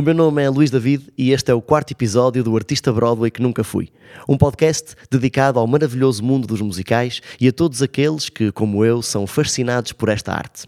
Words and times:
O 0.00 0.02
meu 0.02 0.14
nome 0.14 0.42
é 0.42 0.48
Luís 0.48 0.70
David 0.70 1.12
e 1.18 1.30
este 1.30 1.50
é 1.50 1.54
o 1.54 1.60
quarto 1.60 1.90
episódio 1.90 2.42
do 2.42 2.56
Artista 2.56 2.90
Broadway 2.90 3.30
que 3.30 3.42
Nunca 3.42 3.62
Fui. 3.62 3.90
Um 4.26 4.38
podcast 4.38 4.94
dedicado 5.10 5.58
ao 5.58 5.66
maravilhoso 5.66 6.24
mundo 6.24 6.46
dos 6.46 6.62
musicais 6.62 7.20
e 7.38 7.46
a 7.46 7.52
todos 7.52 7.82
aqueles 7.82 8.30
que, 8.30 8.50
como 8.50 8.82
eu, 8.82 9.02
são 9.02 9.26
fascinados 9.26 9.92
por 9.92 10.08
esta 10.08 10.32
arte. 10.32 10.66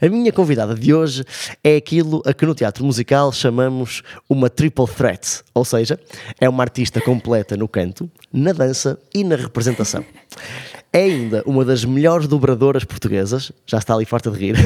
A 0.00 0.08
minha 0.08 0.32
convidada 0.32 0.76
de 0.76 0.94
hoje 0.94 1.24
é 1.64 1.74
aquilo 1.74 2.22
a 2.24 2.32
que 2.32 2.46
no 2.46 2.54
teatro 2.54 2.84
musical 2.84 3.32
chamamos 3.32 4.04
uma 4.30 4.48
triple 4.48 4.86
threat, 4.86 5.42
ou 5.52 5.64
seja, 5.64 5.98
é 6.40 6.48
uma 6.48 6.62
artista 6.62 7.00
completa 7.00 7.56
no 7.56 7.66
canto, 7.66 8.08
na 8.32 8.52
dança 8.52 9.00
e 9.12 9.24
na 9.24 9.34
representação. 9.34 10.04
É 10.92 11.02
ainda 11.02 11.42
uma 11.44 11.64
das 11.64 11.84
melhores 11.84 12.26
dobradoras 12.26 12.84
portuguesas, 12.84 13.52
já 13.66 13.78
está 13.78 13.94
ali 13.94 14.04
farta 14.04 14.30
de 14.30 14.38
rir. 14.38 14.56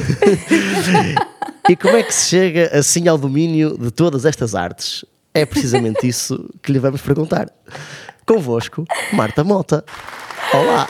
e 1.68 1.76
como 1.76 1.96
é 1.96 2.02
que 2.02 2.14
se 2.14 2.28
chega 2.28 2.70
assim 2.72 3.08
ao 3.08 3.18
domínio 3.18 3.76
de 3.76 3.90
todas 3.90 4.24
estas 4.24 4.54
artes? 4.54 5.04
É 5.34 5.44
precisamente 5.44 6.06
isso 6.06 6.48
que 6.62 6.70
lhe 6.70 6.78
vamos 6.78 7.00
perguntar. 7.00 7.48
Convosco, 8.26 8.84
Marta 9.12 9.42
Mota. 9.42 9.84
Olá! 10.54 10.88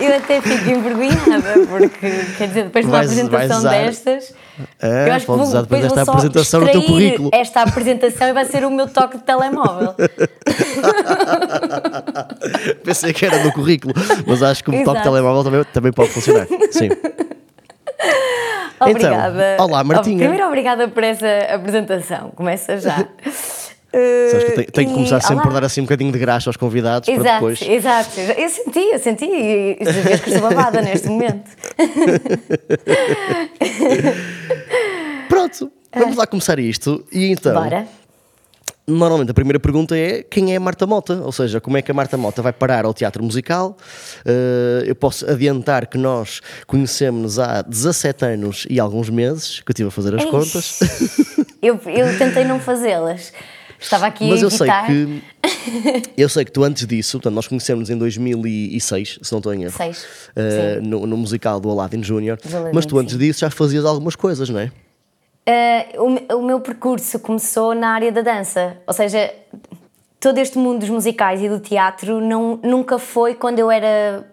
Eu 0.00 0.16
até 0.16 0.40
fico 0.40 0.70
envergonhada, 0.70 1.66
porque, 1.68 2.08
quer 2.38 2.48
dizer, 2.48 2.64
depois 2.64 2.84
de 2.84 2.90
uma 2.90 2.98
Vais- 2.98 3.10
apresentação 3.10 3.62
vais 3.62 3.86
destas. 3.86 4.34
É, 4.80 5.08
eu 5.08 5.12
acho 5.12 5.26
que 5.26 5.32
vou, 5.32 5.40
usar 5.40 5.62
depois 5.62 5.82
desta 5.82 6.02
apresentação 6.02 6.60
no 6.60 6.68
teu 6.68 6.82
currículo. 6.82 7.30
Esta 7.32 7.62
apresentação 7.62 8.28
e 8.28 8.32
vai 8.32 8.44
ser 8.44 8.64
o 8.64 8.70
meu 8.70 8.88
toque 8.88 9.18
de 9.18 9.24
telemóvel. 9.24 9.94
Pensei 12.84 13.12
que 13.12 13.26
era 13.26 13.42
no 13.42 13.52
currículo, 13.52 13.92
mas 14.26 14.42
acho 14.42 14.62
que 14.62 14.70
o 14.70 14.84
toque 14.84 14.98
de 14.98 15.04
telemóvel 15.04 15.44
também, 15.44 15.64
também 15.64 15.92
pode 15.92 16.10
funcionar. 16.10 16.46
Sim. 16.70 16.90
Obrigada. 18.80 19.54
Então, 19.54 19.66
olá, 19.66 19.82
Martinha. 19.82 20.18
Primeiro, 20.18 20.46
obrigada 20.46 20.86
por 20.86 21.02
essa 21.02 21.26
apresentação. 21.52 22.30
Começa 22.30 22.78
já. 22.78 23.04
Sabes 23.90 24.44
que 24.44 24.50
eu 24.50 24.54
tenho, 24.56 24.72
tenho 24.72 24.88
que 24.88 24.94
começar 24.94 25.20
sempre 25.20 25.36
olá. 25.36 25.42
por 25.44 25.52
dar 25.54 25.64
assim 25.64 25.80
um 25.80 25.84
bocadinho 25.84 26.12
de 26.12 26.18
graxa 26.18 26.50
aos 26.50 26.56
convidados 26.56 27.08
para 27.08 27.18
Exato, 27.18 27.34
depois. 27.34 27.62
exato. 27.62 28.20
Eu 28.20 28.48
senti, 28.50 28.78
eu 28.80 28.98
senti. 28.98 29.24
E 29.24 29.78
vês 29.84 30.20
que 30.20 30.30
estou 30.30 30.48
babada 30.48 30.82
neste 30.82 31.08
momento. 31.08 31.48
Pronto, 35.28 35.70
vamos 35.94 36.16
lá 36.16 36.26
começar 36.26 36.58
isto. 36.58 37.04
E 37.12 37.30
então, 37.30 37.54
Bora. 37.54 37.86
normalmente 38.86 39.30
a 39.30 39.34
primeira 39.34 39.60
pergunta 39.60 39.96
é 39.96 40.22
quem 40.22 40.52
é 40.52 40.56
a 40.56 40.60
Marta 40.60 40.86
Mota? 40.86 41.20
Ou 41.24 41.32
seja, 41.32 41.60
como 41.60 41.76
é 41.76 41.82
que 41.82 41.90
a 41.90 41.94
Marta 41.94 42.16
Mota 42.16 42.42
vai 42.42 42.52
parar 42.52 42.84
ao 42.84 42.94
teatro 42.94 43.22
musical? 43.22 43.76
Eh, 44.24 44.84
eu 44.86 44.94
posso 44.94 45.28
adiantar 45.30 45.86
que 45.86 45.98
nós 45.98 46.40
conhecemos-nos 46.66 47.38
há 47.38 47.62
17 47.62 48.24
anos 48.24 48.66
e 48.68 48.80
alguns 48.80 49.10
meses, 49.10 49.60
que 49.60 49.70
eu 49.70 49.72
estive 49.72 49.88
a 49.88 49.92
fazer 49.92 50.14
as 50.14 50.22
Eish. 50.22 50.30
contas. 50.30 50.78
Eu, 51.60 51.74
eu 51.86 52.16
tentei 52.16 52.44
não 52.44 52.60
fazê-las. 52.60 53.32
Estava 53.80 54.06
aqui 54.06 54.28
Mas 54.28 54.42
a 54.42 54.46
eu 54.46 54.50
sei 54.50 54.68
que 54.68 55.22
eu 56.16 56.28
sei 56.28 56.44
que 56.44 56.50
tu 56.50 56.64
antes 56.64 56.86
disso, 56.86 57.18
portanto, 57.18 57.34
nós 57.34 57.46
conhecemos 57.46 57.90
em 57.90 57.96
2006, 57.96 59.20
se 59.22 59.32
não 59.32 59.38
estou 59.38 59.54
em 59.54 59.62
erro, 59.62 59.76
Seis, 59.76 59.98
sim. 60.78 60.88
no, 60.88 61.06
no 61.06 61.16
musical 61.16 61.60
do 61.60 61.70
Aladdin 61.70 62.02
Aladdin, 62.02 62.74
Mas 62.74 62.86
tu 62.86 62.98
antes 62.98 63.12
sim. 63.12 63.18
disso 63.18 63.40
já 63.40 63.50
fazias 63.50 63.84
algumas 63.84 64.16
coisas, 64.16 64.48
não 64.48 64.60
é? 64.60 64.72
Uh, 65.48 66.02
o, 66.34 66.38
o 66.38 66.42
meu 66.42 66.60
percurso 66.60 67.18
começou 67.20 67.74
na 67.74 67.90
área 67.90 68.12
da 68.12 68.20
dança, 68.20 68.76
ou 68.86 68.92
seja, 68.92 69.32
todo 70.20 70.38
este 70.38 70.58
mundo 70.58 70.80
dos 70.80 70.90
musicais 70.90 71.40
e 71.40 71.48
do 71.48 71.60
teatro 71.60 72.20
não, 72.20 72.58
nunca 72.62 72.98
foi, 72.98 73.34
quando 73.34 73.58
eu 73.58 73.70
era 73.70 74.26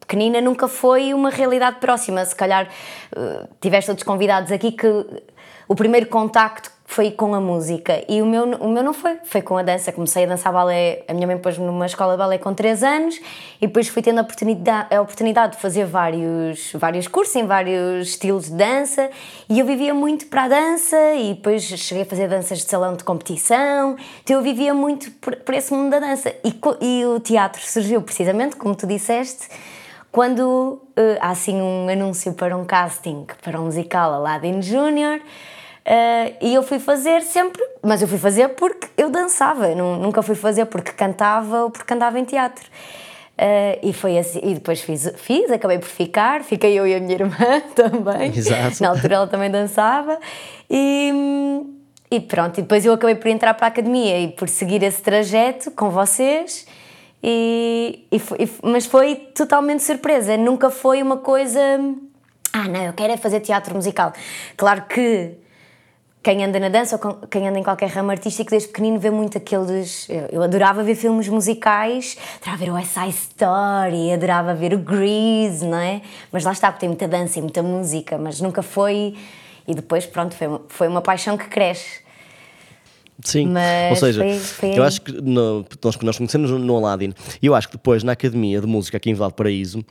pequenina, 0.00 0.40
nunca 0.40 0.68
foi 0.68 1.12
uma 1.12 1.30
realidade 1.30 1.78
próxima. 1.80 2.24
Se 2.24 2.34
calhar 2.34 2.68
uh, 3.16 3.48
tiveste 3.60 3.90
outros 3.90 4.06
convidados 4.06 4.52
aqui 4.52 4.72
que 4.72 4.86
o 5.68 5.74
primeiro 5.74 6.06
contacto 6.06 6.70
foi 6.92 7.10
com 7.10 7.34
a 7.34 7.40
música. 7.40 8.04
E 8.06 8.20
o 8.20 8.26
meu, 8.26 8.44
o 8.44 8.68
meu 8.68 8.82
não 8.82 8.92
foi, 8.92 9.18
foi 9.24 9.40
com 9.40 9.56
a 9.56 9.62
dança. 9.62 9.90
Comecei 9.90 10.24
a 10.24 10.26
dançar 10.26 10.52
balé, 10.52 11.02
a 11.08 11.14
minha 11.14 11.26
mãe 11.26 11.38
pôs-me 11.38 11.64
numa 11.64 11.86
escola 11.86 12.12
de 12.12 12.18
balé 12.18 12.36
com 12.36 12.52
3 12.52 12.82
anos 12.82 13.18
e 13.60 13.66
depois 13.66 13.88
fui 13.88 14.02
tendo 14.02 14.18
a 14.18 14.22
oportunidade, 14.22 14.94
a 14.94 15.00
oportunidade 15.00 15.56
de 15.56 15.62
fazer 15.62 15.86
vários, 15.86 16.70
vários 16.74 17.08
cursos 17.08 17.34
em 17.34 17.46
vários 17.46 18.08
estilos 18.08 18.50
de 18.50 18.56
dança 18.56 19.10
e 19.48 19.58
eu 19.58 19.64
vivia 19.64 19.94
muito 19.94 20.26
para 20.26 20.44
a 20.44 20.48
dança 20.48 21.14
e 21.14 21.32
depois 21.32 21.62
cheguei 21.62 22.02
a 22.02 22.06
fazer 22.06 22.28
danças 22.28 22.58
de 22.58 22.64
salão 22.64 22.94
de 22.94 23.04
competição, 23.04 23.96
então 24.22 24.36
eu 24.36 24.42
vivia 24.42 24.74
muito 24.74 25.10
por 25.12 25.54
esse 25.54 25.72
mundo 25.72 25.90
da 25.90 25.98
dança. 25.98 26.34
E, 26.44 26.54
e 26.80 27.06
o 27.06 27.18
teatro 27.20 27.62
surgiu 27.62 28.02
precisamente, 28.02 28.56
como 28.56 28.74
tu 28.76 28.86
disseste, 28.86 29.48
quando 30.10 30.82
eh, 30.94 31.16
há 31.22 31.30
assim 31.30 31.60
um 31.62 31.88
anúncio 31.88 32.34
para 32.34 32.54
um 32.54 32.66
casting 32.66 33.26
para 33.42 33.58
um 33.58 33.64
musical 33.64 34.12
Aladdin 34.12 34.60
Júnior 34.60 35.20
eh, 35.84 36.34
e 36.40 36.54
eu 36.54 36.62
fui 36.62 36.78
fazer 36.78 37.22
sempre, 37.22 37.62
mas 37.82 38.00
eu 38.02 38.08
fui 38.08 38.18
fazer 38.18 38.48
porque 38.50 38.88
eu 38.96 39.10
dançava, 39.10 39.68
eu 39.68 39.76
nu- 39.76 39.96
nunca 39.96 40.22
fui 40.22 40.34
fazer 40.34 40.66
porque 40.66 40.92
cantava 40.92 41.64
ou 41.64 41.70
porque 41.70 41.92
andava 41.94 42.18
em 42.18 42.24
teatro. 42.24 42.64
Eh, 43.36 43.78
e 43.82 43.92
foi 43.92 44.18
assim, 44.18 44.40
e 44.42 44.54
depois 44.54 44.80
fiz, 44.82 45.10
fiz, 45.16 45.50
acabei 45.50 45.78
por 45.78 45.88
ficar, 45.88 46.44
fiquei 46.44 46.78
eu 46.78 46.86
e 46.86 46.94
a 46.94 47.00
minha 47.00 47.14
irmã 47.14 47.60
também. 47.74 48.30
Exato. 48.36 48.82
Na 48.82 48.90
altura 48.90 49.14
ela 49.14 49.26
também 49.26 49.50
dançava 49.50 50.18
e, 50.70 51.12
e 52.10 52.20
pronto, 52.20 52.58
e 52.58 52.62
depois 52.62 52.84
eu 52.84 52.92
acabei 52.92 53.14
por 53.16 53.28
entrar 53.28 53.54
para 53.54 53.66
a 53.66 53.68
academia 53.68 54.20
e 54.20 54.28
por 54.28 54.48
seguir 54.48 54.82
esse 54.82 55.02
trajeto 55.02 55.70
com 55.72 55.90
vocês. 55.90 56.66
E, 57.24 58.06
e 58.10 58.18
foi- 58.18 58.38
e 58.40 58.50
mas 58.68 58.84
foi 58.86 59.14
totalmente 59.34 59.82
surpresa, 59.82 60.36
nunca 60.36 60.70
foi 60.70 61.02
uma 61.02 61.16
coisa. 61.16 61.60
Ah, 62.52 62.68
não, 62.68 62.82
eu 62.84 62.92
quero 62.92 63.12
é 63.12 63.16
fazer 63.16 63.40
teatro 63.40 63.74
musical. 63.74 64.12
Claro 64.56 64.82
que 64.88 65.34
quem 66.22 66.44
anda 66.44 66.60
na 66.60 66.68
dança 66.68 67.00
ou 67.02 67.14
quem 67.28 67.48
anda 67.48 67.58
em 67.58 67.62
qualquer 67.62 67.88
ramo 67.90 68.10
artístico 68.10 68.50
desde 68.50 68.68
pequenino 68.68 68.98
vê 68.98 69.10
muito 69.10 69.36
aqueles. 69.36 70.06
Eu, 70.30 70.42
adorava 70.42 70.82
ver 70.84 70.94
filmes 70.94 71.26
musicais, 71.28 72.16
adorava 72.40 72.64
ver 72.64 72.70
o 72.70 72.74
West 72.74 72.90
Side 72.92 73.10
Story, 73.10 74.12
adorava 74.12 74.54
ver 74.54 74.72
o 74.74 74.78
Grease, 74.78 75.66
não 75.66 75.78
é? 75.78 76.00
Mas 76.30 76.44
lá 76.44 76.52
está, 76.52 76.68
porque 76.70 76.80
tem 76.80 76.88
muita 76.88 77.08
dança 77.08 77.38
e 77.38 77.42
muita 77.42 77.62
música, 77.62 78.16
mas 78.18 78.40
nunca 78.40 78.62
foi. 78.62 79.14
E 79.66 79.74
depois, 79.74 80.06
pronto, 80.06 80.34
foi, 80.34 80.46
uma- 80.46 80.60
foi 80.68 80.88
uma 80.88 81.00
paixão 81.00 81.36
que 81.36 81.46
cresce. 81.46 82.00
Sim, 83.24 83.46
Mas 83.48 83.90
ou 83.90 83.96
seja, 83.96 84.20
foi- 84.22 84.38
foi 84.38 84.78
eu 84.78 84.82
acho 84.82 85.00
que 85.00 85.12
no- 85.12 85.64
nós, 85.84 85.96
nós 86.00 86.16
conhecemos 86.18 86.50
no, 86.50 86.76
Aladdin 86.76 87.12
e 87.40 87.46
eu 87.46 87.54
acho 87.54 87.68
que 87.68 87.76
depois 87.76 88.02
na 88.02 88.12
Academia 88.12 88.60
de 88.60 88.66
Música 88.66 88.96
aqui 88.96 89.10
em 89.10 89.14
do 89.28 89.34
Paraíso 89.34 89.84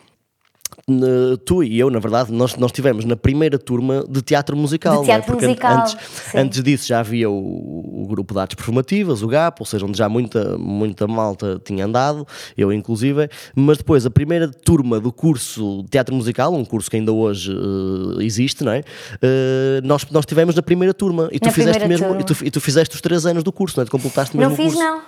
tu 1.46 1.64
e 1.64 1.80
eu, 1.80 1.90
na 1.90 2.00
verdade, 2.00 2.32
nós, 2.32 2.56
nós 2.56 2.72
tivemos 2.72 3.06
na 3.06 3.16
primeira 3.16 3.58
turma 3.58 4.04
de 4.09 4.22
teatro 4.22 4.56
musical. 4.58 5.00
De 5.02 5.06
teatro 5.06 5.32
não 5.32 5.38
é? 5.40 5.40
Porque 5.40 5.48
musical, 5.48 5.78
antes, 5.82 5.98
antes 6.36 6.64
disso 6.64 6.88
já 6.88 7.00
havia 7.00 7.30
o, 7.30 8.04
o 8.04 8.08
grupo 8.08 8.34
de 8.34 8.40
artes 8.40 8.56
performativas, 8.56 9.22
o 9.22 9.28
GAP, 9.28 9.59
ou 9.62 9.66
seja, 9.66 9.86
onde 9.86 9.98
já 9.98 10.08
muita, 10.09 10.58
muita 10.58 11.08
malta 11.08 11.62
tinha 11.64 11.86
andado, 11.86 12.28
eu 12.58 12.72
inclusive, 12.74 13.30
mas 13.56 13.78
depois 13.78 14.06
a 14.06 14.09
primeira 14.09 14.50
turma 14.50 15.00
do 15.00 15.12
curso 15.12 15.82
de 15.84 15.90
teatro 15.90 16.14
musical, 16.16 16.54
um 16.54 16.66
curso 16.66 16.90
que 16.90 16.98
ainda 16.98 17.12
hoje 17.12 17.52
eh, 17.52 18.24
existe, 18.24 18.64
não 18.64 18.72
é? 18.72 18.84
Eh, 19.22 19.82
nós, 19.84 20.06
nós 20.12 20.26
tivemos 20.26 20.56
na 20.56 20.62
primeira 20.62 20.94
turma 20.94 21.29
e 21.32 21.40
tu 21.40 21.46
Na 21.47 21.52
fizeste 21.52 21.88
mesmo, 21.88 22.16
e 22.20 22.24
tu, 22.24 22.34
turma. 22.34 22.47
e 22.47 22.52
tu 22.52 22.62
fizeste 22.62 22.96
os 22.96 23.02
três 23.02 23.26
anos 23.26 23.44
do 23.44 23.52
curso, 23.52 23.78
não 23.78 23.84
é? 23.84 23.85
Tu 23.85 23.91
completaste 23.91 24.35
mesmo 24.35 24.50
Não 24.50 24.53
o 24.53 24.58
fiz, 24.58 24.74
curso. 24.74 24.79
não. 24.90 25.02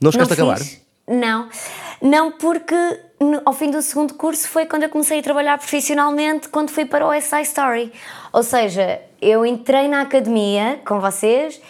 Não 0.00 0.12
chegaste 0.12 0.32
a 0.32 0.34
acabar? 0.34 0.58
fiz. 0.58 0.80
Não. 1.08 1.48
Não, 2.00 2.32
porque 2.32 2.74
no- 3.22 3.42
ao 3.44 3.52
fim 3.52 3.70
do 3.70 3.80
segundo 3.82 4.14
curso 4.14 4.48
foi 4.48 4.66
quando 4.66 4.82
eu 4.84 4.88
comecei 4.88 5.18
a 5.18 5.22
trabalhar 5.22 5.58
profissionalmente, 5.58 6.48
quando 6.48 6.70
fui 6.70 6.84
para 6.84 7.06
o 7.06 7.12
SI 7.12 7.42
Story. 7.42 7.92
Ou 8.32 8.42
seja, 8.42 9.00
eu 9.20 9.44
entrei 9.46 9.88
na 9.88 10.00
academia 10.02 10.80
com 10.86 11.00
vocês 11.00 11.60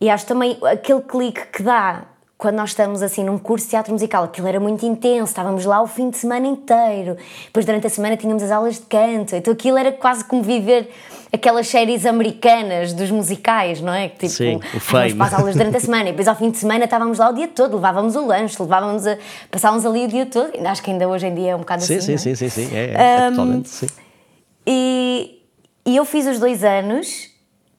e 0.00 0.08
acho 0.10 0.26
também 0.26 0.58
aquele 0.62 1.00
clique 1.02 1.46
que 1.48 1.62
dá 1.62 2.02
quando 2.38 2.56
nós 2.56 2.70
estamos 2.70 3.02
assim 3.02 3.24
num 3.24 3.38
curso 3.38 3.64
de 3.64 3.70
teatro 3.70 3.92
musical, 3.92 4.24
aquilo 4.24 4.46
era 4.46 4.60
muito 4.60 4.84
intenso, 4.84 5.24
estávamos 5.30 5.64
lá 5.64 5.80
o 5.80 5.86
fim 5.86 6.10
de 6.10 6.18
semana 6.18 6.46
inteiro, 6.46 7.16
depois 7.46 7.64
durante 7.64 7.86
a 7.86 7.90
semana 7.90 8.14
tínhamos 8.16 8.42
as 8.42 8.50
aulas 8.50 8.74
de 8.74 8.82
canto, 8.82 9.34
então 9.34 9.52
aquilo 9.54 9.78
era 9.78 9.90
quase 9.90 10.22
como 10.24 10.42
viver 10.42 10.90
aquelas 11.32 11.66
séries 11.66 12.04
americanas 12.04 12.92
dos 12.92 13.10
musicais, 13.10 13.80
não 13.80 13.92
é? 13.92 14.08
Tipo, 14.10 14.28
Sim, 14.28 14.56
o 14.56 14.60
"Ai, 14.60 14.68
vamos 14.70 14.84
Fame." 14.84 15.14
para 15.14 15.26
as 15.26 15.34
aulas 15.34 15.54
durante 15.56 15.76
a 15.78 15.80
semana 15.80 16.02
e 16.04 16.12
depois 16.12 16.28
ao 16.28 16.36
fim 16.36 16.50
de 16.50 16.58
semana 16.58 16.84
estávamos 16.84 17.18
lá 17.18 17.30
o 17.30 17.32
dia 17.32 17.48
todo, 17.48 17.76
levávamos 17.76 18.14
o 18.16 18.26
lanche, 18.26 18.56
levávamos 18.60 19.06
a, 19.06 19.16
passávamos 19.50 19.86
ali 19.86 20.04
o 20.04 20.08
dia 20.08 20.26
todo, 20.26 20.50
acho 20.66 20.82
que 20.82 20.90
ainda 20.90 21.08
hoje 21.08 21.26
em 21.26 21.34
dia 21.34 21.52
é 21.52 21.56
um 21.56 21.60
bocado 21.60 21.82
Sim, 21.84 21.96
assim. 21.96 22.18
sim, 22.18 22.28
não 22.28 22.32
é? 22.32 22.36
sim, 22.36 22.48
sim, 22.50 22.66
sim, 22.68 22.76
é, 22.76 22.84
é, 22.94 23.16
é 23.26 23.30
totalmente, 23.30 23.68
sim. 23.70 23.86
E, 24.66 25.42
e 25.86 25.96
eu 25.96 26.04
fiz 26.04 26.26
os 26.26 26.38
dois 26.38 26.62
anos, 26.64 27.30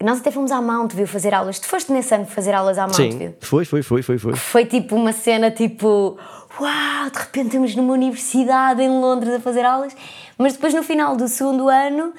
nós 0.04 0.20
até 0.20 0.30
fomos 0.32 0.52
à 0.52 0.62
Mountview 0.62 1.08
fazer 1.08 1.34
aulas, 1.34 1.60
tu 1.60 1.68
foste 1.68 1.92
nesse 1.92 2.14
ano 2.14 2.26
fazer 2.26 2.54
aulas 2.54 2.78
à 2.78 2.88
Sim, 2.90 3.10
Mountview? 3.10 3.36
foi, 3.42 3.66
foi, 3.66 3.82
foi, 3.82 4.02
foi, 4.02 4.18
foi. 4.18 4.36
Foi 4.36 4.66
tipo 4.66 4.96
uma 4.96 5.12
cena 5.12 5.50
tipo, 5.50 6.18
uau, 6.60 7.10
de 7.12 7.18
repente 7.18 7.48
estamos 7.48 7.76
numa 7.76 7.94
universidade 7.94 8.82
em 8.82 8.90
Londres 8.90 9.34
a 9.34 9.40
fazer 9.40 9.66
aulas, 9.66 9.96
mas 10.38 10.54
depois 10.54 10.74
no 10.74 10.84
final 10.84 11.16
do 11.16 11.28
segundo 11.28 11.68
ano. 11.68 12.14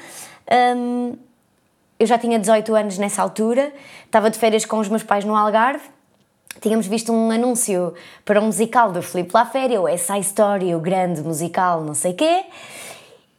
hum, 0.76 1.16
eu 2.00 2.06
já 2.06 2.16
tinha 2.16 2.38
18 2.38 2.74
anos 2.74 2.98
nessa 2.98 3.20
altura, 3.20 3.72
estava 4.04 4.30
de 4.30 4.38
férias 4.38 4.64
com 4.64 4.78
os 4.78 4.88
meus 4.88 5.02
pais 5.02 5.24
no 5.24 5.34
Algarve 5.34 5.82
tínhamos 6.60 6.86
visto 6.86 7.12
um 7.12 7.30
anúncio 7.30 7.94
para 8.24 8.40
um 8.40 8.46
musical 8.46 8.92
do 8.92 9.02
Filipe 9.02 9.30
Laféria, 9.32 9.80
o 9.80 9.88
Essa 9.88 10.18
Story, 10.18 10.74
o 10.74 10.80
grande 10.80 11.22
musical, 11.22 11.82
não 11.82 11.94
sei 11.94 12.12
quê. 12.12 12.44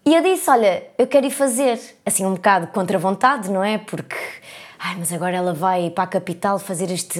E 0.06 0.16
eu 0.16 0.22
disse: 0.22 0.50
Olha, 0.50 0.84
eu 0.98 1.08
quero 1.08 1.26
ir 1.26 1.32
fazer, 1.32 1.80
assim, 2.06 2.26
um 2.26 2.34
bocado 2.34 2.68
contra 2.68 2.98
a 2.98 3.00
vontade, 3.00 3.50
não 3.52 3.64
é? 3.64 3.78
Porque 3.78 4.16
Ai, 4.82 4.96
mas 4.98 5.12
agora 5.12 5.36
ela 5.36 5.54
vai 5.54 5.90
para 5.90 6.06
a 6.06 6.08
capital 6.08 6.58
fazer 6.58 6.90
este 6.90 7.20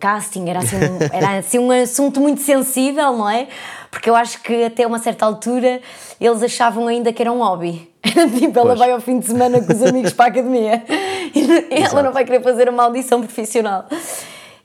casting. 0.00 0.48
Era 0.48 0.58
assim, 0.58 0.76
um, 0.76 0.98
era 1.12 1.38
assim 1.38 1.58
um 1.60 1.70
assunto 1.70 2.20
muito 2.20 2.40
sensível, 2.40 3.16
não 3.16 3.30
é? 3.30 3.46
Porque 3.88 4.10
eu 4.10 4.16
acho 4.16 4.42
que 4.42 4.64
até 4.64 4.84
uma 4.84 4.98
certa 4.98 5.24
altura 5.24 5.80
eles 6.20 6.42
achavam 6.42 6.88
ainda 6.88 7.12
que 7.12 7.22
era 7.22 7.30
um 7.30 7.38
hobby. 7.38 7.88
Tipo, 8.02 8.58
ela 8.58 8.70
Pois. 8.70 8.78
vai 8.80 8.90
ao 8.90 9.00
fim 9.00 9.20
de 9.20 9.26
semana 9.26 9.62
com 9.62 9.72
os 9.72 9.80
amigos 9.80 10.12
para 10.12 10.24
a 10.24 10.28
academia 10.28 10.82
e 11.32 11.82
ela 11.82 12.02
não 12.02 12.12
vai 12.12 12.24
querer 12.24 12.42
fazer 12.42 12.68
uma 12.68 12.82
audição 12.82 13.20
profissional. 13.20 13.86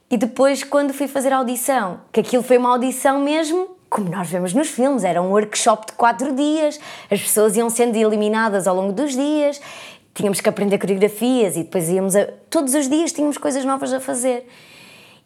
E 0.09 0.17
depois, 0.17 0.63
quando 0.63 0.95
fui 0.95 1.07
fazer 1.07 1.31
a 1.31 1.37
audição, 1.37 2.01
que 2.11 2.19
aquilo 2.21 2.41
foi 2.41 2.57
uma 2.57 2.69
audição 2.69 3.19
mesmo, 3.19 3.76
como 3.89 4.09
nós 4.09 4.29
vemos 4.29 4.53
nos 4.53 4.69
filmes, 4.69 5.03
era 5.03 5.21
um 5.21 5.31
workshop 5.31 5.87
de 5.87 5.93
quatro 5.93 6.33
dias, 6.33 6.79
as 7.09 7.21
pessoas 7.21 7.55
iam 7.55 7.69
sendo 7.69 7.95
eliminadas 7.95 8.67
ao 8.67 8.75
longo 8.75 8.93
dos 8.93 9.13
dias, 9.13 9.61
tínhamos 10.13 10.41
que 10.41 10.49
aprender 10.49 10.77
coreografias 10.77 11.55
e 11.55 11.63
depois 11.63 11.89
íamos 11.89 12.15
a. 12.15 12.25
Todos 12.49 12.73
os 12.73 12.89
dias 12.89 13.11
tínhamos 13.11 13.37
coisas 13.37 13.63
novas 13.63 13.93
a 13.93 13.99
fazer. 13.99 14.47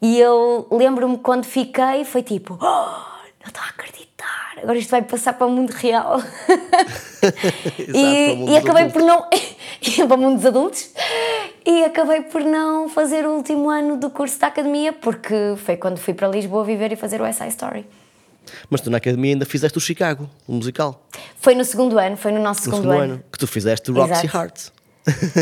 E 0.02 0.20
eu 0.20 0.68
lembro-me 0.72 1.18
quando 1.18 1.46
fiquei, 1.46 2.04
foi 2.06 2.24
tipo, 2.24 2.58
oh, 2.60 2.66
não 2.66 3.48
estou 3.48 3.64
a 3.64 3.68
acreditar, 3.68 4.58
agora 4.58 4.78
isto 4.78 4.90
vai 4.90 5.04
passar 5.04 5.34
para 5.34 5.46
o 5.46 5.50
mundo 5.52 5.70
real. 5.70 6.20
Exato, 7.78 7.98
e, 7.98 8.36
mundo 8.36 8.52
e 8.52 8.58
acabei 8.58 8.90
por 8.90 9.02
não. 9.02 9.28
para 10.08 10.16
o 10.16 10.20
mundo 10.20 10.38
dos 10.38 10.46
adultos. 10.46 10.90
E 11.66 11.84
acabei 11.84 12.22
por 12.22 12.42
não 12.42 12.90
fazer 12.90 13.26
o 13.26 13.32
último 13.32 13.70
ano 13.70 13.96
do 13.96 14.10
curso 14.10 14.40
da 14.40 14.48
academia, 14.48 14.92
porque 14.92 15.36
foi 15.58 15.78
quando 15.78 16.00
fui 16.00 16.14
para 16.14 16.28
Lisboa 16.28 16.64
viver 16.64 16.92
e 16.92 16.96
fazer 16.96 17.22
o 17.22 17.34
SI 17.34 17.48
Story. 17.50 17.86
Mas 18.70 18.82
tu 18.82 18.90
na 18.90 18.98
academia 18.98 19.34
ainda 19.34 19.46
fizeste 19.46 19.78
o 19.78 19.82
Chicago, 19.82 20.30
o 20.48 20.54
musical. 20.54 21.06
Foi 21.40 21.56
no 21.56 21.64
segundo 21.66 21.98
ano, 22.00 22.18
foi 22.18 22.32
no 22.32 22.42
nosso 22.42 22.70
No 22.70 22.76
segundo, 22.76 22.92
ano. 22.92 23.02
ano. 23.14 23.24
Que 23.32 23.38
tu 23.38 23.48
fizeste 23.48 23.92
o 23.92 23.94
Roxy 23.94 24.26
Exato. 24.26 24.38
Heart. 24.38 24.60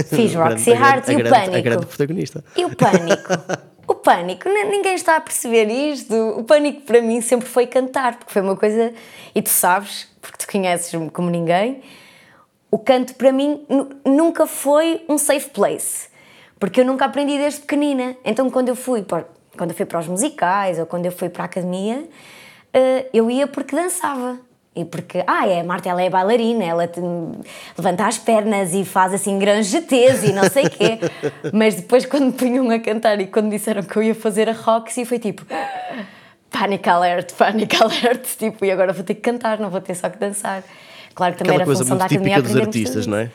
Fiz 0.10 0.34
Roxy 0.36 0.70
Heart 0.72 1.08
e 1.10 1.16
o 1.16 1.18
grande- 1.18 1.36
A 1.36 1.40
Pânico. 1.42 1.64
grande 1.64 1.86
protagonista. 1.86 2.44
E 2.56 2.66
o 2.66 2.76
pânico? 2.76 3.70
O 3.90 3.96
pânico, 3.96 4.48
ninguém 4.48 4.94
está 4.94 5.16
a 5.16 5.20
perceber 5.20 5.66
isto. 5.66 6.14
O 6.38 6.44
pânico 6.44 6.82
para 6.82 7.02
mim 7.02 7.22
sempre 7.22 7.48
foi 7.50 7.66
cantar, 7.66 8.18
porque 8.20 8.32
foi 8.32 8.44
uma 8.44 8.56
coisa. 8.56 8.94
E 9.34 9.42
tu 9.42 9.50
sabes, 9.50 10.08
porque 10.22 10.38
tu 10.38 10.48
conheces-me 10.52 11.10
como 11.10 11.28
ninguém, 11.32 11.82
o 12.70 12.78
canto 12.78 13.16
para 13.16 13.32
mim 13.32 13.66
nu- 13.68 13.90
nunca 14.06 14.46
foi 14.46 15.04
um 15.10 15.18
safe 15.18 15.50
place. 15.50 16.08
Porque 16.60 16.82
eu 16.82 16.86
nunca 16.86 17.06
aprendi 17.06 17.36
desde 17.40 17.62
pequenina. 17.62 18.16
Então 18.24 18.48
quando 18.52 18.70
eu 18.70 18.76
fui 18.76 19.02
para, 19.02 19.26
quando 19.58 19.72
eu 19.72 19.76
fui 19.76 19.88
para 19.88 20.00
os 20.02 20.08
musicais 20.08 20.78
ou 20.78 20.86
quando 20.86 21.08
eu 21.08 21.12
fui 21.12 21.28
para 21.28 21.42
a 21.42 21.46
academia, 21.48 22.08
eu 23.14 23.30
ia 23.30 23.48
porque 23.48 23.76
dançava. 23.76 24.38
E 24.76 24.86
porque, 24.86 25.24
ah, 25.28 25.48
é, 25.48 25.60
a 25.60 25.64
Marta, 25.64 25.90
ela 25.90 26.02
é 26.02 26.10
bailarina, 26.10 26.64
ela 26.64 26.88
te- 26.88 27.02
levanta 27.78 28.06
as 28.06 28.18
pernas 28.18 28.74
e 28.74 28.86
faz 28.86 29.14
assim 29.14 29.38
grandes 29.38 29.68
GTs 29.70 30.28
e 30.28 30.32
não 30.32 30.44
sei 30.50 30.66
o 30.66 30.70
quê. 30.70 31.00
Mas 31.52 31.76
depois, 31.76 32.06
quando 32.06 32.28
me 32.28 32.32
punham 32.32 32.70
a 32.70 32.80
cantar 32.80 33.20
e 33.20 33.28
quando 33.28 33.50
disseram 33.50 33.82
que 33.84 33.98
eu 33.98 34.04
ia 34.04 34.16
fazer 34.16 34.48
a 34.48 34.54
Roxy, 34.54 35.04
foi 35.06 35.20
tipo, 35.20 35.44
panic 36.52 36.88
alert, 36.88 37.34
panic 37.34 37.76
alert. 37.82 38.26
Tipo, 38.38 38.64
e 38.64 38.72
agora 38.72 38.94
vou 38.94 39.04
ter 39.04 39.16
que 39.16 39.22
cantar, 39.22 39.60
não 39.60 39.70
vou 39.70 39.82
ter 39.82 39.96
só 39.96 40.10
que 40.10 40.18
dançar. 40.18 40.64
Claro 41.14 41.34
que 41.34 41.40
também 41.40 41.56
Aquela 41.56 41.64
era 41.64 41.66
coisa 41.66 41.84
função 41.84 41.98
da 41.98 42.06
muito 42.08 42.24
típica 42.24 42.42
dos 42.42 42.56
artistas, 42.56 43.08
não 43.08 43.18
é? 43.18 43.30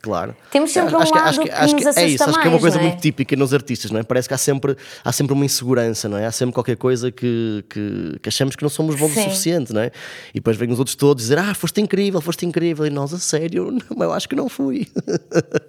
Claro. 0.00 0.34
Temos 0.50 0.70
sempre 0.70 0.94
um 0.94 0.98
acho 0.98 1.12
que, 1.12 1.18
lado 1.18 1.28
acho 1.28 1.40
que, 1.40 1.46
que 1.48 1.52
acho 1.52 1.74
nos 1.74 1.82
que 1.82 1.86
é 1.86 1.90
assusta 1.90 2.06
isso, 2.08 2.22
acho 2.24 2.32
que 2.34 2.38
é 2.38 2.42
uma 2.44 2.50
mais, 2.52 2.60
coisa 2.62 2.78
é? 2.78 2.82
muito 2.82 3.00
típica 3.00 3.34
nos 3.36 3.52
artistas, 3.52 3.90
não 3.90 3.98
é? 3.98 4.02
Parece 4.04 4.28
que 4.28 4.34
há 4.34 4.38
sempre, 4.38 4.76
há 5.04 5.12
sempre 5.12 5.32
uma 5.32 5.44
insegurança, 5.44 6.08
não 6.08 6.16
é? 6.16 6.24
Há 6.26 6.30
sempre 6.32 6.54
qualquer 6.54 6.76
coisa 6.76 7.10
que, 7.10 7.64
que, 7.68 8.16
que 8.22 8.28
achamos 8.28 8.54
que 8.54 8.62
não 8.62 8.70
somos 8.70 8.94
bons 8.94 9.10
o 9.10 9.14
Sim. 9.14 9.22
suficiente, 9.24 9.72
não 9.72 9.80
é? 9.80 9.90
E 10.30 10.34
depois 10.34 10.56
vêm 10.56 10.70
os 10.70 10.78
outros 10.78 10.94
todos 10.94 11.24
dizer, 11.24 11.38
ah, 11.38 11.52
foste 11.52 11.80
incrível, 11.80 12.20
foste 12.20 12.46
incrível, 12.46 12.86
e 12.86 12.90
nós, 12.90 13.12
a 13.12 13.18
sério, 13.18 13.70
não, 13.96 14.04
eu 14.06 14.12
acho 14.12 14.28
que 14.28 14.36
não 14.36 14.48
fui. 14.48 14.86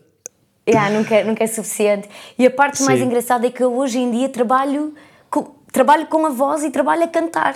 Yeah, 0.67 0.95
nunca, 0.95 1.15
é- 1.15 1.23
nunca 1.23 1.43
é 1.43 1.47
suficiente. 1.47 2.07
E 2.37 2.45
a 2.45 2.51
parte 2.51 2.83
mais 2.83 2.99
Sim. 2.99 3.05
engraçada 3.05 3.47
é 3.47 3.49
que 3.49 3.63
eu 3.63 3.75
hoje 3.75 3.97
em 3.97 4.11
dia 4.11 4.29
trabalho 4.29 4.93
com, 5.29 5.55
trabalho 5.71 6.05
com 6.05 6.23
a 6.27 6.29
voz 6.29 6.63
e 6.63 6.69
trabalho 6.69 7.03
a 7.03 7.07
cantar. 7.07 7.55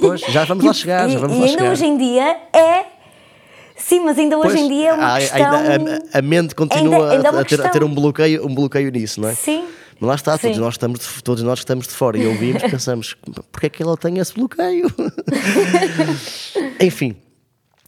Pois, 0.00 0.20
já 0.22 0.44
vamos 0.44 0.64
lá 0.64 0.72
chegar, 0.74 1.08
já 1.08 1.14
E- 1.14 1.20
vamos 1.20 1.36
e 1.36 1.40
lá 1.40 1.46
ainda 1.46 1.58
chegar. 1.58 1.70
hoje 1.72 1.84
em 1.86 1.96
dia 1.96 2.36
é. 2.52 2.86
Sim, 3.86 4.00
mas 4.00 4.18
ainda 4.18 4.36
hoje 4.38 4.48
Pois, 4.48 4.60
em 4.60 4.68
dia 4.68 4.88
é 4.90 4.92
uma 4.94 5.18
questão. 5.18 5.52
ainda 5.56 6.02
a, 6.12 6.18
a 6.18 6.22
mente 6.22 6.54
continua 6.54 7.12
Ainda- 7.12 7.28
ainda 7.30 7.38
é 7.38 7.42
a, 7.42 7.44
ter, 7.44 7.60
a 7.60 7.68
ter 7.68 7.82
um 7.84 7.92
bloqueio, 7.94 8.46
um 8.46 8.54
bloqueio 8.54 8.90
nisso, 8.90 9.20
não 9.20 9.28
é? 9.28 9.34
Sim. 9.34 9.64
Mas 10.00 10.08
lá 10.08 10.14
está, 10.14 10.38
todos 10.38 10.56
Sim. 10.56 10.62
nós, 10.62 10.74
estamos 10.74 10.98
de, 11.00 11.22
todos 11.22 11.42
nós 11.44 11.58
estamos 11.60 11.86
de 11.86 11.92
fora 11.92 12.18
e 12.18 12.26
ouvimos, 12.26 12.62
pensamos, 12.70 13.16
porque 13.52 13.66
é 13.66 13.70
que 13.70 13.82
ela 13.82 13.96
tem 13.96 14.18
esse 14.18 14.34
bloqueio? 14.34 14.86
Enfim. 16.80 17.16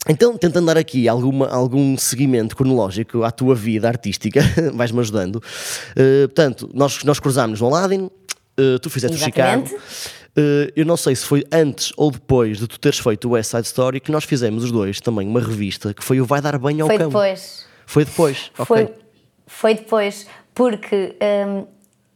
Então, 0.09 0.37
tentando 0.37 0.67
dar 0.67 0.77
aqui 0.77 1.09
alguma, 1.09 1.49
algum 1.49 1.97
seguimento 1.97 2.55
cronológico 2.55 3.23
à 3.25 3.31
tua 3.31 3.55
vida 3.55 3.89
artística, 3.89 4.41
vais-me 4.75 5.01
ajudando. 5.01 5.37
Uh, 5.37 6.29
portanto, 6.29 6.71
nós, 6.75 7.03
nós 7.05 7.19
cruzámos 7.19 7.61
no 7.61 7.67
Aladdin, 7.69 8.03
uh, 8.61 8.79
tu 8.83 8.91
fizeste 8.91 9.17
Exatamente. 9.17 9.73
o 9.75 9.79
Chicago. 9.79 9.83
Uh, 10.37 10.67
eu 10.75 10.85
não 10.85 10.97
sei 10.97 11.15
se 11.15 11.25
foi 11.25 11.45
antes 11.53 11.93
ou 11.97 12.11
depois 12.11 12.59
de 12.59 12.67
tu 12.67 12.79
teres 12.81 12.99
feito 12.99 13.29
o 13.29 13.33
West 13.33 13.53
Side 13.53 13.67
Story 13.69 14.01
que 14.01 14.11
nós 14.11 14.25
fizemos 14.25 14.65
os 14.65 14.73
dois 14.73 15.01
também 15.01 15.29
uma 15.29 15.39
revista 15.41 15.95
que 15.95 16.03
foi 16.03 16.21
o 16.21 16.25
Vai 16.27 16.41
Dar 16.41 16.59
Banho 16.59 16.83
ao 16.85 16.89
Foi 16.89 16.99
Cão. 16.99 17.07
depois. 17.09 17.65
Foi 17.87 18.05
depois. 18.05 18.51
Foi, 18.55 18.89
foi 19.47 19.75
depois, 19.75 20.27
porque 20.53 21.15
hum, 21.47 21.67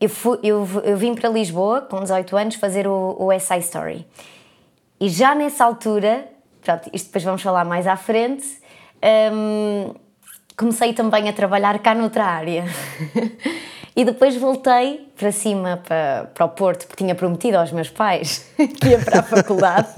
eu, 0.00 0.08
fui- 0.08 0.38
eu, 0.42 0.66
eu 0.82 0.96
vim 0.96 1.14
para 1.14 1.28
Lisboa 1.28 1.82
com 1.82 2.00
18 2.00 2.36
anos 2.36 2.54
fazer 2.56 2.88
o, 2.88 3.16
o 3.20 3.38
SI 3.38 3.58
Story. 3.60 4.04
E 5.00 5.08
já 5.08 5.32
nessa 5.34 5.64
altura, 5.64 6.26
pronto, 6.60 6.90
isto 6.92 7.06
depois 7.06 7.22
vamos 7.22 7.40
falar 7.42 7.64
mais 7.64 7.86
à 7.86 7.96
frente, 7.96 8.44
hum, 9.32 9.94
comecei 10.56 10.92
também 10.92 11.28
a 11.28 11.32
trabalhar 11.32 11.78
cá 11.78 11.94
noutra 11.94 12.24
área. 12.24 12.64
e 13.98 14.04
depois 14.04 14.36
voltei 14.36 15.08
para 15.16 15.32
cima, 15.32 15.82
para, 15.84 16.30
para 16.32 16.46
o 16.46 16.48
Porto, 16.50 16.86
porque 16.86 17.02
tinha 17.02 17.16
prometido 17.16 17.56
aos 17.56 17.72
meus 17.72 17.90
pais 17.90 18.48
que 18.80 18.90
ia 18.90 18.98
para 19.00 19.18
a 19.18 19.22
faculdade. 19.24 19.88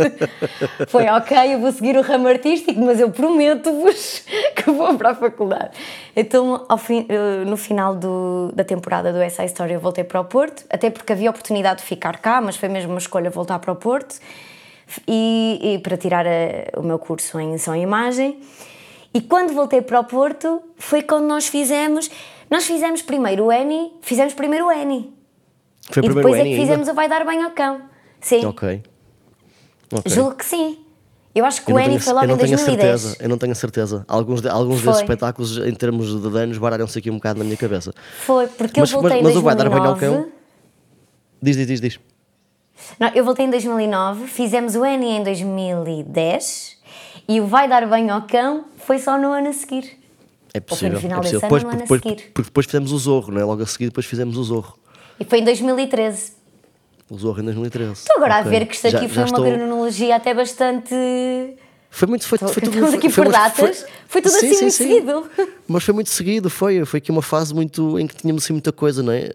Foi 0.88 1.06
ok, 1.06 1.36
eu 1.54 1.58
vou 1.60 1.70
seguir 1.70 1.96
o 1.98 2.00
ramo 2.00 2.26
artístico, 2.26 2.80
mas 2.80 2.98
eu 2.98 3.10
prometo-vos 3.10 4.24
que 4.56 4.70
vou 4.70 4.94
para 4.96 5.10
a 5.10 5.14
faculdade. 5.14 5.72
Então, 6.16 6.64
fim, 6.78 7.04
eh, 7.10 7.44
no 7.44 7.58
final 7.58 7.94
do- 7.94 8.50
da 8.54 8.64
temporada 8.64 9.12
do 9.12 9.18
SI 9.30 9.44
Story, 9.44 9.74
eu 9.74 9.80
voltei 9.80 10.02
para 10.04 10.18
o 10.18 10.24
Porto, 10.24 10.64
até 10.70 10.88
porque 10.88 11.12
havia 11.12 11.28
oportunidade 11.28 11.80
de 11.80 11.86
ficar 11.86 12.16
cá, 12.20 12.40
mas 12.40 12.56
foi 12.56 12.70
mesmo 12.70 12.92
uma 12.92 12.98
escolha 12.98 13.28
voltar 13.28 13.58
para 13.58 13.70
o 13.72 13.76
Porto 13.76 14.18
e, 15.06 15.74
e 15.74 15.78
para 15.78 15.98
tirar 15.98 16.26
a- 16.26 16.78
o 16.78 16.82
meu 16.82 16.98
curso 16.98 17.38
em 17.38 17.58
som 17.58 17.74
e 17.74 17.82
imagem. 17.82 18.40
E 19.12 19.20
quando 19.20 19.52
voltei 19.52 19.82
para 19.82 20.00
o 20.00 20.04
Porto, 20.04 20.62
foi 20.78 21.02
quando 21.02 21.26
nós 21.26 21.46
fizemos. 21.48 22.10
Nós 22.50 22.64
fizemos 22.66 23.00
primeiro 23.02 23.46
o 23.46 23.52
Eni, 23.52 23.92
fizemos 24.02 24.34
primeiro 24.34 24.66
o 24.66 24.72
Eni. 24.72 25.12
Foi 25.90 26.02
e 26.02 26.06
primeiro 26.06 26.14
depois 26.16 26.34
é 26.36 26.40
Annie 26.40 26.52
que 26.54 26.60
ainda? 26.60 26.66
fizemos 26.72 26.88
o 26.88 26.94
Vai 26.94 27.08
Dar 27.08 27.24
Bem 27.24 27.42
ao 27.42 27.50
Cão. 27.52 27.80
Sim, 28.20 28.44
Ok. 28.46 28.82
Ok. 29.92 30.12
julgo 30.12 30.34
que 30.36 30.44
sim. 30.44 30.78
Eu 31.32 31.44
acho 31.44 31.64
que 31.64 31.70
Eu 31.70 31.76
o 31.76 31.78
Eni 31.80 31.98
foi 32.00 32.12
logo 32.12 32.26
eu 32.26 32.34
em 32.34 32.38
tenho 32.38 32.54
a 32.54 32.56
2010. 32.56 33.00
certeza, 33.00 33.16
eu 33.24 33.28
não 33.28 33.38
tenho 33.38 33.52
a 33.52 33.54
certeza. 33.54 34.04
Alguns, 34.08 34.40
de- 34.42 34.48
alguns 34.48 34.80
Foi. 34.80 34.86
desses 34.88 35.02
espetáculos, 35.02 35.58
em 35.58 35.72
termos 35.74 36.20
de 36.20 36.28
danos, 36.28 36.58
baralham-se 36.58 36.98
aqui 36.98 37.08
um 37.08 37.14
bocado 37.16 37.38
na 37.38 37.44
minha 37.44 37.56
cabeça. 37.56 37.92
Foi, 38.26 38.48
porque 38.48 38.80
Mas- 38.80 38.90
eu 38.90 39.00
voltei 39.00 39.18
mas- 39.22 39.28
mas 39.28 39.36
em 39.36 39.38
o 39.38 39.42
Vai 39.42 39.54
Dar 39.54 39.68
Bem 39.70 39.78
ao 39.78 39.94
2009. 39.94 40.24
Cão? 40.24 40.32
Diz, 41.40 41.56
diz, 41.56 41.66
diz, 41.68 41.80
diz. 41.80 42.00
Não, 42.98 43.08
eu 43.14 43.24
voltei 43.24 43.46
em 43.46 43.50
2009, 43.50 44.26
fizemos 44.26 44.74
o 44.74 44.84
Eni 44.84 45.06
em 45.18 45.22
2010 45.22 46.76
e 47.28 47.40
o 47.40 47.46
Vai 47.46 47.68
Dar 47.68 47.86
Bem 47.88 48.10
ao 48.10 48.22
Cão 48.22 48.64
foi 48.78 48.98
só 48.98 49.16
no 49.16 49.30
ano 49.32 49.48
a 49.48 49.52
seguir. 49.52 49.99
É 50.52 50.58
Ou 50.58 50.62
foi 50.76 50.90
possível. 50.90 50.92
no 50.94 51.00
final 51.00 51.18
é 51.18 51.22
desse 51.22 51.40
possível. 51.40 51.68
ano 51.70 51.78
Depois, 51.78 52.00
depois, 52.02 52.46
depois 52.46 52.66
fizemos 52.66 52.92
o 52.92 52.98
Zorro, 52.98 53.32
não 53.32 53.40
é? 53.40 53.44
Logo 53.44 53.62
a 53.62 53.66
seguir, 53.66 53.86
depois 53.86 54.06
fizemos 54.06 54.36
o 54.36 54.42
Zorro. 54.44 54.78
E 55.18 55.24
foi 55.24 55.38
em 55.40 55.44
2013. 55.44 56.32
O 57.10 57.18
Zorro 57.18 57.40
em 57.40 57.44
2013. 57.44 57.92
Estou 57.92 58.16
agora 58.16 58.40
Ok. 58.40 58.46
a 58.46 58.50
ver 58.58 58.66
que 58.66 58.74
isto 58.74 58.86
aqui 58.86 58.96
Já- 58.96 59.00
foi 59.00 59.08
já 59.14 59.20
uma 59.22 59.26
estou- 59.26 59.44
cronologia 59.44 60.16
até 60.16 60.32
bastante. 60.34 60.94
Foi 61.92 62.06
muito. 62.06 62.24
Foi, 62.24 62.38
foi 62.38 62.62
tudo, 62.62 62.86
aqui 62.94 63.10
foi 63.10 63.24
por 63.24 63.32
datas. 63.32 63.84
Foi 64.06 64.22
tudo 64.22 64.36
assim 64.36 64.46
muito 64.48 64.70
seguido. 64.70 65.28
Mas 65.66 65.82
foi 65.82 65.92
muito 65.92 66.08
seguido, 66.10 66.48
foi. 66.48 66.84
Foi 66.84 66.98
aqui 66.98 67.10
uma 67.10 67.20
fase 67.22 67.52
muito 67.52 67.98
em 67.98 68.06
que 68.06 68.14
tínhamos 68.16 68.44
assim 68.44 68.52
muita 68.52 68.70
coisa, 68.70 69.02
não 69.02 69.12
é? 69.12 69.32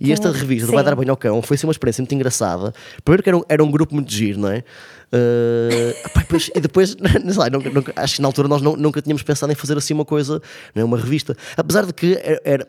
E 0.00 0.10
esta 0.12 0.30
revista, 0.32 0.66
do 0.66 0.70
sim. 0.70 0.74
Vai 0.74 0.82
Dar 0.84 0.96
Banho 0.96 1.10
ao 1.12 1.16
Cão, 1.16 1.40
foi 1.42 1.54
assim 1.54 1.64
uma 1.66 1.70
experiência 1.72 2.02
muito 2.02 2.12
engraçada. 2.14 2.74
Primeiro 3.04 3.22
que 3.22 3.28
era 3.28 3.36
um, 3.38 3.42
era 3.48 3.62
um 3.62 3.70
grupo 3.70 3.94
muito 3.94 4.10
giro, 4.12 4.40
não 4.40 4.48
é? 4.48 4.64
Uh, 5.12 5.94
e 6.08 6.18
depois, 6.20 6.50
e 6.54 6.60
depois 6.60 6.90
sei, 6.96 7.50
nunca- 7.50 7.70
nunca- 7.70 7.92
acho 7.96 8.16
que 8.16 8.22
na 8.22 8.28
altura 8.28 8.48
nós 8.48 8.62
não- 8.62 8.76
nunca 8.76 9.02
tínhamos 9.02 9.22
pensado 9.22 9.52
em 9.52 9.54
fazer 9.54 9.76
assim 9.76 9.92
uma 9.92 10.04
coisa, 10.04 10.40
não 10.74 10.82
é? 10.82 10.84
uma 10.84 10.96
revista. 10.98 11.36
Apesar 11.56 11.84
de 11.84 11.92
que 11.92 12.18
era- 12.22 12.40
era, 12.44 12.68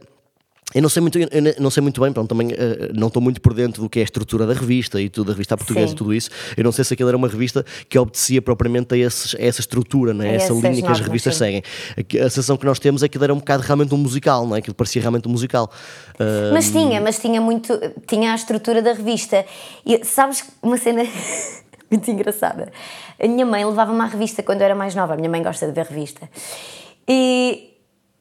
eu 0.76 0.82
não 0.82 0.90
sei 0.90 1.02
muito, 1.02 1.20
não 1.60 1.70
sei 1.70 1.82
muito 1.82 2.02
bem, 2.02 2.12
pronto, 2.12 2.28
também 2.28 2.50
eh, 2.52 2.90
não 2.96 3.08
estou 3.08 3.22
muito 3.22 3.40
por 3.40 3.54
dentro 3.54 3.82
do 3.84 3.88
que 3.90 4.00
é 4.00 4.02
a 4.02 4.06
estrutura 4.06 4.48
da 4.48 4.54
revista 4.54 5.00
e 5.00 5.08
tudo, 5.08 5.28
da 5.28 5.34
revista 5.34 5.56
portuguesa 5.56 5.88
Sim. 5.90 5.94
e 5.94 5.98
tudo 5.98 6.14
isso. 6.14 6.30
Eu 6.58 6.64
não 6.64 6.72
sei 6.72 6.84
se 6.84 6.94
aquilo 6.96 7.10
era 7.10 7.16
uma 7.18 7.28
revista 7.28 7.64
que 7.88 7.98
obedecia 8.00 8.42
propriamente 8.42 8.94
a, 8.94 8.98
esses- 8.98 9.36
a 9.36 9.42
essa 9.42 9.62
estrutura, 9.62 10.14
não 10.16 10.26
é? 10.26 10.32
A 10.32 10.34
essa 10.34 10.52
linha 10.52 10.82
que 10.82 10.88
as 10.92 11.00
revistas 11.00 11.36
seguem. 11.38 11.62
A, 11.96 12.26
a 12.26 12.30
sensação 12.30 12.58
que 12.58 12.66
nós 12.66 12.80
temos 12.80 13.04
é 13.04 13.08
que 13.08 13.12
aquilo 13.12 13.24
era 13.26 13.34
um 13.34 13.38
bocado 13.38 13.62
realmente 13.64 13.94
um 13.94 13.98
musical, 13.98 14.48
não 14.48 14.56
é? 14.56 14.60
Aquilo 14.60 14.74
parecia 14.74 15.00
realmente 15.02 15.28
um 15.28 15.32
musical. 15.32 15.72
Ah, 16.20 16.50
Mas 16.52 16.72
tinha, 16.72 17.00
mas 17.00 17.20
tinha 17.20 17.40
muito. 17.40 17.80
Tinha 18.08 18.32
a 18.32 18.36
estrutura 18.36 18.82
da 18.82 18.94
revista. 18.94 19.46
E 19.86 20.04
sabes 20.04 20.44
uma 20.62 20.78
cena 20.78 21.06
muito 21.94 22.10
engraçada? 22.10 22.72
A 23.22 23.28
minha 23.28 23.46
mãe 23.46 23.64
levava-me 23.64 24.02
à 24.02 24.06
revista 24.06 24.42
quando 24.44 24.62
eu 24.62 24.66
era 24.66 24.76
mais 24.76 24.96
nova. 24.96 25.14
A 25.14 25.18
minha 25.18 25.30
mãe 25.30 25.42
gosta 25.42 25.68
de 25.68 25.72
ver 25.72 25.86
revista. 25.86 26.30
E, 27.08 27.72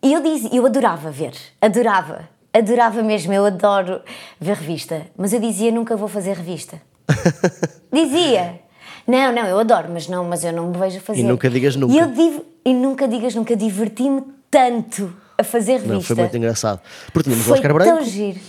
e 0.03 0.13
eu 0.13 0.23
dizia, 0.23 0.51
eu 0.53 0.67
adorava 0.67 1.11
ver, 1.11 1.33
adorava. 1.61 2.29
adorava 2.53 3.03
mesmo, 3.03 3.33
eu 3.33 3.45
adoro 3.47 4.01
ver 4.41 4.57
revista, 4.57 5.07
mas 5.17 5.33
eu 5.33 5.41
dizia 5.41 5.71
nunca 5.71 5.97
vou 5.97 6.09
fazer 6.09 6.37
revista. 6.37 6.81
dizia. 7.93 8.61
Não, 9.07 9.33
não, 9.33 9.47
eu 9.47 9.59
adoro, 9.59 9.89
mas 9.93 10.07
não, 10.07 10.25
mas 10.25 10.45
eu 10.45 10.53
não 10.53 10.69
me 10.69 10.79
vejo 10.79 10.99
a 10.99 11.01
fazer. 11.01 11.21
E 11.21 11.25
nunca 11.25 11.51
digas 11.51 11.75
nunca. 11.75 11.93
E, 11.93 11.99
eu 11.99 12.07
div... 12.13 12.41
e 12.65 12.73
nunca 12.73 13.09
digas 13.09 13.35
nunca, 13.35 13.57
diverti-me 13.57 14.23
tanto 14.49 15.13
a 15.37 15.43
fazer 15.43 15.73
revista. 15.73 15.95
Não, 15.95 16.01
foi 16.01 16.17
muito 16.17 16.37
engraçado. 16.37 16.81
Porque 17.13 17.29
tínhamos 17.29 17.45
Foi 17.45 17.55
o 17.55 17.57
Oscar 17.57 17.75
Branco, 17.75 17.97
tão 17.97 18.05
giro. 18.05 18.41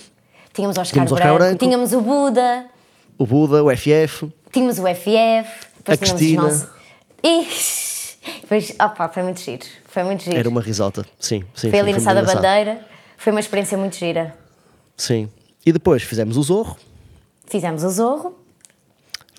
Tínhamos 0.53 0.77
o 0.77 0.81
Oscar, 0.81 0.93
Tínhamos 0.93 1.11
o 1.11 1.15
Oscar 1.15 1.33
Branco, 1.33 1.43
Branco. 1.43 1.65
tínhamos 1.65 1.93
o 1.93 2.01
Buda, 2.01 2.65
o 3.17 3.25
Buda, 3.25 3.63
o 3.63 3.75
FF. 3.75 4.31
Tínhamos 4.53 4.79
o 4.79 4.83
FF, 4.83 5.67
depois 5.77 5.89
A 5.89 5.97
tínhamos 5.97 6.11
Cristina. 6.21 6.43
os 6.43 6.53
nossos... 6.61 6.69
Ixi, 7.23 8.17
Depois, 8.41 8.75
opa, 8.79 9.09
foi 9.09 9.23
muito 9.23 9.39
giro, 9.41 9.65
foi 9.85 10.03
muito 10.03 10.23
giro. 10.23 10.37
Era 10.37 10.47
uma 10.49 10.61
risota. 10.61 11.05
Sim, 11.19 11.43
sim. 11.55 11.69
Foi 11.69 11.79
ali 11.79 11.93
na 11.93 12.13
da. 12.13 12.21
Bandeira, 12.21 12.85
foi 13.17 13.31
uma 13.31 13.39
experiência 13.39 13.77
muito 13.77 13.95
gira. 13.97 14.37
Sim. 14.97 15.29
E 15.65 15.71
depois 15.71 16.03
fizemos 16.03 16.37
o 16.37 16.43
Zorro. 16.43 16.77
Fizemos 17.45 17.83
o 17.83 17.89
Zorro, 17.89 18.37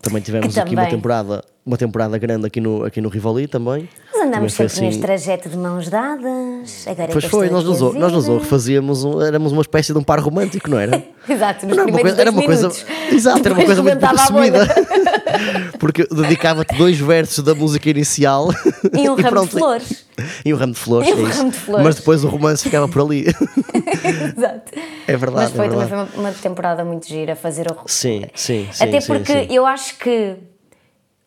Também 0.03 0.21
tivemos 0.23 0.57
aqui 0.59 0.71
uma 0.75 0.83
também. 0.83 0.97
temporada, 0.97 1.45
uma 1.67 1.77
temporada 1.79 2.19
grande 2.19 2.47
aqui 2.47 2.61
no, 2.61 2.85
aqui 2.85 3.01
no 3.01 3.09
Rivoli 3.09 3.47
também. 3.47 3.89
nós 4.13 4.23
andamos 4.27 4.35
Também 4.35 4.49
foi 4.51 4.69
sempre 4.69 4.85
neste 4.87 4.99
assim- 4.99 5.01
trajeto 5.01 5.49
de 5.49 5.57
mãos 5.57 5.89
dadas. 5.89 6.85
Agora 6.87 7.09
é 7.09 7.13
Pois 7.13 7.25
foi, 7.25 7.49
nós 7.49 7.65
no, 7.65 7.71
aqui 7.71 7.77
a 7.77 7.79
Zorro, 7.79 7.99
nós 7.99 8.13
no 8.13 8.21
ver. 8.21 8.27
Zorro 8.27 8.41
fazíamos, 8.45 9.05
um- 9.05 9.21
éramos 9.23 9.53
uma 9.53 9.63
espécie 9.63 9.93
de 9.93 9.99
um 9.99 10.03
par 10.03 10.19
romântico, 10.21 10.69
não 10.71 10.79
era? 10.79 11.03
Exato, 11.29 11.67
nos 11.67 11.77
Não, 11.77 11.85
era 11.85 11.91
uma 11.93 11.99
primeiros 11.99 12.03
coisa, 12.03 12.21
era 12.21 12.31
uma 12.31 12.43
coisa, 12.43 12.69
exato, 13.15 13.41
era 13.47 13.55
uma 13.55 13.65
coisa 13.65 13.83
muito 13.83 13.99
pouco 13.99 14.15
assumida. 14.15 14.67
Porque 15.81 16.07
dedicava-te 16.07 16.75
dois 16.77 16.99
versos 16.99 17.43
da 17.43 17.55
música 17.55 17.89
inicial 17.91 18.49
E 18.93 19.09
um 19.09 19.15
ramo 19.21 19.45
de 19.45 19.51
flores. 19.51 20.07
E 20.45 20.53
um 20.55 20.57
ramo 20.57 20.73
de 20.75 20.79
flores, 20.79 21.09
E 21.09 21.15
um 21.15 21.27
é 21.27 21.29
isso. 21.31 21.39
ramo 21.39 21.51
de 21.51 21.57
flores. 21.57 21.85
Mas 21.85 21.95
depois 21.97 22.25
o 22.25 22.29
romance 22.29 22.63
ficava 22.63 22.87
por 22.89 23.03
ali. 23.03 23.25
Exato. 23.27 24.73
É 25.07 25.17
verdade, 25.17 25.51
Mas 25.51 25.51
foi, 25.53 25.67
é 25.67 25.69
também 25.69 25.87
verdade. 25.87 25.89
foi 26.13 26.21
uma, 26.23 26.29
uma 26.29 26.33
temporada 26.33 26.85
muito 26.85 27.09
gira 27.09 27.35
fazer 27.35 27.67
o 27.71 27.77
Sim, 27.89 28.25
sim, 28.35 28.69
sim. 28.73 28.85
Até 28.85 29.01
sim, 29.01 29.07
porque 29.07 29.33
sim. 29.33 29.47
eu 29.51 29.67
acho 29.67 29.97
que 29.99 30.37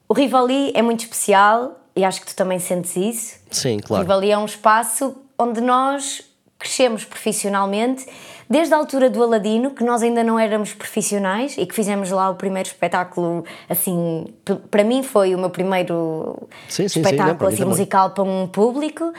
o 0.08 0.14
Rivali 0.14 0.72
é 0.74 0.82
muito 0.82 1.02
especial 1.02 1.80
e 1.96 2.04
acho 2.04 2.22
que 2.22 2.28
tu 2.28 2.36
também 2.36 2.60
sentes 2.60 2.96
isso. 2.96 3.40
Sim, 3.52 3.78
O 3.78 3.84
claro. 3.84 4.04
Rivali 4.04 4.32
é 4.32 4.38
um 4.38 4.46
espaço 4.46 5.16
onde 5.38 5.62
nós 5.62 6.24
crescemos 6.60 7.06
profissionalmente, 7.06 8.06
desde 8.50 8.74
a 8.74 8.78
altura 8.78 9.10
do 9.10 9.22
Aladino, 9.22 9.72
que 9.72 9.84
nós 9.84 10.02
ainda 10.02 10.24
não 10.24 10.40
éramos 10.40 10.74
profissionais 10.74 11.56
e 11.58 11.66
que 11.66 11.76
fizemos 11.76 12.10
lá 12.10 12.30
o 12.30 12.36
primeiro 12.36 12.68
espetáculo, 12.68 13.46
assim, 13.70 14.26
para 14.72 14.84
mim 14.84 15.04
foi 15.04 15.36
o 15.36 15.38
meu 15.38 15.52
primeiro 15.52 16.48
Sim, 16.68 16.88
sim, 16.88 16.90
sim, 16.90 17.00
espetáculo 17.02 17.30
não, 17.30 17.38
para 17.38 17.48
mim 17.50 17.54
assim, 17.54 17.66
musical 17.66 18.10
para 18.12 18.24
um 18.24 18.48
público. 18.48 19.14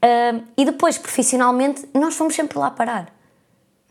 Ah, 0.00 0.40
e 0.56 0.64
depois, 0.64 0.98
profissionalmente, 0.98 1.88
nós 1.94 2.16
fomos 2.16 2.34
sempre 2.34 2.58
lá 2.58 2.70
parar. 2.70 3.06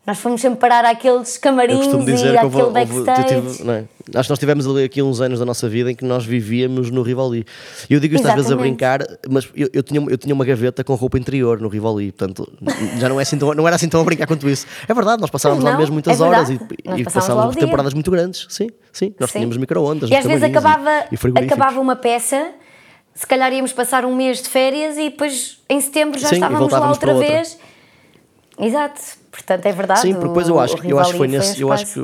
Nós 0.06 0.18
fomos 0.18 0.42
sempre 0.42 0.60
parar 0.60 0.84
àqueles 0.84 1.38
camarins 1.38 1.86
e 1.86 2.36
àquele 2.36 2.62
houve- 2.64 2.72
backstage. 2.74 3.28
tive- 3.28 3.64
não 3.64 3.74
é? 3.76 3.84
acho 4.16 4.24
que 4.28 4.30
nós 4.32 4.40
tivemos 4.40 4.66
ali 4.68 4.84
aqui 4.84 5.00
uns 5.00 5.22
anos 5.22 5.38
da 5.38 5.46
nossa 5.46 5.70
vida 5.70 5.92
em 5.92 5.96
que 5.96 6.04
nós 6.04 6.26
vivíamos 6.26 6.90
no 6.90 7.04
Rivoli. 7.04 7.46
E 7.88 7.94
eu 7.94 8.00
digo 8.00 8.16
isto 8.16 8.28
às 8.28 8.34
vezes 8.34 8.52
a 8.52 8.56
brincar, 8.56 9.02
mas 9.30 9.48
eu, 9.56 9.70
eu 9.72 9.84
tinha, 9.84 10.04
eu 10.10 10.18
tinha 10.18 10.34
uma 10.34 10.44
gaveta 10.44 10.84
com 10.84 10.96
roupa 10.96 11.20
interior 11.20 11.62
no 11.62 11.68
Rivoli, 11.68 12.12
portanto 12.12 12.52
já 12.98 13.08
não, 13.08 13.20
é 13.20 13.24
assim 13.24 13.38
tão, 13.38 13.54
não 13.54 13.68
era 13.68 13.76
assim 13.76 13.88
tão 13.88 14.02
a 14.02 14.04
brincar 14.04 14.26
quanto 14.26 14.50
isso. 14.50 14.66
É 14.88 14.94
verdade, 14.94 15.22
nós 15.22 15.30
passávamos 15.30 15.62
Pois 15.64 15.72
lá 15.72 15.78
não, 15.78 15.80
mesmo 15.80 15.94
muitas 15.94 16.20
é 16.20 16.24
horas 16.24 16.50
e, 16.50 16.60
e 16.98 17.04
passávamos 17.04 17.56
temporadas 17.56 17.94
muito 17.94 18.10
grandes. 18.10 18.48
Sim, 18.50 18.70
sim, 18.92 19.14
nós 19.20 19.30
Sim. 19.30 19.38
tínhamos 19.40 19.58
micro-ondas. 19.58 20.10
E 20.10 20.16
às 20.16 20.26
vezes 20.26 20.42
acabava, 20.44 21.06
e, 21.12 21.16
e 21.16 21.46
acabava 21.46 21.80
uma 21.80 21.96
peça, 21.96 22.48
se 23.14 23.28
calhar 23.28 23.54
íamos 23.54 23.72
passar 23.72 24.04
um 24.04 24.16
mês 24.16 24.42
de 24.42 24.50
férias 24.50 24.98
e 24.98 25.12
depois 25.12 25.60
em 25.70 25.80
setembro 25.80 26.20
já 26.20 26.30
Sim, 26.30 26.36
estávamos 26.36 26.72
lá 26.74 26.90
outra 26.90 27.14
outra. 27.14 27.28
vez. 27.30 27.56
Exato, 28.62 29.02
portanto 29.32 29.66
é 29.66 29.72
verdade. 29.72 30.02
Sim, 30.02 30.14
porque 30.14 30.28
depois 30.28 30.48
eu 30.48 30.60
acho, 30.60 30.78
eu 30.88 31.00
acho 31.00 31.12
que 31.12 31.18
foi 31.18 31.28
nesse. 31.28 31.64
um 31.64 31.68
eu 31.68 31.74
acho 31.74 31.86
que. 31.86 32.00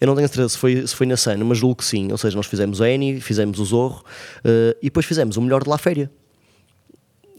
Eu 0.00 0.06
não 0.06 0.16
tenho 0.16 0.26
certeza 0.26 0.48
se 0.48 0.58
foi, 0.58 0.84
se 0.86 0.96
foi 0.96 1.06
na 1.06 1.16
Sana, 1.16 1.44
mas 1.44 1.58
julgo 1.58 1.76
que 1.76 1.84
sim. 1.84 2.10
Ou 2.10 2.18
seja, 2.18 2.36
nós 2.36 2.46
fizemos 2.46 2.80
a 2.80 2.88
Eni, 2.90 3.20
fizemos 3.20 3.60
o 3.60 3.64
Zorro 3.64 4.02
eh, 4.44 4.76
e 4.82 4.86
depois 4.86 5.06
fizemos 5.06 5.36
o 5.36 5.42
melhor 5.42 5.62
de 5.62 5.70
La 5.70 5.78
Féria. 5.78 6.10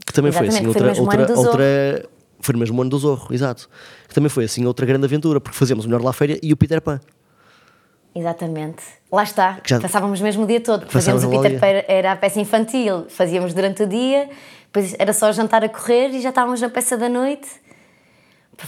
Que 0.06 0.12
também 0.14 0.32
foi 0.32 0.48
assim, 0.48 0.64
Exatamente, 0.66 0.94
foi 0.96 1.02
outra. 1.02 1.20
outra, 1.20 1.38
outra 1.38 2.08
foi 2.40 2.52
no 2.54 2.58
mesmo 2.58 2.80
ano 2.80 2.88
do 2.90 2.98
Zorro, 2.98 3.34
exato. 3.34 3.68
Que 4.08 4.14
também 4.14 4.30
foi 4.30 4.44
assim 4.44 4.64
outra 4.64 4.86
grande 4.86 5.04
aventura, 5.04 5.40
porque 5.40 5.58
fazemos 5.58 5.84
o 5.84 5.88
melhor 5.88 5.98
de 6.00 6.06
La 6.06 6.12
Féria 6.14 6.38
e 6.42 6.52
o 6.52 6.56
Peter 6.56 6.80
Pan. 6.80 7.00
Exatamente. 8.14 8.82
Lá 9.10 9.22
está. 9.24 9.58
já- 9.66 9.80
Passávamos 9.80 10.20
mesmo 10.20 10.44
o 10.44 10.46
dia 10.46 10.60
todo. 10.60 10.86
Fazíamos 10.88 11.24
o 11.24 11.30
Peter. 11.30 11.58
Pan, 11.58 11.66
era 11.88 12.12
a 12.12 12.16
peça 12.16 12.40
infantil, 12.40 13.06
fazíamos 13.08 13.52
durante 13.52 13.82
o 13.82 13.86
dia, 13.86 14.28
depois 14.66 14.94
era 14.98 15.12
só 15.12 15.30
jantar 15.32 15.64
a 15.64 15.68
correr 15.68 16.10
e 16.10 16.20
já 16.20 16.28
estávamos 16.30 16.60
na 16.60 16.68
peça 16.70 16.96
da 16.96 17.08
noite. 17.08 17.48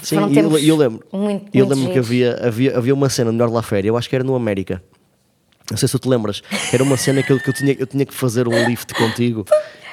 Sim, 0.02 0.16
Foram 0.16 0.32
eu, 0.32 0.58
eu 0.58 0.76
lembro. 0.76 1.04
muito, 1.12 1.46
eu 1.54 1.66
lembro 1.66 1.92
que 1.92 1.98
havia, 1.98 2.38
havia, 2.42 2.76
havia 2.76 2.94
uma 2.94 3.08
cena 3.08 3.30
no 3.32 3.38
melhor 3.38 3.52
La 3.52 3.62
Féria, 3.62 3.88
eu 3.88 3.96
acho 3.96 4.08
que 4.08 4.14
era 4.14 4.24
no 4.24 4.34
América. 4.34 4.82
Não 5.70 5.76
sei 5.76 5.88
se 5.88 5.92
tu 5.98 6.02
te 6.02 6.08
lembras. 6.08 6.42
Era 6.72 6.82
uma 6.84 6.96
cena 6.96 7.22
que 7.24 7.32
eu, 7.32 7.40
que 7.40 7.48
eu, 7.50 7.52
tinha, 7.52 7.74
eu 7.76 7.86
tinha 7.88 8.06
que 8.06 8.14
fazer 8.14 8.46
um 8.46 8.68
lift 8.68 8.94
contigo. 8.94 9.44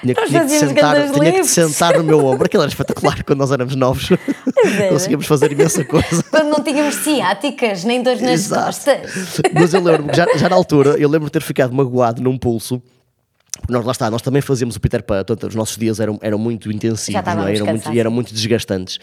Tinha, 0.01 0.13
que- 0.13 0.25
tinha 0.27 0.41
que 0.45 0.49
sentar, 0.49 1.11
tinha 1.11 1.31
que 1.31 1.43
sentar 1.45 1.97
no 1.97 2.03
meu 2.03 2.23
ombro. 2.23 2.45
Aquilo 2.45 2.61
era 2.61 2.69
espetacular 2.69 3.23
quando 3.23 3.39
nós 3.39 3.51
éramos 3.51 3.75
novos. 3.75 4.09
era. 4.77 4.89
Conseguíamos 4.89 5.25
fazer 5.25 5.51
imensa 5.51 5.83
coisa. 5.83 6.23
Quando 6.29 6.49
não 6.49 6.63
tínhamos 6.63 6.93
ciáticas, 6.95 7.83
nem 7.85 8.03
dores 8.03 8.21
nas 8.21 8.31
Exato. 8.31 8.65
costas. 8.67 9.41
Mas 9.51 9.73
eu 9.73 9.81
lembro 9.81 10.15
já, 10.15 10.27
já 10.37 10.47
na 10.47 10.55
altura, 10.55 10.91
eu 10.99 11.09
lembro 11.09 11.25
de 11.25 11.31
ter 11.31 11.41
ficado 11.41 11.73
magoado 11.73 12.21
num 12.21 12.37
pulso. 12.37 12.79
Nós 13.69 13.85
lá 13.85 13.91
está, 13.91 14.11
nós 14.11 14.21
também 14.21 14.41
fazíamos 14.41 14.75
o 14.75 14.79
Peter 14.79 15.01
Pan, 15.01 15.23
portanto, 15.23 15.47
os 15.49 15.55
nossos 15.55 15.77
dias 15.77 15.99
eram, 15.99 16.19
eram 16.21 16.37
muito 16.37 16.71
intensivos 16.71 17.21
não 17.25 17.47
é? 17.47 17.55
eram 17.55 17.65
muito, 17.65 17.93
e 17.93 17.99
eram 17.99 18.11
muito 18.11 18.33
desgastantes. 18.33 18.99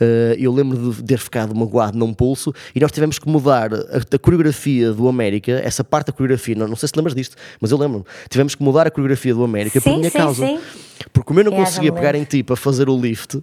Eh, 0.00 0.36
eu 0.38 0.52
lembro 0.52 0.92
de 0.92 1.02
ter 1.02 1.18
ficado 1.18 1.54
magoado 1.54 1.98
num 1.98 2.14
pulso 2.14 2.52
e 2.74 2.80
nós 2.80 2.92
tivemos 2.92 3.18
que 3.18 3.28
mudar 3.28 3.72
a, 3.74 3.78
a 4.14 4.18
coreografia 4.18 4.92
do 4.92 5.08
América, 5.08 5.60
essa 5.64 5.82
parte 5.82 6.06
da 6.08 6.12
coreografia, 6.12 6.54
não, 6.54 6.68
não 6.68 6.76
sei 6.76 6.88
se 6.88 6.94
lembras 6.96 7.14
disto, 7.14 7.36
mas 7.60 7.70
eu 7.70 7.78
lembro 7.78 8.06
tivemos 8.28 8.54
que 8.54 8.62
mudar 8.62 8.86
a 8.86 8.90
coreografia 8.90 9.34
do 9.34 9.42
América 9.44 9.80
por 9.80 9.90
Sim, 9.90 9.98
minha 9.98 10.10
sim, 10.10 10.18
causa. 10.18 10.46
sim. 10.46 10.58
Porque 11.12 11.26
como 11.26 11.40
eu 11.40 11.44
não 11.44 11.52
É, 11.52 11.56
conseguia 11.56 11.92
pegar 11.92 12.14
em 12.14 12.22
ti 12.24 12.42
para 12.42 12.54
fazer 12.56 12.88
o 12.88 12.96
lift, 12.98 13.40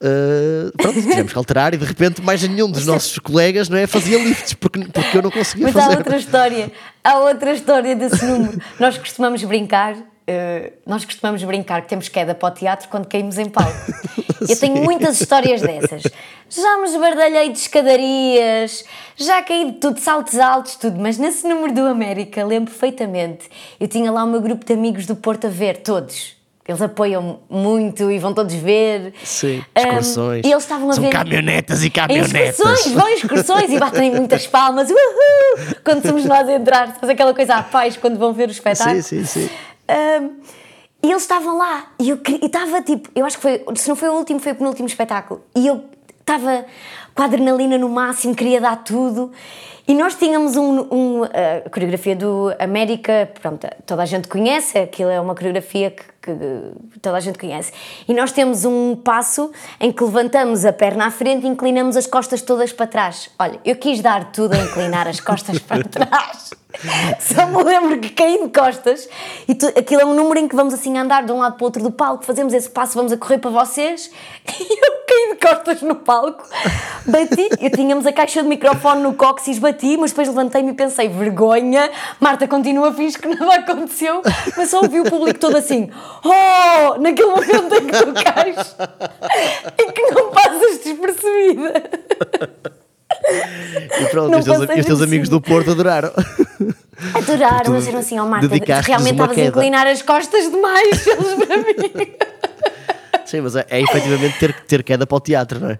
eh, 0.00 0.70
pronto, 0.76 1.00
tivemos 1.02 1.32
que 1.32 1.38
alterar 1.38 1.74
e 1.74 1.76
de 1.76 1.84
repente 1.84 2.22
mais 2.22 2.42
nenhum 2.42 2.70
dos 2.70 2.86
nossos 2.86 3.18
colegas 3.18 3.68
não 3.68 3.76
é, 3.76 3.86
fazia 3.86 4.16
lifts 4.16 4.54
porque, 4.54 4.84
porque 4.86 5.18
eu 5.18 5.22
não 5.22 5.30
conseguia 5.30 5.66
Mas 5.66 5.76
há 5.76 5.82
fazer. 5.82 5.98
outra 5.98 6.16
história, 6.16 6.72
há 7.02 7.18
outra 7.18 7.52
história 7.52 7.96
desse 7.96 8.24
número. 8.24 8.60
Nós 8.78 8.96
costumamos 8.96 9.42
brincar, 9.42 9.96
eh, 10.26 10.74
nós 10.86 11.04
costumamos 11.04 11.42
brincar 11.42 11.82
que 11.82 11.88
temos 11.88 12.08
queda 12.08 12.32
para 12.32 12.48
o 12.48 12.50
teatro 12.52 12.88
quando 12.88 13.06
caímos 13.06 13.38
em 13.38 13.48
palco. 13.48 13.72
Eu 14.48 14.56
tenho 14.56 14.76
muitas 14.84 15.20
histórias 15.20 15.60
dessas. 15.60 16.04
Já 16.48 16.78
me 16.78 16.84
esbardalhei 16.84 17.50
de 17.50 17.58
escadarias, 17.58 18.84
já 19.16 19.42
caí 19.42 19.72
de 19.72 19.78
tudo, 19.78 19.98
saltos 19.98 20.38
altos, 20.38 20.76
tudo, 20.76 20.98
mas 21.00 21.18
nesse 21.18 21.46
número 21.46 21.74
do 21.74 21.80
América, 21.86 22.44
lembro 22.44 22.70
perfeitamente, 22.70 23.48
eu 23.80 23.88
tinha 23.88 24.12
lá 24.12 24.22
o 24.22 24.28
meu 24.28 24.40
grupo 24.40 24.64
de 24.64 24.72
amigos 24.72 25.06
do 25.06 25.16
Porto 25.16 25.48
a 25.48 25.50
ver, 25.50 25.78
todos. 25.82 26.37
Eles 26.68 26.82
apoiam 26.82 27.40
muito 27.48 28.10
e 28.10 28.18
vão 28.18 28.34
todos 28.34 28.54
ver. 28.54 29.14
Sim, 29.24 29.64
excursões. 29.74 30.44
e 30.44 30.50
eles 30.52 30.62
estavam 30.62 30.90
a 30.90 30.92
São 30.92 31.02
ver. 31.04 31.10
caminhonetas 31.10 31.82
e 31.82 31.88
caminhonetas. 31.88 32.58
excursões, 32.58 32.92
vão 32.94 33.08
excursões 33.08 33.70
e 33.70 33.78
batem 33.78 34.10
muitas 34.10 34.46
palmas, 34.46 34.90
uhul, 34.90 35.74
quando 35.82 36.06
somos 36.06 36.26
nós 36.26 36.46
a 36.46 36.52
entrar, 36.52 36.94
faz 37.00 37.08
aquela 37.08 37.32
coisa 37.32 37.54
à 37.54 37.62
paz 37.62 37.96
quando 37.96 38.18
vão 38.18 38.34
ver 38.34 38.48
o 38.48 38.52
espetáculo. 38.52 39.02
Sim, 39.02 39.24
sim, 39.24 39.48
sim. 39.48 39.50
Ahm, 39.88 40.28
e 41.02 41.10
eles 41.10 41.22
estavam 41.22 41.56
lá 41.56 41.86
e 41.98 42.10
eu 42.10 42.18
e 42.42 42.44
estava 42.44 42.82
tipo, 42.82 43.08
eu 43.14 43.24
acho 43.24 43.36
que 43.38 43.42
foi, 43.42 43.64
se 43.74 43.88
não 43.88 43.96
foi 43.96 44.10
o 44.10 44.12
último, 44.12 44.38
foi 44.38 44.52
o 44.52 44.54
penúltimo 44.56 44.86
espetáculo. 44.88 45.42
E 45.56 45.66
eu 45.66 45.84
estava 46.20 46.66
com 47.18 47.22
a 47.24 47.24
adrenalina 47.24 47.76
no 47.76 47.88
máximo, 47.88 48.32
queria 48.32 48.60
dar 48.60 48.76
tudo. 48.84 49.32
E 49.88 49.92
nós 49.92 50.14
tínhamos 50.14 50.56
um, 50.56 50.86
um, 50.88 51.24
a 51.24 51.68
coreografia 51.68 52.14
do 52.14 52.54
América, 52.60 53.28
pronto, 53.42 53.66
toda 53.84 54.04
a 54.04 54.06
gente 54.06 54.28
conhece, 54.28 54.78
aquilo 54.78 55.10
é 55.10 55.20
uma 55.20 55.34
coreografia 55.34 55.90
que, 55.90 56.04
que 56.22 57.00
toda 57.02 57.16
a 57.16 57.20
gente 57.20 57.36
conhece. 57.36 57.72
E 58.06 58.14
nós 58.14 58.30
temos 58.30 58.64
um 58.64 58.94
passo 58.94 59.50
em 59.80 59.90
que 59.90 60.04
levantamos 60.04 60.64
a 60.64 60.72
perna 60.72 61.06
à 61.06 61.10
frente 61.10 61.44
e 61.44 61.48
inclinamos 61.48 61.96
as 61.96 62.06
costas 62.06 62.40
todas 62.40 62.72
para 62.72 62.86
trás. 62.86 63.30
Olha, 63.36 63.58
eu 63.64 63.74
quis 63.74 64.00
dar 64.00 64.30
tudo 64.30 64.54
a 64.54 64.58
inclinar 64.58 65.08
as 65.08 65.18
costas 65.18 65.58
para 65.58 65.82
trás. 65.88 66.50
Só 67.18 67.46
me 67.46 67.62
lembro 67.62 67.98
que 67.98 68.10
caí 68.10 68.40
de 68.42 68.48
costas 68.48 69.08
e 69.46 69.54
tu, 69.54 69.66
aquilo 69.68 70.00
é 70.00 70.04
um 70.04 70.14
número 70.14 70.38
em 70.38 70.48
que 70.48 70.54
vamos 70.54 70.72
assim 70.72 70.96
andar 70.96 71.24
de 71.24 71.32
um 71.32 71.38
lado 71.38 71.56
para 71.56 71.62
o 71.62 71.66
outro 71.66 71.82
do 71.82 71.90
palco, 71.90 72.24
fazemos 72.24 72.52
esse 72.52 72.70
passo, 72.70 72.94
vamos 72.94 73.12
a 73.12 73.16
correr 73.16 73.38
para 73.38 73.50
vocês 73.50 74.10
e 74.48 74.72
eu 74.72 74.92
caí 75.06 75.34
de 75.34 75.46
costas 75.46 75.82
no 75.82 75.96
palco, 75.96 76.44
bati, 77.06 77.48
eu 77.60 77.70
tínhamos 77.70 78.06
a 78.06 78.12
caixa 78.12 78.42
de 78.42 78.48
microfone 78.48 79.02
no 79.02 79.14
cóccix, 79.14 79.58
bati, 79.58 79.96
mas 79.96 80.10
depois 80.12 80.28
levantei-me 80.28 80.70
e 80.70 80.74
pensei, 80.74 81.08
vergonha, 81.08 81.90
Marta 82.20 82.46
continua 82.46 82.92
fixe 82.92 83.18
que 83.18 83.28
nada 83.28 83.54
aconteceu, 83.54 84.22
mas 84.56 84.70
só 84.70 84.80
ouvi 84.80 85.00
o 85.00 85.04
público 85.04 85.38
todo 85.38 85.56
assim, 85.56 85.90
oh, 86.24 87.00
naquele 87.00 87.28
momento 87.28 87.74
em 87.74 87.86
que 87.86 88.04
tu 88.04 88.12
cais 88.12 88.76
e 89.78 89.92
que 89.92 90.02
não 90.12 90.30
passas 90.30 90.78
despercebida. 90.84 91.82
E 94.00 94.06
pronto, 94.06 94.30
Não 94.30 94.38
os 94.38 94.44
teus, 94.44 94.60
os 94.60 94.86
teus 94.86 95.02
amigos 95.02 95.28
do 95.28 95.40
Porto 95.40 95.70
adoraram. 95.70 96.12
Adoraram, 97.14 97.72
mas 97.72 97.80
disseram 97.80 97.98
assim, 98.00 98.18
ó 98.18 98.26
Marta, 98.26 98.48
dedicaste-lhes 98.48 98.86
realmente 98.86 99.12
estavas 99.12 99.38
a 99.38 99.44
inclinar 99.44 99.86
as 99.86 100.02
costas 100.02 100.50
demais, 100.50 101.06
eles 101.06 101.46
para 101.46 101.56
mim. 101.58 102.12
Sim, 103.24 103.40
mas 103.42 103.56
é, 103.56 103.66
é 103.68 103.80
efetivamente 103.80 104.38
ter, 104.38 104.52
ter 104.62 104.82
queda 104.82 105.06
para 105.06 105.16
o 105.16 105.20
teatro, 105.20 105.60
não 105.60 105.70
é? 105.70 105.78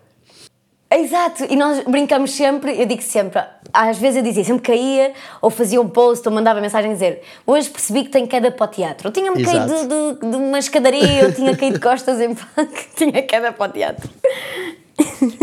Exato, 0.90 1.45
e 1.50 1.54
nós 1.54 1.85
brincamos 1.85 2.30
sempre, 2.30 2.80
eu 2.80 2.87
digo 2.87 3.02
sempre, 3.02 3.42
às 3.75 3.99
vezes 3.99 4.16
eu 4.16 4.23
dizia, 4.23 4.42
sempre 4.42 4.62
caía, 4.62 5.12
ou 5.42 5.50
fazia 5.50 5.78
um 5.78 5.88
post, 5.88 6.26
ou 6.26 6.35
mandava 6.35 6.62
mensagem 6.62 6.90
a 6.90 6.95
dizer 6.95 7.21
hoje 7.47 7.68
percebi 7.68 8.04
que 8.04 8.09
tenho 8.09 8.26
queda 8.26 8.50
para 8.50 8.64
o 8.64 8.68
teatro. 8.68 9.09
Eu 9.09 9.12
tinha-me 9.12 9.45
caído 9.45 9.66
de, 9.66 9.83
de, 9.83 10.30
de, 10.30 10.37
uma 10.37 10.59
escadaria, 10.59 11.25
eu 11.25 11.35
tinha 11.35 11.54
caído 11.54 11.75
de 11.75 11.80
costas 11.80 12.18
em 12.21 12.35
tinha 12.97 13.23
queda 13.23 13.52
para 13.52 13.68
o 13.68 13.73
teatro. 13.73 14.09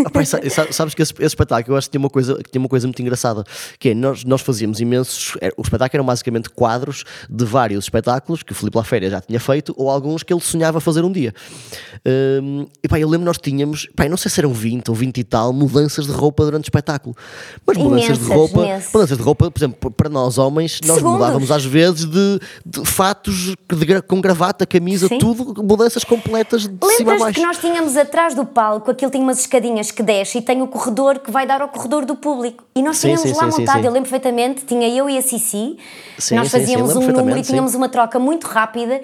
Ah, 0.06 0.72
sabes 0.72 0.94
que 0.94 1.02
esse, 1.02 1.14
esse, 1.14 1.26
espetáculo 1.26 1.74
eu 1.74 1.78
acho 1.78 1.88
que 1.88 1.92
tinha 1.92 2.00
uma 2.00 2.10
coisa, 2.10 2.36
que 2.36 2.50
tinha 2.52 2.60
uma 2.60 2.70
coisa 2.70 2.88
muito 2.88 3.02
engraçada, 3.02 3.44
que 3.80 3.90
é 3.90 3.94
nós, 3.94 4.24
nós 4.24 4.42
fazíamos 4.42 4.80
imensos. 4.80 5.38
É, 5.42 5.52
o 5.58 5.62
espetáculo 5.62 5.98
eram 5.98 6.06
basicamente 6.06 6.50
quadros 6.50 7.04
de 7.30 7.46
vários 7.46 7.86
espetáculos 7.86 8.44
que 8.44 8.52
o 8.52 8.56
Filipe 8.56 8.78
Laféria 8.78 9.10
já 9.10 9.22
tinha 9.22 9.40
feito, 9.40 9.74
ou 9.78 9.90
alguns 9.90 10.24
que 10.24 10.34
ele 10.34 10.42
sonhava 10.42 10.80
fazer 10.80 11.04
um 11.04 11.12
dia. 11.12 11.34
Um, 12.06 12.68
e 12.84 12.88
pá, 12.88 13.00
eu 13.00 13.10
lembro 13.10 13.26
nós 13.26 13.38
tínhamos, 13.38 13.88
pá, 13.96 14.08
não 14.08 14.18
sei 14.18 14.30
se 14.30 14.40
eram 14.40 14.54
20 14.54 14.90
ou 14.90 14.96
20 14.96 15.18
e 15.18 15.24
tal, 15.24 15.52
mudanças 15.54 16.06
de 16.06 16.12
roupa 16.12 16.44
durante 16.46 16.66
o 16.66 16.68
espetáculo. 16.68 17.16
Mas 17.66 17.78
mudanças 17.78 18.20
de 18.20 18.26
roupa, 18.26 18.60
imensas. 18.60 18.94
mudanças 18.94 19.18
de 19.18 19.24
roupa, 19.24 19.52
por 19.52 19.60
exemplo, 19.60 19.92
para 19.92 20.10
nós 20.10 20.38
homens, 20.38 20.80
nós 20.86 20.98
Segundos. 20.98 21.20
mudávamos 21.20 21.52
às 21.52 21.66
vezes 21.66 22.06
de, 22.06 22.40
de 22.66 22.86
fatos 22.86 23.56
de, 23.70 24.02
com 24.04 24.22
gravata, 24.22 24.66
camisa, 24.66 25.08
Sim. 25.08 25.18
tudo, 25.18 25.64
mudanças 25.64 26.04
completas 26.04 26.68
de 26.68 26.96
cima 26.98 27.16
a 27.16 27.18
baixo. 27.18 27.40
que 27.40 27.46
nós 27.46 27.58
tínhamos 27.58 27.98
atrás 27.98 28.36
do 28.36 28.46
palco, 28.46 28.92
aquilo 28.92 29.12
tinha 29.12 29.24
umas 29.24 29.45
escadinhas 29.46 29.92
que 29.92 30.04
desce 30.04 30.40
e 30.40 30.42
tem 30.42 30.62
o 30.62 30.68
corredor 30.68 31.20
que 31.20 31.32
vai 31.32 31.46
dar 31.46 31.62
ao 31.62 31.70
corredor 31.70 32.06
do 32.06 32.16
público. 32.16 32.64
E 32.76 32.82
nós 32.82 32.98
sim, 32.98 33.08
tínhamos 33.08 33.30
sim, 33.30 33.36
lá 33.36 33.52
sim, 33.52 33.62
montado, 33.62 33.86
eu 33.86 33.92
lembro 33.92 34.10
perfeitamente, 34.10 34.66
tinha 34.66 34.88
eu 34.90 35.10
e 35.10 35.18
a 35.18 35.22
Cici, 35.22 35.78
nós 36.32 36.50
fazíamos 36.52 36.96
um 36.96 37.08
número 37.08 37.38
e 37.38 37.42
tínhamos 37.42 37.76
uma 37.76 37.90
troca 37.90 38.20
muito 38.20 38.46
rápida 38.48 39.02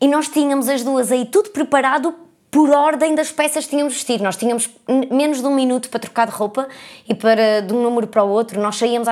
e 0.00 0.08
nós 0.08 0.28
tínhamos 0.28 0.68
as 0.68 0.82
duas 0.82 1.12
aí 1.12 1.24
tudo 1.26 1.50
preparado 1.50 2.14
por 2.52 2.68
ordem 2.68 3.14
das 3.14 3.32
peças 3.32 3.64
que 3.64 3.70
tínhamos 3.70 3.94
vestido. 3.94 4.22
Nós 4.22 4.36
tínhamos 4.36 4.68
menos 5.10 5.40
de 5.40 5.46
um 5.46 5.54
minuto 5.54 5.88
para 5.88 5.98
trocar 5.98 6.26
de 6.26 6.34
roupa 6.34 6.68
e 7.08 7.14
para 7.14 7.62
de 7.62 7.72
um 7.72 7.82
número 7.82 8.06
para 8.06 8.22
o 8.22 8.28
outro. 8.28 8.60
Nós 8.60 8.76
saíamos, 8.76 9.08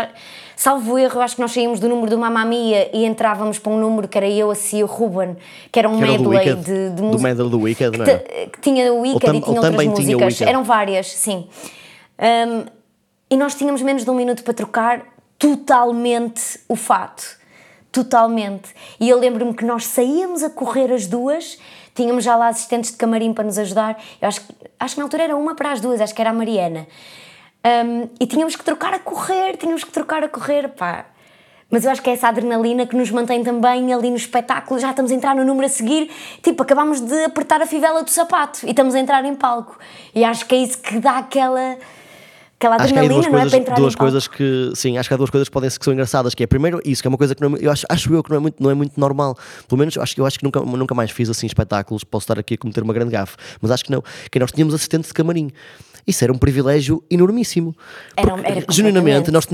salvo 0.55 0.99
erro, 0.99 1.23
acho 1.23 1.37
que 1.37 1.41
nós 1.41 1.51
saíamos 1.51 1.81
do 1.81 1.89
número 1.89 2.11
do 2.11 2.19
Mamma 2.19 2.45
Mia 2.45 2.91
e 2.95 3.07
entrávamos 3.07 3.59
para 3.59 3.73
um 3.73 3.81
número 3.81 4.07
que 4.09 4.19
era 4.19 4.29
eu, 4.29 4.51
a 4.51 4.55
Cia, 4.55 4.85
o 4.85 4.87
Ruben, 4.87 5.39
que 5.73 5.79
era 5.79 5.89
um 5.89 5.97
que 5.97 6.03
medley 6.03 6.55
de, 6.55 6.91
de 6.91 7.03
música. 7.03 7.17
Do 7.17 7.23
medley 7.23 7.51
do 7.51 7.61
Wicked, 7.61 7.99
não 7.99 8.05
é? 8.05 8.19
Que, 8.19 8.47
que 8.49 8.61
tinha 8.61 8.93
o 8.93 9.01
Wicked 9.01 9.37
e 9.39 9.41
tinha 9.41 9.61
outras 9.63 9.87
músicas. 9.87 10.41
Eram 10.43 10.63
várias, 10.63 11.07
sim. 11.07 11.49
Um, 12.19 12.67
e 13.31 13.39
nós 13.39 13.55
tínhamos 13.55 13.81
menos 13.81 14.05
de 14.05 14.11
um 14.11 14.15
minuto 14.15 14.45
para 14.45 14.53
trocar 14.53 15.03
totalmente 15.39 16.61
o 16.69 16.77
fato. 16.77 17.41
Totalmente. 17.91 18.69
E 19.01 19.09
eu 19.09 19.19
lembro-me 19.19 19.55
que 19.55 19.65
nós 19.65 19.87
saíamos 19.87 20.43
a 20.43 20.51
correr 20.51 20.93
as 20.93 21.07
duas 21.07 21.59
Tínhamos 21.95 22.25
já 22.25 22.37
lá 22.37 22.49
assistentes 22.49 22.91
de 22.91 22.97
camarim 22.97 23.33
para 23.33 23.45
nos 23.45 23.59
ajudar. 23.59 24.01
Eu 24.21 24.29
acho, 24.29 24.43
acho 24.79 24.95
que 24.95 24.99
na 25.01 25.05
altura 25.05 25.25
era 25.25 25.37
uma 25.37 25.55
para 25.55 25.73
as 25.73 25.81
duas, 25.81 26.01
acho 26.01 26.15
que 26.15 26.21
era 26.21 26.31
a 26.31 26.35
Mariana. 26.35 26.87
Um, 27.65 28.09
e 28.19 28.27
tínhamos 28.27 28.57
que 28.57 28.65
trocar 28.65 28.95
a 28.95 28.99
correr, 28.99 29.57
tínhamos 29.57 29.85
que 29.85 29.91
trocar 29.91 30.25
a 30.25 30.29
correr, 30.29 30.69
pá. 30.69 31.07
Mas 31.71 31.85
eu 31.85 31.91
acho 31.91 32.03
que 32.03 32.11
é 32.11 32.15
essa 32.15 32.29
adrenalina 32.29 32.85
que 32.85 32.97
nos 32.97 33.11
mantém 33.11 33.45
também 33.45 33.93
ali 33.95 34.11
no 34.11 34.17
espetáculo. 34.17 34.81
Já 34.81 34.91
estamos 34.91 35.13
a 35.13 35.15
entrar 35.15 35.37
no 35.37 35.45
número 35.45 35.67
a 35.67 35.69
seguir, 35.69 36.11
tipo, 36.43 36.63
acabamos 36.63 37.01
de 37.01 37.25
apertar 37.25 37.63
a 37.63 37.67
fivela 37.67 38.03
do 38.03 38.11
sapato 38.11 38.67
e 38.67 38.71
estamos 38.71 38.95
a 38.95 38.99
entrar 38.99 39.25
em 39.25 39.35
palco. 39.37 39.79
E 40.13 40.25
acho 40.25 40.47
que 40.47 40.55
é 40.55 40.59
isso 40.59 40.79
que 40.79 40.99
dá 40.99 41.19
aquela 41.19 41.79
aquela 42.61 42.77
adrenalina, 42.77 43.15
não 43.15 43.31
coisas, 43.31 43.47
é? 43.47 43.49
Para 43.49 43.59
entrar 43.59 43.75
duas 43.77 43.95
coisas 43.95 44.29
que, 44.29 44.71
sim, 44.75 44.99
acho 44.99 45.09
que 45.09 45.15
há 45.15 45.17
duas 45.17 45.31
coisas 45.31 45.49
que 45.49 45.53
podem 45.53 45.71
ser 45.71 45.79
que 45.79 45.85
são 45.85 45.95
engraçadas, 45.95 46.35
que 46.35 46.45
é 46.45 46.47
primeiro 46.47 46.81
isso, 46.85 47.01
que 47.03 47.09
é 47.09 47.11
uma 47.11 47.17
coisa 47.17 47.35
que 47.35 47.41
não, 47.41 47.57
é 47.57 47.59
eu 47.63 47.71
acho, 47.71 47.87
acho 47.89 48.15
eu 48.15 48.23
que 48.23 48.29
não 48.29 48.37
é 48.37 48.41
muito, 48.41 48.63
não 48.63 48.71
é 48.71 48.75
muito 48.75 49.01
normal. 49.01 49.37
Pelo 49.67 49.79
menos 49.79 49.97
eu 49.97 50.03
acho, 50.03 50.21
eu 50.21 50.27
acho 50.27 50.39
que 50.39 50.45
nunca, 50.45 50.61
nunca 50.61 50.95
mais 50.95 51.11
fiz 51.11 51.31
assim 51.31 51.47
espetáculos, 51.47 52.05
posso 52.05 52.25
estar 52.25 52.39
aqui 52.39 52.55
a 52.55 52.59
cometer 52.59 52.83
uma 52.83 52.93
grande 52.93 53.13
gafe, 53.13 53.37
mas 53.63 53.71
acho 53.71 53.85
que 53.85 53.91
não, 53.91 54.05
que 54.31 54.39
nós 54.39 54.53
tínhamos 54.53 54.75
assistente 54.75 55.07
de 55.07 55.15
camarim 55.15 55.51
isso 56.11 56.25
era 56.25 56.33
um 56.33 56.39
privilégio 56.39 57.03
enormíssimo. 57.11 57.75
Era, 58.17 58.35
era 58.45 58.65
genuinamente, 58.69 59.31
nós, 59.31 59.47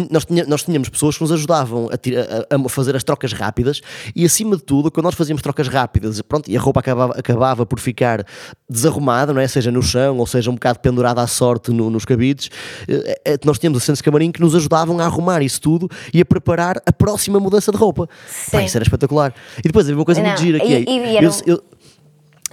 nós, 0.46 0.62
tínhamos 0.62 0.88
pessoas 0.88 1.16
que 1.16 1.22
nos 1.22 1.32
ajudavam 1.32 1.88
a, 1.88 2.54
a, 2.54 2.66
a, 2.66 2.68
fazer 2.68 2.96
as 2.96 3.04
trocas 3.04 3.32
rápidas 3.32 3.80
e, 4.14 4.24
acima 4.24 4.56
de 4.56 4.62
tudo, 4.62 4.90
quando 4.90 5.04
nós 5.04 5.14
fazíamos 5.14 5.42
trocas 5.42 5.68
rápidas 5.68 6.20
pronto, 6.22 6.50
e 6.50 6.56
a 6.56 6.60
roupa 6.60 6.80
acabava, 6.80 7.12
acabava 7.18 7.66
por 7.66 7.78
ficar 7.78 8.24
desarrumada, 8.68 9.32
não 9.32 9.40
é? 9.40 9.46
seja 9.46 9.70
no 9.70 9.82
chão 9.82 10.18
ou 10.18 10.26
seja 10.26 10.50
um 10.50 10.54
bocado 10.54 10.80
pendurada 10.80 11.22
à 11.22 11.26
sorte 11.26 11.70
no, 11.70 11.88
nos 11.90 12.04
cabides, 12.04 12.50
eh, 12.88 13.20
eh, 13.24 13.38
nós 13.44 13.58
tínhamos 13.58 13.78
assistentes 13.78 13.98
de 13.98 14.04
camarim 14.04 14.32
que 14.32 14.40
nos 14.40 14.54
ajudavam 14.54 14.98
a 14.98 15.04
arrumar 15.04 15.42
isso 15.42 15.60
tudo 15.60 15.88
e 16.12 16.20
a 16.20 16.24
preparar 16.24 16.80
a 16.84 16.92
próxima 16.92 17.38
mudança 17.38 17.70
de 17.70 17.78
roupa. 17.78 18.08
Pá, 18.50 18.62
isso 18.62 18.76
era 18.76 18.84
espetacular. 18.84 19.32
E 19.58 19.62
depois 19.62 19.86
havia 19.86 19.96
uma 19.96 20.04
coisa 20.04 20.20
não, 20.20 20.28
muito 20.28 20.40
gira 20.40 20.60
que 20.60 20.74
é. 20.74 20.80
E, 20.80 21.24
eu, 21.24 21.30
eu, 21.46 21.62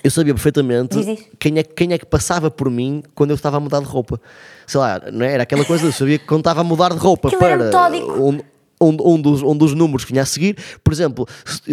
eu 0.04 0.12
sabia 0.12 0.34
perfeitamente 0.34 1.30
quem 1.40 1.58
é, 1.58 1.64
quem 1.64 1.94
é 1.94 1.98
que 1.98 2.06
passava 2.06 2.52
por 2.52 2.70
mim 2.70 3.02
quando 3.16 3.30
eu 3.30 3.36
estava 3.36 3.58
a 3.58 3.60
mudar 3.60 3.80
de 3.80 3.86
roupa. 3.86 4.20
Sei 4.68 4.80
lá, 4.80 5.02
não 5.12 5.26
é? 5.26 5.34
Era 5.34 5.44
aquela 5.44 5.64
coisa, 5.64 5.86
eu 5.86 5.92
sabia 5.94 6.20
que 6.20 6.26
quando 6.26 6.42
estava 6.42 6.62
a 6.62 6.64
mudar 6.64 6.90
de 6.90 6.98
roupa 6.98 7.30
Aquilo 7.30 7.40
para 7.40 7.90
um, 8.20 8.40
um, 8.82 9.14
um, 9.14 9.22
dos, 9.22 9.42
um 9.42 9.56
dos 9.56 9.74
números 9.74 10.04
que 10.04 10.12
vinha 10.12 10.24
a 10.24 10.26
seguir, 10.26 10.58
por 10.84 10.92
exemplo, 10.92 11.26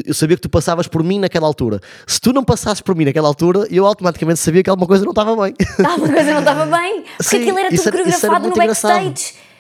eu 0.07 0.15
sabia 0.15 0.37
que 0.37 0.43
tu 0.43 0.49
passavas 0.49 0.87
por 0.87 1.03
mim 1.03 1.19
naquela 1.19 1.47
altura. 1.47 1.81
Se 2.07 2.21
tu 2.21 2.33
não 2.33 2.45
passasses 2.45 2.81
por 2.81 2.95
mim 2.95 3.05
naquela 3.05 3.27
altura, 3.27 3.67
eu 3.69 3.85
automaticamente 3.85 4.39
sabia 4.39 4.63
que 4.63 4.71
alguma 4.71 4.87
coisa 4.87 5.05
não 5.05 5.11
estava 5.11 5.35
bem. 5.37 5.55
Alguma 5.85 6.13
coisa 6.13 6.33
não 6.33 6.39
estava 6.41 6.67
bem, 6.67 7.03
porque 7.03 7.23
Sim, 7.25 7.43
aquilo 7.43 7.59
era 7.59 7.69
tudo 7.69 7.81
era, 7.81 7.91
coreografado 7.91 8.49
no 8.49 8.55
backstage. 8.55 9.01
Engraçado. 9.01 9.51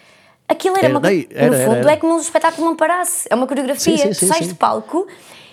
Aquilo 0.49 0.77
era, 0.77 0.87
era 0.87 0.99
uma. 0.99 1.13
Era, 1.13 1.69
no 1.69 1.75
fundo, 1.75 1.89
é 1.89 1.97
como 1.97 2.15
um 2.15 2.21
espetáculo 2.21 2.67
não 2.67 2.77
parasse. 2.77 3.27
É 3.31 3.35
uma 3.35 3.47
coreografia. 3.47 3.97
Sim, 3.97 4.03
sim, 4.03 4.13
sim, 4.13 4.27
tu 4.27 4.33
sais 4.33 4.49
de 4.49 4.55
palco 4.55 5.07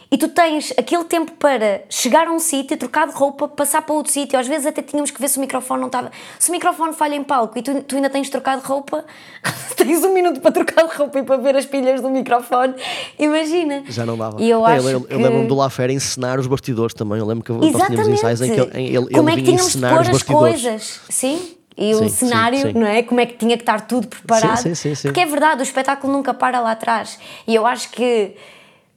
e 0.10 0.17
tu 0.17 0.30
tens 0.30 0.74
aquele 0.78 1.04
tempo 1.04 1.32
para 1.34 1.82
chegar 1.89 2.28
a 2.28 2.32
um 2.32 2.39
sítio, 2.39 2.78
trocar 2.78 3.08
de 3.08 3.13
roupa, 3.13 3.48
passar 3.48 3.82
para 3.82 3.93
outro 3.93 4.12
sítio. 4.12 4.39
Às 4.39 4.48
vezes 4.48 4.65
até 4.65 4.82
tínhamos 4.82 5.12
que 5.12 5.20
ver 5.20 5.28
se 5.28 5.38
o 5.38 5.41
microfone 5.41 5.82
não 5.82 5.88
estava. 5.88 6.12
Se 6.39 6.50
o 6.50 6.52
microfone 6.54 6.93
falha 6.93 7.15
em 7.15 7.24
palco 7.24 7.58
e 7.58 7.62
tu, 7.62 7.82
tu 7.84 7.96
ainda 7.96 8.10
tens 8.10 8.28
de 8.28 8.32
trocar 8.32 8.58
de 8.58 8.65
roupa, 8.65 9.04
tens 9.76 10.04
um 10.04 10.13
minuto 10.13 10.39
para 10.39 10.52
trocar 10.52 10.88
de 10.88 10.96
roupa 10.96 11.20
e 11.20 11.24
para 11.24 11.38
ver 11.38 11.56
as 11.58 11.65
pilhas 11.65 12.02
do 12.02 12.10
microfone. 12.10 12.74
Imagina. 13.20 13.84
Já 13.88 14.06
não 14.06 14.17
dava. 14.17 14.41
E 14.41 14.50
eu 14.50 14.65
é, 14.65 14.78
acho 14.78 14.89
eu, 14.89 15.02
que... 15.02 15.13
eu 15.13 15.17
lembro-me 15.20 15.48
do 15.48 15.56
Lafer 15.56 15.89
encenar 15.89 16.39
os 16.39 16.48
bastidores 16.48 16.93
também. 16.93 17.20
Eu 17.20 17.26
lembro 17.26 17.43
que 17.43 17.52
nós 17.52 17.88
tínhamos 17.88 18.08
ensaios 18.08 18.41
em 18.41 18.54
que 18.54 18.60
ele, 18.60 18.98
ele, 18.98 19.10
Como 19.10 19.30
ele 19.30 19.32
é 19.32 19.43
que 19.43 19.52
tínhamos 19.52 19.74
de 19.74 19.80
pôr 19.80 20.10
as 20.10 20.24
coisas? 20.24 21.02
Sim 21.10 21.58
e 21.78 21.93
sim, 21.93 22.06
o 22.06 22.10
cenário, 22.10 22.58
sim, 22.58 22.74
sim. 22.74 22.80
não 22.80 22.88
é? 22.88 23.04
Como 23.04 23.22
é 23.22 23.26
que 23.28 23.38
tinha 23.38 23.56
que 23.56 23.62
estar 23.62 23.82
tudo 23.82 24.08
preparado. 24.08 24.63
Porque 25.04 25.20
é 25.20 25.26
verdade, 25.28 25.62
o 25.62 25.63
espetáculo 25.63 26.12
nunca 26.12 26.34
para 26.34 26.60
lá 26.60 26.72
atrás. 26.72 27.20
E 27.48 27.54
eu 27.54 27.67
acho 27.67 27.91
que 27.91 28.34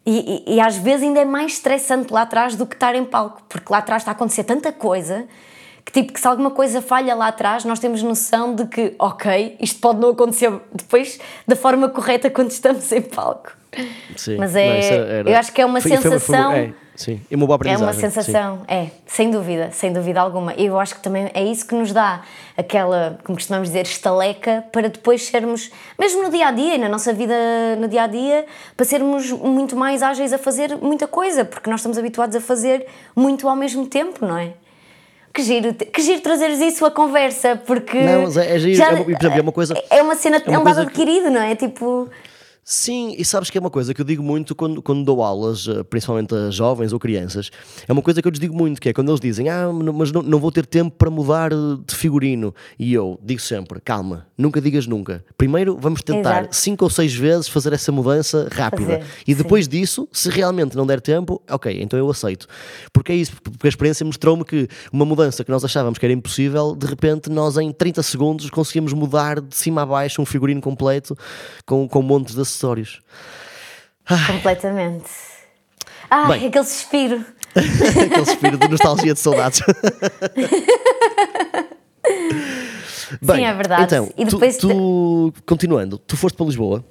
e, 0.04 0.44
e, 0.46 0.54
e, 0.54 0.60
às 0.60 0.76
vezes 0.76 1.06
ainda 1.06 1.20
é 1.20 1.24
mais 1.24 1.52
estressante 1.52 2.12
lá 2.12 2.22
atrás 2.22 2.56
do 2.56 2.66
que 2.66 2.74
estar 2.74 2.94
em 2.94 3.04
palco, 3.04 3.42
porque 3.48 3.70
lá 3.70 3.78
atrás 3.78 4.02
está 4.02 4.12
a 4.12 4.14
acontecer 4.14 4.44
tanta 4.44 4.72
coisa 4.72 5.28
que, 5.84 5.92
tipo, 5.92 6.12
que 6.12 6.20
se 6.20 6.26
alguma 6.26 6.50
coisa 6.50 6.80
falha 6.80 7.14
lá 7.14 7.28
atrás, 7.28 7.64
nós 7.64 7.78
temos 7.78 8.02
noção 8.02 8.54
de 8.54 8.66
que, 8.66 8.94
ok, 8.98 9.56
isto 9.60 9.80
pode 9.80 10.00
não 10.00 10.10
acontecer 10.10 10.52
depois 10.72 11.18
da 11.46 11.56
forma 11.56 11.88
correta 11.88 12.30
quando 12.30 12.50
estamos 12.50 12.90
em 12.92 13.02
palco. 13.02 13.59
Sim, 14.16 14.36
Mas 14.36 14.56
é, 14.56 14.66
não, 14.66 15.06
era... 15.06 15.30
eu 15.30 15.36
acho 15.36 15.52
que 15.52 15.60
é 15.60 15.66
uma 15.66 15.80
foi, 15.80 15.90
sensação. 15.92 16.50
Foi, 16.50 16.60
foi, 16.60 16.74
é 16.76 16.90
Sim, 17.00 17.18
e 17.30 17.34
uma 17.34 17.46
boa 17.46 17.56
aprendizagem. 17.56 17.86
É 17.86 17.90
uma 17.90 17.98
sensação, 17.98 18.58
sim. 18.58 18.64
é, 18.68 18.90
sem 19.06 19.30
dúvida, 19.30 19.70
sem 19.72 19.90
dúvida 19.90 20.20
alguma. 20.20 20.52
E 20.54 20.66
eu 20.66 20.78
acho 20.78 20.96
que 20.96 21.00
também 21.00 21.30
é 21.32 21.42
isso 21.42 21.66
que 21.66 21.74
nos 21.74 21.94
dá 21.94 22.20
aquela, 22.54 23.18
como 23.24 23.38
costumamos 23.38 23.68
dizer, 23.68 23.86
estaleca 23.86 24.66
para 24.70 24.90
depois 24.90 25.22
sermos, 25.22 25.70
mesmo 25.98 26.22
no 26.22 26.30
dia 26.30 26.48
a 26.48 26.50
dia, 26.50 26.76
na 26.76 26.90
nossa 26.90 27.14
vida 27.14 27.34
no 27.78 27.88
dia 27.88 28.02
a 28.02 28.06
dia, 28.06 28.44
para 28.76 28.84
sermos 28.84 29.32
muito 29.32 29.74
mais 29.76 30.02
ágeis 30.02 30.30
a 30.34 30.36
fazer 30.36 30.76
muita 30.76 31.06
coisa, 31.06 31.42
porque 31.42 31.70
nós 31.70 31.80
estamos 31.80 31.96
habituados 31.96 32.36
a 32.36 32.40
fazer 32.40 32.86
muito 33.16 33.48
ao 33.48 33.56
mesmo 33.56 33.86
tempo, 33.86 34.26
não 34.26 34.36
é? 34.36 34.52
Que 35.32 35.42
giro, 35.42 35.72
que 35.72 36.02
giro 36.02 36.20
trazeres 36.20 36.60
isso 36.60 36.84
à 36.84 36.90
conversa, 36.90 37.56
porque. 37.64 37.98
Não, 37.98 38.24
é, 38.42 38.56
é 38.56 38.58
giro, 38.58 38.76
já, 38.76 38.90
é, 38.90 38.94
uma, 38.94 39.36
é 39.38 39.40
uma 39.40 39.52
coisa. 39.52 39.74
É 39.88 40.02
uma 40.02 40.16
cena, 40.16 40.36
é, 40.36 40.50
uma 40.50 40.54
é 40.54 40.58
um 40.58 40.64
dado 40.64 40.80
adquirido, 40.80 41.30
não 41.30 41.40
é? 41.40 41.54
Tipo. 41.54 42.10
Sim, 42.72 43.16
e 43.18 43.24
sabes 43.24 43.50
que 43.50 43.58
é 43.58 43.60
uma 43.60 43.68
coisa 43.68 43.92
que 43.92 44.00
eu 44.00 44.04
digo 44.04 44.22
muito 44.22 44.54
quando, 44.54 44.80
quando 44.80 45.04
dou 45.04 45.24
aulas, 45.24 45.66
eh, 45.66 45.82
principalmente 45.82 46.32
a 46.32 46.52
jovens 46.52 46.92
ou 46.92 47.00
crianças, 47.00 47.50
é 47.88 47.92
uma 47.92 48.00
coisa 48.00 48.22
que 48.22 48.28
eu 48.28 48.30
lhes 48.30 48.38
digo 48.38 48.56
muito, 48.56 48.80
que 48.80 48.88
é 48.88 48.92
quando 48.92 49.08
eles 49.08 49.20
dizem, 49.20 49.48
ah, 49.48 49.68
mas 49.72 50.12
não, 50.12 50.22
não 50.22 50.38
vou 50.38 50.52
ter 50.52 50.64
tempo 50.64 50.96
para 50.96 51.10
mudar 51.10 51.50
de 51.50 51.92
figurino. 51.96 52.54
E 52.78 52.94
eu 52.94 53.18
digo 53.24 53.40
sempre, 53.40 53.80
calma, 53.80 54.28
nunca 54.38 54.60
digas 54.60 54.86
nunca. 54.86 55.24
Primeiro 55.36 55.76
vamos 55.80 56.00
tentar 56.00 56.42
Exato. 56.42 56.54
cinco 56.54 56.84
ou 56.84 56.90
seis 56.90 57.12
vezes 57.12 57.48
fazer 57.48 57.72
essa 57.72 57.90
mudança 57.90 58.48
rápida. 58.52 59.00
Fazer, 59.00 59.04
e 59.26 59.34
depois 59.34 59.64
sim. 59.64 59.72
disso, 59.72 60.08
se 60.12 60.30
realmente 60.30 60.76
não 60.76 60.86
der 60.86 61.00
tempo, 61.00 61.42
ok, 61.50 61.76
então 61.82 61.98
eu 61.98 62.08
aceito. 62.08 62.46
Porque 62.92 63.10
é 63.10 63.16
isso, 63.16 63.32
porque 63.42 63.66
a 63.66 63.68
experiência 63.68 64.06
mostrou-me 64.06 64.44
que 64.44 64.68
uma 64.92 65.04
mudança 65.04 65.42
que 65.42 65.50
nós 65.50 65.64
achávamos 65.64 65.98
que 65.98 66.06
era 66.06 66.12
impossível, 66.12 66.76
de 66.76 66.86
repente 66.86 67.30
nós 67.30 67.56
em 67.56 67.72
30 67.72 68.00
segundos 68.04 68.48
conseguimos 68.48 68.92
mudar 68.92 69.40
de 69.40 69.56
cima 69.56 69.82
a 69.82 69.86
baixo 69.86 70.22
um 70.22 70.24
figurino 70.24 70.60
completo 70.60 71.18
com, 71.66 71.88
com 71.88 72.00
montes 72.00 72.36
de 72.36 72.59
acessórios. 72.60 73.00
Ai. 74.06 74.26
Completamente. 74.26 75.10
Ah, 76.10 76.26
Bem, 76.26 76.46
aquele 76.48 76.64
suspiro. 76.64 77.24
aquele 77.54 78.24
suspiro 78.24 78.58
de 78.58 78.68
nostalgia 78.68 79.14
de 79.14 79.20
saudades. 79.20 79.60
Bem, 83.22 83.36
Sim, 83.36 83.44
é 83.44 83.54
verdade. 83.54 83.82
Então, 83.84 84.12
e 84.16 84.24
depois 84.24 84.56
tu, 84.56 84.68
tu, 84.68 85.32
continuando, 85.46 85.98
tu 85.98 86.16
foste 86.16 86.36
para 86.36 86.46
Lisboa. 86.46 86.84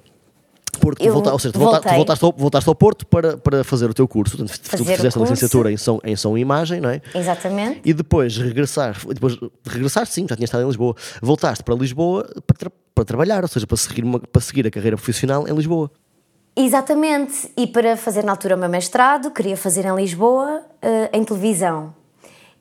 Porto, 0.96 1.02
tu 1.08 1.12
volta, 1.12 1.32
ou 1.32 1.38
seja, 1.38 1.52
tu, 1.52 1.58
volta- 1.58 1.80
tu 1.80 1.94
voltaste, 1.96 2.24
ao, 2.24 2.34
voltaste 2.36 2.68
ao 2.68 2.74
Porto 2.74 3.06
para, 3.06 3.36
para 3.36 3.64
fazer 3.64 3.88
o 3.90 3.94
teu 3.94 4.06
curso. 4.08 4.36
Portanto, 4.36 4.58
tu 4.58 4.68
Fazer 4.70 4.82
o 4.82 4.86
fizeste 4.86 5.18
a 5.18 5.22
licenciatura 5.22 5.72
em 5.72 5.76
som, 5.76 5.98
em 6.04 6.16
som 6.16 6.36
e 6.36 6.40
imagem, 6.40 6.80
não 6.80 6.90
é? 6.90 7.00
Exatamente. 7.14 7.80
E 7.84 7.92
depois 7.92 8.36
regressar, 8.36 8.96
depois 9.08 9.34
de 9.36 9.50
regressar 9.66 10.06
sim, 10.06 10.26
já 10.28 10.36
tinha 10.36 10.44
estado 10.44 10.62
em 10.62 10.66
Lisboa, 10.66 10.94
voltaste 11.22 11.62
para 11.64 11.74
Lisboa 11.74 12.28
para, 12.46 12.56
tra- 12.56 12.72
para 12.94 13.04
trabalhar, 13.04 13.42
ou 13.42 13.48
seja, 13.48 13.66
para 13.66 13.76
seguir, 13.76 14.02
uma- 14.04 14.18
para 14.20 14.40
seguir 14.40 14.66
a 14.66 14.70
carreira 14.70 14.96
profissional 14.96 15.46
em 15.48 15.52
Lisboa. 15.54 15.90
Exatamente. 16.56 17.50
E 17.56 17.66
para 17.66 17.96
fazer 17.96 18.22
na 18.24 18.32
altura 18.32 18.56
o 18.56 18.58
meu 18.58 18.68
mestrado, 18.68 19.30
queria 19.30 19.56
fazer 19.56 19.84
em 19.86 19.94
Lisboa, 19.94 20.62
eh, 20.82 21.08
em 21.12 21.24
televisão. 21.24 21.94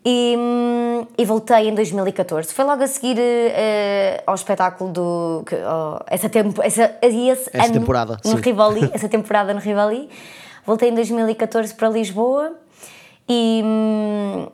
E, 0.05 0.35
hum, 0.37 1.05
e 1.17 1.25
voltei 1.25 1.67
em 1.67 1.75
2014. 1.75 2.53
Foi 2.53 2.63
logo 2.65 2.81
a 2.83 2.87
seguir 2.87 3.17
eh, 3.19 4.23
ao 4.25 4.33
espetáculo 4.33 4.91
do. 4.91 5.43
que- 5.45 5.55
ao- 5.55 6.03
essa, 6.07 6.29
tempo, 6.29 6.61
essa, 6.61 6.95
esse 7.01 7.49
Essa 7.53 7.65
ano 7.65 7.73
temporada, 7.73 8.17
no 8.23 8.31
sim. 8.37 8.41
Rivoli, 8.41 8.89
essa 8.93 9.09
temporada 9.09 9.53
no 9.53 9.59
Rivoli. 9.59 10.09
Voltei 10.65 10.89
em 10.89 10.95
2014 10.95 11.73
para 11.73 11.89
Lisboa 11.89 12.53
e. 13.27 13.61
hum, 13.65 14.47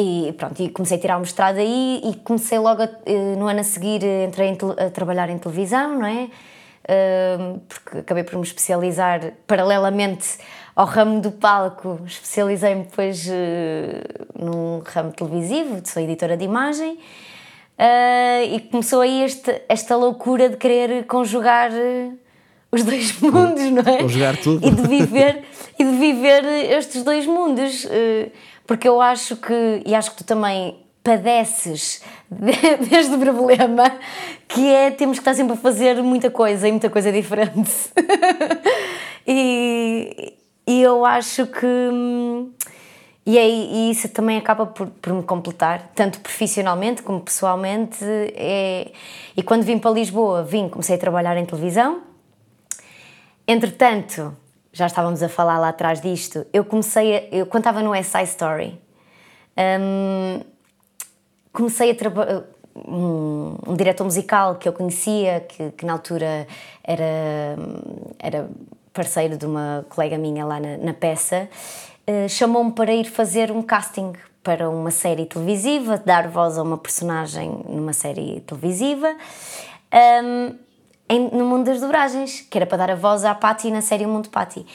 e 0.00 0.32
pronto, 0.38 0.62
e 0.62 0.68
comecei 0.68 0.96
a 0.96 1.00
tirar 1.00 1.16
o 1.16 1.20
mestrado 1.20 1.58
aí 1.58 2.00
e 2.04 2.14
comecei 2.18 2.56
logo, 2.56 2.82
a, 2.84 2.88
eh, 3.04 3.34
no 3.36 3.48
ano 3.48 3.58
a 3.58 3.64
seguir, 3.64 4.00
entrei 4.04 4.56
a 4.78 4.90
trabalhar 4.90 5.28
em 5.28 5.36
televisão, 5.38 5.98
não 5.98 6.06
é? 6.06 6.30
Ahm, 6.88 7.58
porque 7.68 7.98
acabei 7.98 8.22
por 8.22 8.36
me 8.36 8.44
especializar 8.44 9.32
paralelamente 9.44 10.38
ao 10.78 10.86
ramo 10.86 11.20
do 11.20 11.32
palco, 11.32 11.98
especializei-me 12.06 12.84
depois 12.84 13.26
eh, 13.28 14.00
num 14.38 14.80
ramo 14.84 15.10
televisivo, 15.12 15.80
sou 15.84 16.00
editora 16.00 16.36
de 16.36 16.44
imagem, 16.44 16.96
Ah, 17.80 18.42
e 18.44 18.60
começou 18.60 19.00
aí 19.00 19.22
este, 19.24 19.60
esta 19.68 19.96
loucura 19.96 20.48
de 20.48 20.56
querer 20.56 21.04
conjugar 21.06 21.70
eh, 21.72 22.10
os 22.72 22.82
dois 22.84 23.20
mundos, 23.20 23.64
não 23.70 23.82
é? 23.92 23.98
Conjugar 24.02 24.36
tudo. 24.36 24.64
E 24.66 24.70
de 24.70 24.82
viver, 24.86 25.44
e 25.78 25.84
de 25.84 25.96
viver 25.96 26.44
estes 26.78 27.02
dois 27.02 27.24
mundos, 27.26 27.86
porque 28.66 28.86
eu 28.88 29.00
acho 29.00 29.36
que, 29.36 29.82
e 29.86 29.94
acho 29.94 30.10
que 30.12 30.18
tu 30.18 30.24
também 30.24 30.76
padeces 31.02 32.02
de- 32.30 32.76
deste 32.90 33.16
problema, 33.16 33.84
que 34.46 34.66
é 34.72 34.90
temos 34.90 35.18
que 35.18 35.22
estar 35.22 35.34
sempre 35.34 35.54
a 35.54 35.56
fazer 35.56 36.02
muita 36.02 36.30
coisa 36.30 36.66
e 36.68 36.70
muita 36.72 36.90
coisa 36.90 37.10
diferente. 37.12 37.72
e, 39.26 40.34
e 40.68 40.82
eu 40.82 41.04
acho 41.04 41.46
que. 41.46 41.66
hum, 41.66 42.52
E, 43.26 43.36
é, 43.36 43.46
e 43.46 43.90
isso 43.90 44.08
também 44.08 44.38
acaba 44.38 44.64
por, 44.66 44.86
por 44.86 45.12
me 45.12 45.22
completar, 45.22 45.92
tanto 45.94 46.18
profissionalmente 46.20 47.02
como 47.02 47.20
pessoalmente. 47.20 48.02
É, 48.34 48.90
e 49.36 49.42
quando 49.42 49.64
vim 49.64 49.78
para 49.78 49.90
Lisboa, 49.90 50.42
vim, 50.42 50.68
comecei 50.68 50.96
a 50.96 50.98
trabalhar 50.98 51.36
em 51.36 51.44
televisão. 51.44 52.00
Entretanto, 53.46 54.34
já 54.72 54.86
estávamos 54.86 55.22
a 55.22 55.28
falar 55.28 55.58
lá 55.58 55.68
atrás 55.68 56.00
disto, 56.00 56.46
eu 56.54 56.64
comecei 56.64 57.16
a, 57.16 57.20
eu, 57.30 57.44
estava 57.44 57.82
no 57.82 57.94
SI 57.94 58.22
Story, 58.24 58.80
hum, 59.80 60.40
comecei 61.52 61.90
a 61.90 61.94
trabalhar. 61.94 62.44
Um, 62.86 63.56
um 63.66 63.74
diretor 63.74 64.04
musical 64.04 64.54
que 64.54 64.68
eu 64.68 64.72
conhecia, 64.72 65.40
que, 65.40 65.72
que 65.72 65.84
na 65.84 65.94
altura 65.94 66.46
era, 66.84 67.56
era 68.20 68.48
parceiro 68.98 69.36
de 69.38 69.46
uma 69.46 69.86
colega 69.88 70.18
minha 70.18 70.44
lá 70.44 70.58
na, 70.58 70.76
na 70.76 70.92
peça, 70.92 71.48
eh, 72.04 72.26
chamou-me 72.26 72.72
para 72.72 72.92
ir 72.92 73.04
fazer 73.04 73.52
um 73.52 73.62
casting 73.62 74.12
para 74.42 74.68
uma 74.68 74.90
série 74.90 75.24
televisiva, 75.24 76.02
dar 76.04 76.26
voz 76.26 76.58
a 76.58 76.62
uma 76.64 76.76
personagem 76.76 77.62
numa 77.68 77.92
série 77.92 78.40
televisiva. 78.40 79.14
hum, 80.24 80.54
em- 81.08 81.30
no 81.30 81.44
mundo 81.46 81.64
das 81.66 81.80
dobragens, 81.80 82.40
que 82.50 82.58
era 82.58 82.66
para 82.66 82.78
dar 82.78 82.90
a 82.90 82.94
voz 82.96 83.24
à 83.24 83.34
Patty 83.34 83.70
na 83.70 83.80
série 83.80 84.04
O 84.04 84.08
Mundo 84.08 84.28
Patty. 84.28 84.66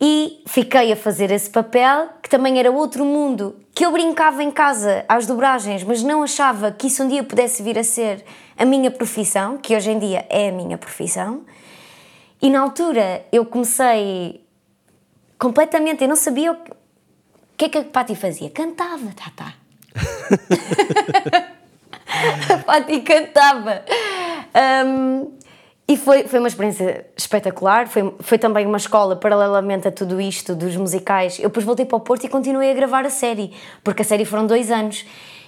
E 0.00 0.42
fiquei 0.46 0.92
a 0.92 0.96
fazer 0.96 1.30
esse 1.30 1.50
papel, 1.50 2.08
que 2.22 2.30
também 2.30 2.58
era 2.58 2.70
outro 2.70 3.04
mundo, 3.04 3.56
que 3.74 3.84
eu 3.84 3.90
brincava 3.92 4.42
em 4.42 4.50
casa 4.50 5.04
às 5.08 5.26
dobragens, 5.26 5.82
mas 5.82 6.02
não 6.02 6.22
achava 6.22 6.70
que 6.70 6.86
isso 6.86 7.02
um 7.02 7.08
dia 7.08 7.22
pudesse 7.24 7.62
vir 7.62 7.78
a 7.78 7.84
ser 7.84 8.24
a 8.56 8.64
minha 8.64 8.90
profissão, 8.90 9.58
que 9.58 9.74
hoje 9.76 9.90
em 9.90 9.98
dia 9.98 10.24
é 10.30 10.48
a 10.48 10.52
minha 10.52 10.78
profissão. 10.78 11.42
E 12.40 12.50
na 12.50 12.60
altura 12.60 13.24
eu 13.32 13.44
comecei 13.44 14.44
completamente, 15.38 16.02
eu 16.02 16.08
não 16.08 16.16
sabia 16.16 16.52
o 16.52 16.56
que, 16.56 16.70
o 16.70 16.76
que 17.56 17.64
é 17.64 17.68
que 17.68 17.78
a 17.78 17.84
Patty 17.84 18.14
fazia. 18.14 18.50
Cantava, 18.50 19.12
tá, 19.14 19.32
tá. 19.34 19.54
a 22.54 22.58
Patti 22.58 23.00
cantava. 23.00 23.82
Um, 24.86 25.36
e 25.88 25.96
foi, 25.96 26.24
foi 26.24 26.38
uma 26.40 26.48
experiência 26.48 27.06
espetacular. 27.16 27.86
Foi, 27.86 28.14
foi 28.20 28.38
também 28.38 28.66
uma 28.66 28.76
escola, 28.76 29.14
paralelamente 29.14 29.86
a 29.86 29.92
tudo 29.92 30.20
isto 30.20 30.54
dos 30.54 30.76
musicais. 30.76 31.38
Eu 31.38 31.48
depois 31.48 31.64
voltei 31.64 31.86
para 31.86 31.96
o 31.96 32.00
Porto 32.00 32.24
e 32.24 32.28
continuei 32.28 32.70
a 32.70 32.74
gravar 32.74 33.06
a 33.06 33.10
série, 33.10 33.52
porque 33.84 34.02
a 34.02 34.04
série 34.04 34.24
foram 34.24 34.46
dois 34.46 34.70
anos. 34.70 35.04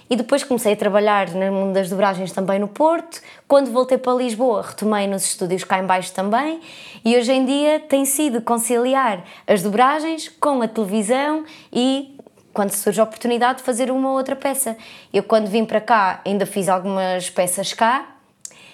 E 0.09 0.15
depois 0.15 0.43
comecei 0.43 0.73
a 0.73 0.75
trabalhar 0.75 1.29
no 1.29 1.51
mundo 1.51 1.73
das 1.73 1.89
dobragens 1.89 2.31
também 2.31 2.57
no 2.57 2.67
Porto. 2.67 3.21
Quando 3.47 3.71
voltei 3.71 3.97
para 3.97 4.13
Lisboa, 4.13 4.63
retomei 4.63 5.05
nos 5.05 5.23
estúdios 5.23 5.63
cá 5.63 5.79
em 5.79 5.85
baixo 5.85 6.11
também. 6.13 6.59
E 7.05 7.15
hoje 7.15 7.31
em 7.31 7.45
dia 7.45 7.79
tem 7.79 8.05
sido 8.05 8.41
conciliar 8.41 9.23
as 9.45 9.61
dobragens 9.61 10.27
com 10.27 10.61
a 10.61 10.67
televisão 10.67 11.45
e 11.71 12.17
quando 12.53 12.71
surge 12.71 12.99
a 12.99 13.03
oportunidade 13.03 13.59
de 13.59 13.63
fazer 13.63 13.91
uma 13.91 14.09
ou 14.09 14.17
outra 14.17 14.35
peça. 14.35 14.75
Eu, 15.13 15.23
quando 15.23 15.47
vim 15.47 15.63
para 15.63 15.79
cá, 15.79 16.21
ainda 16.25 16.45
fiz 16.45 16.67
algumas 16.67 17.29
peças 17.29 17.73
cá, 17.73 18.15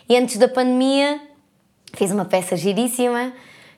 e 0.08 0.16
antes 0.16 0.38
da 0.38 0.48
pandemia, 0.48 1.20
fiz 1.94 2.12
uma 2.12 2.26
peça 2.26 2.56
giríssima, 2.56 3.34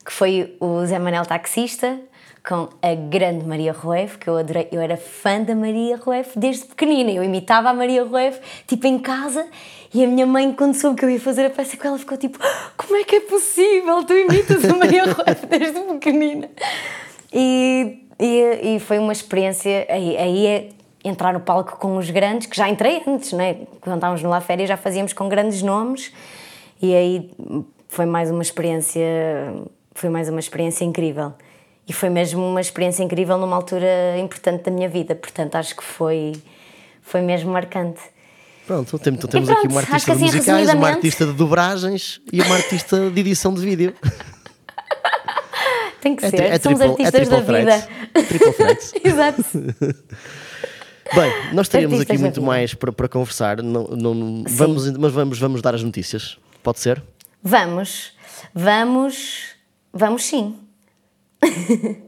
que 0.06 0.13
foi 0.13 0.56
o 0.60 0.86
Zé 0.86 1.00
Manel 1.00 1.26
Taxista, 1.26 2.00
com 2.47 2.69
a 2.81 2.95
grande 2.95 3.45
Maria 3.45 3.73
Rueff, 3.73 4.17
que 4.17 4.29
eu 4.29 4.38
adorei. 4.38 4.69
Eu 4.71 4.79
era 4.79 4.95
fã 4.95 5.41
da 5.41 5.53
Maria 5.53 5.97
Rueff 5.97 6.39
desde 6.39 6.65
pequenina. 6.65 7.12
Eu 7.12 7.21
imitava 7.21 7.69
a 7.69 7.73
Maria 7.73 8.05
Rueff, 8.05 8.39
tipo, 8.65 8.88
em 8.88 8.97
casa, 8.97 9.45
e 9.93 10.01
a 10.01 10.07
minha 10.07 10.25
mãe, 10.25 10.53
quando 10.53 10.73
soube 10.73 10.97
que 10.97 11.03
eu 11.03 11.10
ia 11.10 11.19
fazer 11.19 11.45
a 11.45 11.49
peça 11.49 11.75
com 11.75 11.86
ela, 11.89 11.99
ficou 11.99 12.17
tipo: 12.17 12.39
Como 12.77 12.95
é 12.95 13.03
que 13.03 13.17
é 13.17 13.19
possível? 13.19 14.01
Tu 14.05 14.13
imitas 14.13 14.63
a 14.63 14.75
Maria 14.77 15.03
Rueff 15.12 15.45
desde 15.45 15.79
pequenina. 15.93 16.49
E, 17.33 18.03
e, 18.17 18.75
e 18.75 18.79
foi 18.79 18.97
uma 18.97 19.12
experiência. 19.12 19.86
Aí, 19.89 20.17
aí 20.17 20.47
é 20.47 20.69
entrar 21.03 21.33
no 21.33 21.41
palco 21.41 21.77
com 21.77 21.97
os 21.97 22.10
grandes, 22.10 22.47
que 22.47 22.55
já 22.55 22.69
entrei 22.69 23.01
antes, 23.05 23.33
né? 23.33 23.55
quando 23.81 23.95
estávamos 23.95 24.23
no 24.23 24.29
La 24.29 24.39
Féria 24.39 24.65
já 24.65 24.77
fazíamos 24.77 25.12
com 25.13 25.27
grandes 25.27 25.62
nomes, 25.62 26.13
e 26.81 26.93
aí 26.93 27.31
foi 27.89 28.05
mais 28.05 28.31
uma 28.31 28.41
experiência. 28.41 29.03
Foi 29.93 30.10
mais 30.10 30.29
uma 30.29 30.39
experiência 30.39 30.86
incrível. 30.86 31.33
E 31.88 31.93
foi 31.93 32.10
mesmo 32.10 32.41
uma 32.45 32.60
experiência 32.60 33.02
incrível 33.04 33.38
numa 33.38 33.56
altura 33.56 34.17
importante 34.19 34.63
da 34.63 34.71
minha 34.71 34.89
vida, 34.89 35.15
portanto 35.15 35.56
acho 35.56 35.76
que 35.76 35.84
foi, 35.84 36.34
foi 37.02 37.21
mesmo 37.21 37.52
marcante. 37.52 38.02
Pronto, 38.65 38.97
então 38.97 39.30
temos 39.30 39.47
pronto, 39.47 39.52
aqui 39.60 39.67
uma 39.67 39.80
artista 39.80 40.12
que 40.12 40.17
de 40.17 40.26
assim, 40.26 40.36
musicais, 40.36 40.73
uma 40.73 40.88
artista 40.89 41.26
de 41.26 41.32
dobragens 41.32 42.19
e 42.34 42.41
uma 42.41 42.56
artista 42.56 43.10
de 43.10 43.19
edição 43.21 43.54
de 43.54 43.62
vídeo. 43.62 43.95
Tem 46.02 46.15
que 46.15 46.26
É, 46.26 46.30
ser, 46.30 46.41
é 46.41 46.60
somos 46.60 46.80
triple, 46.80 47.04
é 47.04 47.08
artistas 47.08 47.30
da 47.30 47.41
triple 47.41 47.60
vida. 47.60 47.88
Triple. 48.28 49.02
Exato. 49.10 49.43
Bem, 51.15 51.54
nós 51.54 51.69
teríamos 51.69 52.00
Artistas 52.00 52.02
aqui 52.02 52.17
da 52.17 52.21
muito 52.21 52.41
mais 52.41 52.73
para, 52.73 52.91
para 52.91 53.08
conversar, 53.08 53.63
não, 53.63 53.84
não- 53.88 54.43
vamos, 54.45 54.91
mas 54.97 55.13
vamos, 55.13 55.39
vamos 55.39 55.62
dar 55.62 55.73
as 55.73 55.82
notícias. 55.82 56.38
Pode 56.62 56.82
ser? 56.82 57.02
Vamos, 57.41 58.12
vamos, 58.54 59.56
vamos 59.93 60.26
sim. 60.26 60.58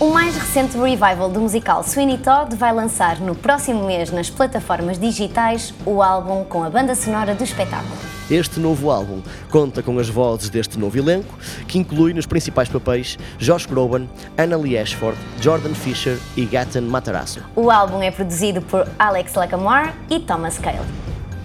O 0.00 0.10
mais 0.10 0.36
recente 0.36 0.78
revival 0.78 1.28
do 1.28 1.40
musical 1.40 1.82
Sweeney 1.82 2.18
Todd 2.18 2.54
vai 2.54 2.72
lançar 2.72 3.20
no 3.20 3.34
próximo 3.34 3.84
mês 3.84 4.12
nas 4.12 4.30
plataformas 4.30 4.96
digitais 4.96 5.74
o 5.84 6.00
álbum 6.00 6.44
com 6.44 6.62
a 6.62 6.70
banda 6.70 6.94
sonora 6.94 7.34
do 7.34 7.42
espetáculo. 7.42 8.07
Este 8.30 8.60
novo 8.60 8.90
álbum 8.90 9.22
conta 9.50 9.82
com 9.82 9.98
as 9.98 10.10
vozes 10.10 10.50
deste 10.50 10.78
novo 10.78 10.98
elenco, 10.98 11.34
que 11.66 11.78
inclui 11.78 12.12
nos 12.12 12.26
principais 12.26 12.68
papéis 12.68 13.16
Josh 13.38 13.64
Groban, 13.66 14.06
Annalie 14.36 14.76
Ashford, 14.76 15.16
Jordan 15.40 15.74
Fisher 15.74 16.18
e 16.36 16.44
Gaten 16.44 16.82
Matarazzo. 16.82 17.40
O 17.56 17.70
álbum 17.70 18.02
é 18.02 18.10
produzido 18.10 18.60
por 18.60 18.86
Alex 18.98 19.32
Lacamore 19.34 19.92
e 20.10 20.20
Thomas 20.20 20.58
Cale. 20.58 20.86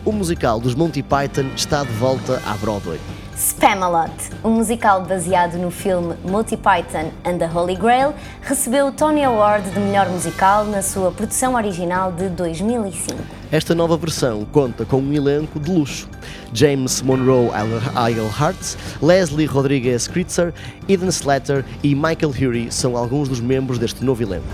O 0.03 0.11
musical 0.11 0.59
dos 0.59 0.75
Monty 0.75 1.01
Python 1.01 1.49
está 1.55 1.83
de 1.83 1.93
volta 1.93 2.41
à 2.45 2.57
Broadway. 2.57 2.99
Spamalot, 3.43 4.09
um 4.41 4.51
musical 4.51 5.03
baseado 5.03 5.57
no 5.57 5.69
filme 5.69 6.15
Monty 6.23 6.55
Python 6.55 7.11
and 7.25 7.39
the 7.39 7.45
Holy 7.45 7.75
Grail, 7.75 8.13
recebeu 8.41 8.87
o 8.87 8.91
Tony 8.93 9.21
Award 9.21 9.69
de 9.69 9.79
melhor 9.81 10.07
musical 10.07 10.63
na 10.63 10.81
sua 10.81 11.11
produção 11.11 11.55
original 11.55 12.13
de 12.13 12.29
2005. 12.29 13.19
Esta 13.51 13.75
nova 13.75 13.97
versão 13.97 14.45
conta 14.45 14.85
com 14.85 15.01
um 15.01 15.11
elenco 15.11 15.59
de 15.59 15.69
luxo. 15.69 16.07
James 16.53 17.01
Monroe 17.01 17.49
Iglehart, 18.09 18.77
Leslie 19.01 19.45
Rodriguez 19.45 20.07
Kritzer, 20.07 20.53
Eden 20.87 21.09
Slater 21.09 21.65
e 21.83 21.93
Michael 21.93 22.29
Hury 22.29 22.71
são 22.71 22.95
alguns 22.95 23.27
dos 23.27 23.41
membros 23.41 23.77
deste 23.77 24.05
novo 24.05 24.23
elenco. 24.23 24.47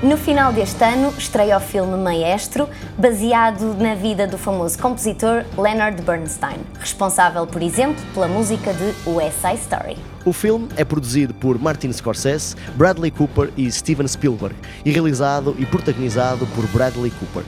No 0.00 0.16
final 0.16 0.52
deste 0.52 0.84
ano, 0.84 1.12
estreia 1.18 1.56
o 1.56 1.60
filme 1.60 1.96
Maestro, 1.96 2.68
baseado 2.96 3.74
na 3.74 3.96
vida 3.96 4.28
do 4.28 4.38
famoso 4.38 4.78
compositor 4.78 5.44
Leonard 5.56 6.00
Bernstein, 6.02 6.58
responsável, 6.78 7.44
por 7.48 7.60
exemplo, 7.60 8.00
pela 8.14 8.28
música 8.28 8.72
de 8.72 9.10
West 9.10 9.40
Side 9.40 9.60
Story. 9.60 9.96
O 10.24 10.32
filme 10.32 10.68
é 10.76 10.84
produzido 10.84 11.34
por 11.34 11.58
Martin 11.58 11.92
Scorsese, 11.92 12.54
Bradley 12.76 13.10
Cooper 13.10 13.52
e 13.56 13.68
Steven 13.72 14.06
Spielberg 14.06 14.54
e 14.84 14.92
realizado 14.92 15.56
e 15.58 15.66
protagonizado 15.66 16.46
por 16.54 16.64
Bradley 16.68 17.10
Cooper. 17.10 17.42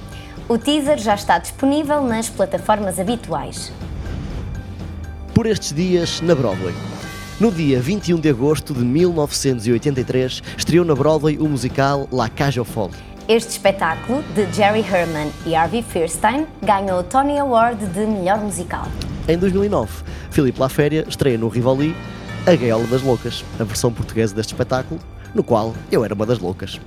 O 0.49 0.59
teaser 0.59 0.99
já 0.99 1.15
está 1.15 1.39
disponível 1.39 2.03
nas 2.03 2.29
plataformas 2.29 2.99
habituais. 2.99 3.73
Por 5.33 5.47
estes 5.47 5.73
dias, 5.73 6.21
na 6.21 6.35
Broadway. 6.35 6.75
No 7.41 7.51
dia 7.51 7.81
21 7.81 8.21
de 8.21 8.29
agosto 8.29 8.75
de 8.75 8.85
1983, 8.85 10.43
estreou 10.59 10.85
na 10.85 10.95
Broadway 10.95 11.39
o 11.39 11.49
musical 11.49 12.07
La 12.13 12.29
Cage 12.29 12.61
aux 12.61 12.69
Folles. 12.69 12.99
Este 13.27 13.53
espetáculo, 13.53 14.23
de 14.35 14.45
Jerry 14.53 14.81
Herman 14.81 15.33
e 15.47 15.55
Harvey 15.55 15.83
Fierstein, 15.83 16.47
ganhou 16.63 17.01
o 17.01 17.03
Tony 17.03 17.39
Award 17.39 17.87
de 17.95 18.01
melhor 18.01 18.41
musical. 18.41 18.87
Em 19.27 19.39
2009, 19.39 19.91
Filipe 20.31 20.61
Laféria 20.61 21.07
estreia 21.09 21.39
no 21.39 21.49
Rivoli 21.49 21.97
A 22.47 22.55
Gaiola 22.55 22.87
das 22.89 23.01
Loucas, 23.01 23.43
a 23.59 23.65
versão 23.65 23.91
portuguesa 23.91 24.35
deste 24.35 24.53
espetáculo, 24.53 25.01
no 25.35 25.43
qual 25.43 25.75
eu 25.91 26.05
era 26.05 26.15
uma 26.15 26.27
das 26.27 26.41
loucas. 26.41 26.79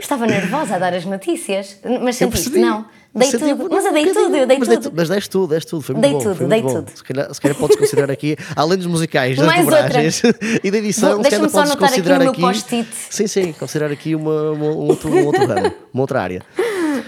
Estava 0.00 0.26
nervosa 0.26 0.76
a 0.76 0.78
dar 0.78 0.94
as 0.94 1.04
notícias, 1.04 1.78
mas 2.00 2.16
sentiste, 2.16 2.58
não? 2.58 2.86
Dei 3.16 3.30
tudo, 3.30 3.68
mas 3.70 3.84
eu 3.84 3.92
dei 3.92 4.06
tudo, 4.06 4.36
eu 4.36 4.46
dei 4.46 4.58
mas 4.58 4.68
tudo. 4.68 4.92
mas 4.92 5.08
deste 5.08 5.30
tudo, 5.30 5.46
deste 5.54 5.70
tudo, 5.70 5.82
foi 5.82 5.94
muito 5.94 6.02
dei 6.02 6.12
bom. 6.14 6.18
Tudo, 6.18 6.34
foi 6.34 6.46
dei 6.48 6.62
muito 6.62 6.74
tudo, 6.74 6.90
bom. 6.90 6.96
Se 6.96 7.04
calhar, 7.04 7.34
se 7.34 7.40
calhar 7.40 7.56
podes 7.56 7.76
considerar 7.76 8.10
aqui, 8.10 8.36
além 8.56 8.76
dos 8.76 8.86
musicais, 8.88 9.36
das 9.36 9.46
Mais 9.46 9.64
dobragens 9.64 10.22
e 10.64 10.70
da 10.70 10.78
edição, 10.78 11.22
Deixa-me 11.22 11.48
só 11.48 11.58
podes 11.58 11.74
considerar 11.76 12.16
aqui, 12.22 12.28
aqui, 12.30 12.40
post-it. 12.40 12.88
Sim, 13.10 13.26
sim, 13.28 13.52
considerar 13.52 13.92
aqui 13.92 14.16
uma, 14.16 14.50
uma, 14.50 14.66
um 14.66 14.86
outro, 14.88 15.08
um 15.08 15.26
outro 15.26 15.46
ramo, 15.46 15.72
uma 15.92 16.02
outra 16.02 16.22
área. 16.22 16.42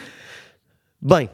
Bem, 1.03 1.29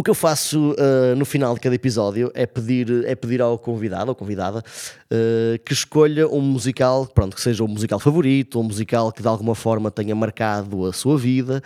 o 0.00 0.02
que 0.02 0.08
eu 0.08 0.14
faço 0.14 0.72
uh, 0.72 1.14
no 1.14 1.26
final 1.26 1.52
de 1.52 1.60
cada 1.60 1.74
episódio 1.74 2.32
é 2.34 2.46
pedir, 2.46 3.04
é 3.04 3.14
pedir 3.14 3.42
ao 3.42 3.58
convidado 3.58 4.08
ou 4.08 4.14
convidada 4.14 4.60
uh, 4.60 5.58
que 5.62 5.74
escolha 5.74 6.26
um 6.26 6.40
musical, 6.40 7.06
pronto, 7.06 7.36
que 7.36 7.42
seja 7.42 7.62
o 7.62 7.66
um 7.66 7.68
musical 7.68 8.00
favorito, 8.00 8.58
um 8.58 8.62
musical 8.62 9.12
que 9.12 9.20
de 9.20 9.28
alguma 9.28 9.54
forma 9.54 9.90
tenha 9.90 10.14
marcado 10.14 10.86
a 10.86 10.92
sua 10.94 11.18
vida. 11.18 11.62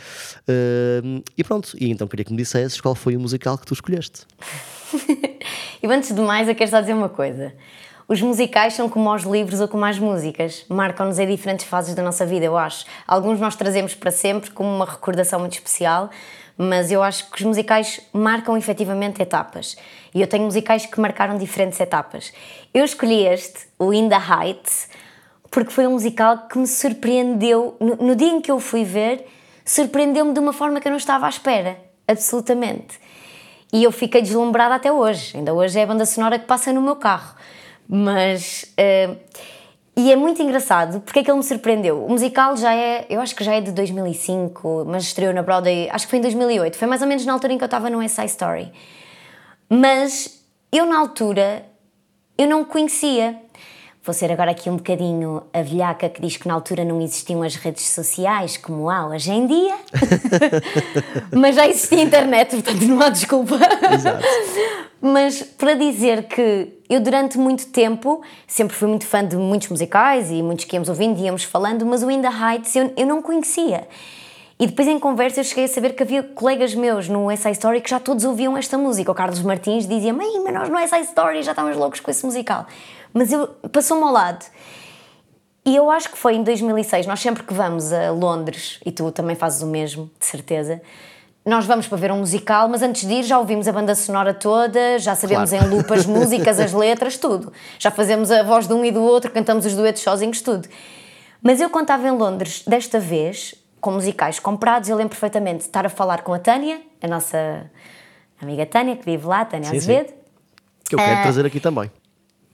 Uh, 0.48 1.22
e 1.38 1.44
pronto, 1.44 1.76
e 1.78 1.88
então 1.88 2.08
queria 2.08 2.24
que 2.24 2.32
me 2.32 2.36
dissesses 2.36 2.80
qual 2.80 2.96
foi 2.96 3.16
o 3.16 3.20
musical 3.20 3.56
que 3.56 3.66
tu 3.66 3.72
escolheste. 3.74 4.22
e 5.80 5.86
antes 5.86 6.12
de 6.12 6.20
mais, 6.20 6.48
eu 6.48 6.56
quero 6.56 6.72
só 6.72 6.80
dizer 6.80 6.94
uma 6.94 7.08
coisa. 7.08 7.52
Os 8.08 8.20
musicais 8.20 8.74
são 8.74 8.88
como 8.88 9.14
os 9.14 9.22
livros 9.22 9.60
ou 9.60 9.68
como 9.68 9.84
as 9.84 9.98
músicas, 9.98 10.66
marcam-nos 10.68 11.20
em 11.20 11.26
diferentes 11.28 11.66
fases 11.66 11.94
da 11.94 12.02
nossa 12.02 12.26
vida, 12.26 12.44
eu 12.44 12.56
acho. 12.56 12.84
Alguns 13.06 13.38
nós 13.38 13.54
trazemos 13.54 13.94
para 13.94 14.10
sempre 14.10 14.50
como 14.50 14.68
uma 14.68 14.84
recordação 14.84 15.38
muito 15.38 15.54
especial, 15.54 16.10
mas 16.56 16.92
eu 16.92 17.02
acho 17.02 17.30
que 17.30 17.38
os 17.38 17.42
musicais 17.42 18.00
marcam 18.12 18.56
efetivamente 18.56 19.20
etapas. 19.20 19.76
E 20.14 20.20
eu 20.20 20.26
tenho 20.26 20.44
musicais 20.44 20.86
que 20.86 21.00
marcaram 21.00 21.36
diferentes 21.36 21.80
etapas. 21.80 22.32
Eu 22.72 22.84
escolhi 22.84 23.26
este, 23.26 23.66
o 23.78 23.92
In 23.92 24.08
the 24.08 24.16
Heights, 24.16 24.88
porque 25.50 25.70
foi 25.70 25.86
um 25.86 25.92
musical 25.92 26.48
que 26.48 26.58
me 26.58 26.66
surpreendeu. 26.66 27.76
No, 27.80 27.96
no 27.96 28.16
dia 28.16 28.28
em 28.28 28.40
que 28.40 28.50
eu 28.50 28.60
fui 28.60 28.84
ver, 28.84 29.26
surpreendeu-me 29.64 30.32
de 30.32 30.40
uma 30.40 30.52
forma 30.52 30.80
que 30.80 30.86
eu 30.86 30.90
não 30.90 30.98
estava 30.98 31.26
à 31.26 31.28
espera. 31.28 31.76
Absolutamente. 32.06 33.00
E 33.72 33.82
eu 33.82 33.90
fiquei 33.90 34.22
deslumbrada 34.22 34.76
até 34.76 34.92
hoje. 34.92 35.36
Ainda 35.36 35.52
hoje 35.52 35.78
é 35.78 35.82
a 35.82 35.86
banda 35.86 36.06
sonora 36.06 36.38
que 36.38 36.46
passa 36.46 36.72
no 36.72 36.80
meu 36.80 36.96
carro. 36.96 37.34
Mas. 37.88 38.72
Uh, 38.78 39.16
e 39.96 40.10
é 40.10 40.16
muito 40.16 40.42
engraçado, 40.42 41.00
porque 41.00 41.20
é 41.20 41.22
que 41.22 41.30
ele 41.30 41.38
me 41.38 41.44
surpreendeu. 41.44 42.04
O 42.04 42.10
musical 42.10 42.56
já 42.56 42.74
é, 42.74 43.06
eu 43.08 43.20
acho 43.20 43.34
que 43.34 43.44
já 43.44 43.54
é 43.54 43.60
de 43.60 43.70
2005, 43.70 44.84
mas 44.88 45.04
estreou 45.04 45.32
na 45.32 45.40
Broadway, 45.40 45.88
acho 45.88 46.06
que 46.06 46.10
foi 46.10 46.18
em 46.18 46.22
2008. 46.22 46.76
Foi 46.76 46.88
mais 46.88 47.00
ou 47.00 47.06
menos 47.06 47.24
na 47.24 47.32
altura 47.32 47.52
em 47.52 47.58
que 47.58 47.62
eu 47.62 47.66
estava 47.66 47.88
no 47.88 48.06
Side 48.08 48.26
Story. 48.26 48.72
Mas 49.70 50.42
eu, 50.72 50.84
na 50.84 50.98
altura, 50.98 51.64
eu 52.36 52.48
não 52.48 52.64
conhecia. 52.64 53.36
Vou 54.02 54.12
ser 54.12 54.32
agora 54.32 54.50
aqui 54.50 54.68
um 54.68 54.76
bocadinho 54.76 55.44
a 55.52 55.62
velhaca 55.62 56.08
que 56.08 56.20
diz 56.20 56.36
que 56.36 56.48
na 56.48 56.54
altura 56.54 56.84
não 56.84 57.00
existiam 57.00 57.42
as 57.42 57.54
redes 57.54 57.86
sociais 57.86 58.56
como 58.56 58.90
há 58.90 59.06
hoje 59.06 59.30
em 59.30 59.46
dia. 59.46 59.76
mas 61.32 61.54
já 61.54 61.68
existia 61.68 62.02
internet, 62.02 62.50
portanto 62.50 62.82
não 62.82 63.00
há 63.00 63.10
desculpa. 63.10 63.58
Exato. 63.92 64.24
Mas 65.00 65.40
para 65.40 65.74
dizer 65.74 66.24
que 66.24 66.73
eu 66.94 67.00
durante 67.00 67.36
muito 67.36 67.66
tempo 67.66 68.22
sempre 68.46 68.76
fui 68.76 68.88
muito 68.88 69.06
fã 69.06 69.26
de 69.26 69.36
muitos 69.36 69.68
musicais 69.68 70.30
e 70.30 70.42
muitos 70.42 70.64
que 70.64 70.76
íamos 70.76 70.88
ouvindo 70.88 71.18
e 71.18 71.24
íamos 71.24 71.42
falando, 71.42 71.84
mas 71.84 72.02
o 72.02 72.10
In 72.10 72.22
The 72.22 72.28
Heights 72.28 72.76
eu, 72.76 72.92
eu 72.96 73.06
não 73.06 73.20
conhecia. 73.20 73.88
E 74.58 74.66
depois 74.68 74.86
em 74.86 74.98
conversa 74.98 75.40
eu 75.40 75.44
cheguei 75.44 75.64
a 75.64 75.68
saber 75.68 75.94
que 75.94 76.02
havia 76.04 76.22
colegas 76.22 76.74
meus 76.74 77.08
no 77.08 77.34
SI 77.36 77.50
Story 77.50 77.80
que 77.80 77.90
já 77.90 77.98
todos 77.98 78.24
ouviam 78.24 78.56
esta 78.56 78.78
música. 78.78 79.10
O 79.10 79.14
Carlos 79.14 79.42
Martins 79.42 79.88
dizia: 79.88 80.12
Mãe, 80.12 80.40
mas 80.44 80.54
nós 80.54 80.68
no 80.68 80.78
SI 80.78 81.00
Story 81.08 81.42
já 81.42 81.50
estávamos 81.50 81.76
loucos 81.76 81.98
com 81.98 82.10
esse 82.10 82.24
musical. 82.24 82.64
Mas 83.12 83.32
eu 83.32 83.48
passou-me 83.72 84.04
ao 84.04 84.12
lado. 84.12 84.44
E 85.66 85.74
eu 85.74 85.90
acho 85.90 86.10
que 86.10 86.18
foi 86.18 86.34
em 86.34 86.42
2006, 86.42 87.06
nós 87.06 87.20
sempre 87.20 87.42
que 87.42 87.54
vamos 87.54 87.92
a 87.92 88.10
Londres, 88.12 88.78
e 88.84 88.92
tu 88.92 89.10
também 89.10 89.34
fazes 89.34 89.62
o 89.62 89.66
mesmo, 89.66 90.10
de 90.20 90.26
certeza, 90.26 90.80
nós 91.44 91.66
vamos 91.66 91.86
para 91.86 91.98
ver 91.98 92.10
um 92.10 92.18
musical, 92.18 92.68
mas 92.68 92.80
antes 92.80 93.06
de 93.06 93.14
ir 93.14 93.22
já 93.22 93.38
ouvimos 93.38 93.68
a 93.68 93.72
banda 93.72 93.94
sonora 93.94 94.32
toda, 94.32 94.98
já 94.98 95.14
sabemos 95.14 95.50
claro. 95.50 95.66
em 95.66 95.68
loop 95.68 95.92
as 95.92 96.06
músicas, 96.06 96.58
as 96.58 96.72
letras, 96.72 97.18
tudo. 97.18 97.52
Já 97.78 97.90
fazemos 97.90 98.30
a 98.30 98.42
voz 98.42 98.66
de 98.66 98.72
um 98.72 98.82
e 98.84 98.90
do 98.90 99.02
outro, 99.02 99.30
cantamos 99.30 99.66
os 99.66 99.74
duetos 99.74 100.02
sozinhos, 100.02 100.40
tudo. 100.40 100.66
Mas 101.42 101.60
eu, 101.60 101.68
estava 101.68 102.08
em 102.08 102.12
Londres, 102.12 102.64
desta 102.66 102.98
vez, 102.98 103.54
com 103.78 103.90
musicais 103.90 104.40
comprados, 104.40 104.88
eu 104.88 104.96
lembro 104.96 105.10
perfeitamente 105.10 105.58
de 105.58 105.64
estar 105.64 105.84
a 105.84 105.90
falar 105.90 106.22
com 106.22 106.32
a 106.32 106.38
Tânia, 106.38 106.80
a 107.02 107.06
nossa 107.06 107.70
amiga 108.40 108.64
Tânia, 108.64 108.96
que 108.96 109.04
vive 109.04 109.26
lá, 109.26 109.44
Tânia 109.44 109.68
sim, 109.68 109.76
Azevedo. 109.76 110.08
Sim. 110.08 110.14
Que 110.88 110.94
eu 110.94 110.98
quero 110.98 111.18
uh, 111.18 111.22
trazer 111.22 111.44
aqui 111.44 111.60
também. 111.60 111.90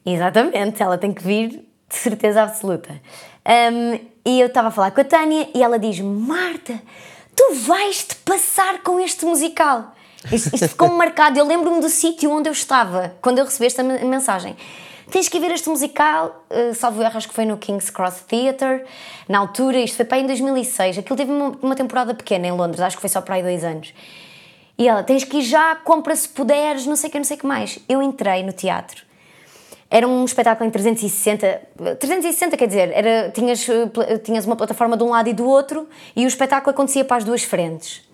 Exatamente, 0.04 0.82
ela 0.82 0.98
tem 0.98 1.12
que 1.12 1.22
vir 1.22 1.48
de 1.88 1.96
certeza 1.96 2.42
absoluta. 2.42 3.00
Um, 3.46 4.00
e 4.24 4.40
eu 4.40 4.48
estava 4.48 4.68
a 4.68 4.70
falar 4.72 4.90
com 4.90 5.00
a 5.00 5.04
Tânia 5.04 5.48
e 5.54 5.62
ela 5.62 5.78
diz: 5.78 6.00
Marta 6.00 6.80
tu 7.40 7.54
vais-te 7.54 8.16
passar 8.16 8.82
com 8.82 9.00
este 9.00 9.24
musical. 9.24 9.94
Isto, 10.30 10.54
isto 10.54 10.68
ficou 10.68 10.88
marcado. 10.92 11.38
Eu 11.38 11.46
lembro-me 11.46 11.80
do 11.80 11.88
sítio 11.88 12.30
onde 12.30 12.50
eu 12.50 12.52
estava 12.52 13.14
quando 13.22 13.38
eu 13.38 13.46
recebi 13.46 13.64
esta 13.64 13.82
mensagem. 13.82 14.54
Tens 15.10 15.26
que 15.26 15.40
ver 15.40 15.50
este 15.50 15.68
musical, 15.68 16.44
uh, 16.50 16.74
salvo 16.74 17.02
erro, 17.02 17.16
acho 17.16 17.28
que 17.28 17.34
foi 17.34 17.46
no 17.46 17.56
King's 17.56 17.88
Cross 17.88 18.24
Theatre, 18.28 18.84
na 19.26 19.38
altura, 19.38 19.78
isto 19.78 19.96
foi 19.96 20.04
para 20.04 20.18
aí 20.18 20.22
em 20.22 20.26
2006. 20.26 20.98
Aquilo 20.98 21.16
teve 21.16 21.32
uma, 21.32 21.58
uma 21.62 21.74
temporada 21.74 22.14
pequena 22.14 22.46
em 22.46 22.52
Londres, 22.52 22.80
acho 22.80 22.96
que 22.96 23.00
foi 23.00 23.10
só 23.10 23.22
para 23.22 23.36
aí 23.36 23.42
dois 23.42 23.64
anos. 23.64 23.92
E 24.78 24.86
ela, 24.86 25.02
tens 25.02 25.24
que 25.24 25.38
ir 25.38 25.42
já, 25.42 25.74
compra 25.76 26.14
se 26.14 26.28
puderes, 26.28 26.86
não 26.86 26.94
sei 26.94 27.08
o 27.08 27.12
que, 27.12 27.18
não 27.18 27.24
sei 27.24 27.36
o 27.38 27.40
que 27.40 27.46
mais. 27.46 27.78
Eu 27.88 28.02
entrei 28.02 28.42
no 28.44 28.52
teatro 28.52 29.09
era 29.90 30.06
um 30.06 30.24
espetáculo 30.24 30.68
em 30.68 30.70
360, 30.70 31.62
360 31.98 32.56
quer 32.56 32.68
dizer, 32.68 32.92
era, 32.94 33.30
tinhas, 33.30 33.66
tinhas 34.22 34.46
uma 34.46 34.54
plataforma 34.54 34.96
de 34.96 35.02
um 35.02 35.10
lado 35.10 35.28
e 35.28 35.32
do 35.32 35.44
outro 35.44 35.88
e 36.14 36.24
o 36.24 36.28
espetáculo 36.28 36.70
acontecia 36.70 37.04
para 37.04 37.16
as 37.16 37.24
duas 37.24 37.42
frentes. 37.42 38.08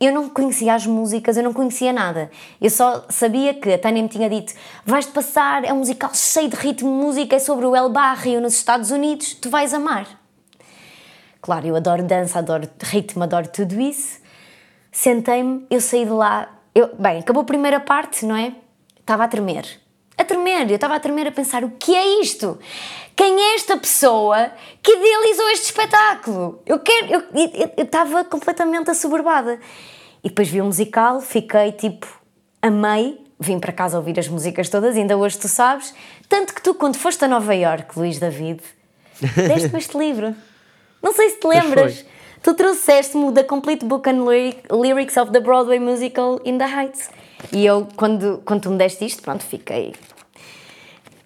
Eu 0.00 0.12
não 0.12 0.28
conhecia 0.28 0.72
as 0.72 0.86
músicas, 0.86 1.36
eu 1.36 1.42
não 1.42 1.52
conhecia 1.52 1.92
nada. 1.92 2.30
Eu 2.60 2.70
só 2.70 3.04
sabia 3.08 3.54
que 3.54 3.72
a 3.72 3.78
Tânia 3.78 4.02
me 4.02 4.08
tinha 4.08 4.30
dito: 4.30 4.52
vais-te 4.84 5.12
passar, 5.12 5.64
é 5.64 5.72
um 5.72 5.78
musical 5.78 6.10
cheio 6.14 6.48
de 6.48 6.56
ritmo, 6.56 6.90
música, 6.90 7.36
é 7.36 7.38
sobre 7.38 7.66
o 7.66 7.74
El 7.74 7.88
Barrio 7.88 8.40
nos 8.40 8.54
Estados 8.54 8.90
Unidos, 8.90 9.34
tu 9.34 9.50
vais 9.50 9.74
amar. 9.74 10.06
Claro, 11.40 11.66
eu 11.66 11.76
adoro 11.76 12.02
dança, 12.04 12.38
adoro 12.38 12.68
ritmo, 12.80 13.22
adoro 13.24 13.48
tudo 13.48 13.80
isso. 13.80 14.20
Sentei-me, 14.92 15.66
eu 15.70 15.80
saí 15.80 16.04
de 16.04 16.10
lá. 16.10 16.48
Eu, 16.74 16.94
bem, 16.96 17.18
acabou 17.18 17.42
a 17.42 17.46
primeira 17.46 17.80
parte, 17.80 18.24
não 18.24 18.36
é? 18.36 18.54
Estava 19.00 19.24
a 19.24 19.28
tremer 19.28 19.83
a 20.16 20.24
tremer. 20.24 20.68
Eu 20.68 20.76
estava 20.76 20.94
a 20.94 21.00
tremer 21.00 21.26
a 21.26 21.32
pensar: 21.32 21.64
o 21.64 21.70
que 21.70 21.94
é 21.94 22.20
isto? 22.20 22.58
Quem 23.16 23.40
é 23.40 23.54
esta 23.54 23.76
pessoa 23.76 24.50
que 24.82 24.92
idealizou 24.92 25.48
este 25.50 25.66
espetáculo? 25.66 26.60
Eu 26.66 26.78
quero. 26.80 27.12
Eu, 27.12 27.20
eu, 27.20 27.70
eu 27.76 27.84
estava 27.84 28.24
completamente 28.24 28.90
assoberbada. 28.90 29.58
E 30.22 30.28
depois 30.28 30.48
vi 30.48 30.60
o 30.60 30.64
musical, 30.64 31.20
fiquei 31.20 31.72
tipo. 31.72 32.06
Amei, 32.62 33.22
vim 33.38 33.60
para 33.60 33.72
casa 33.72 33.98
ouvir 33.98 34.18
as 34.18 34.26
músicas 34.26 34.68
todas, 34.68 34.96
ainda 34.96 35.16
hoje 35.16 35.38
tu 35.38 35.48
sabes. 35.48 35.94
Tanto 36.28 36.54
que 36.54 36.62
tu, 36.62 36.74
quando 36.74 36.96
foste 36.96 37.24
a 37.24 37.28
Nova 37.28 37.54
York, 37.54 37.98
Luís 37.98 38.18
David, 38.18 38.60
deste-me 39.20 39.78
este 39.78 39.96
livro. 39.98 40.34
Não 41.02 41.12
sei 41.12 41.30
se 41.30 41.40
te 41.40 41.46
lembras. 41.46 42.04
Tu 42.42 42.54
trouxeste-me 42.54 43.24
o 43.24 43.32
The 43.32 43.42
Complete 43.44 43.84
Book 43.84 44.08
and 44.08 44.24
Lyrics 44.70 45.16
of 45.16 45.32
the 45.32 45.40
Broadway 45.40 45.78
Musical 45.78 46.40
in 46.44 46.58
the 46.58 46.64
Heights. 46.66 47.10
E 47.52 47.64
eu, 47.64 47.86
quando, 47.96 48.42
quando 48.44 48.62
tu 48.62 48.70
me 48.70 48.78
deste 48.78 49.04
isto, 49.04 49.22
pronto, 49.22 49.42
fiquei. 49.44 49.92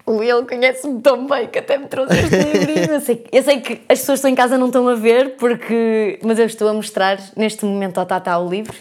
O 0.04 0.16
Will 0.16 0.46
conhece-me 0.46 1.02
tão 1.02 1.26
bem 1.26 1.48
que 1.48 1.59
até 1.59 1.76
me 1.76 1.87
trouxe 1.87 2.14
este 2.14 2.37
livrinho. 2.37 2.94
Eu 2.94 3.00
sei, 3.00 3.26
eu 3.31 3.42
sei 3.42 3.61
que 3.61 3.72
as 3.88 3.98
pessoas 3.98 4.07
que 4.07 4.12
estão 4.12 4.31
em 4.31 4.35
casa 4.35 4.57
não 4.57 4.68
estão 4.68 4.88
a 4.88 4.94
ver, 4.94 5.37
porque, 5.37 6.18
mas 6.22 6.38
eu 6.38 6.46
estou 6.46 6.66
a 6.68 6.72
mostrar 6.72 7.18
neste 7.37 7.64
momento 7.66 7.98
ao 7.98 8.07
Tata 8.07 8.38
o 8.38 8.48
livro, 8.48 8.74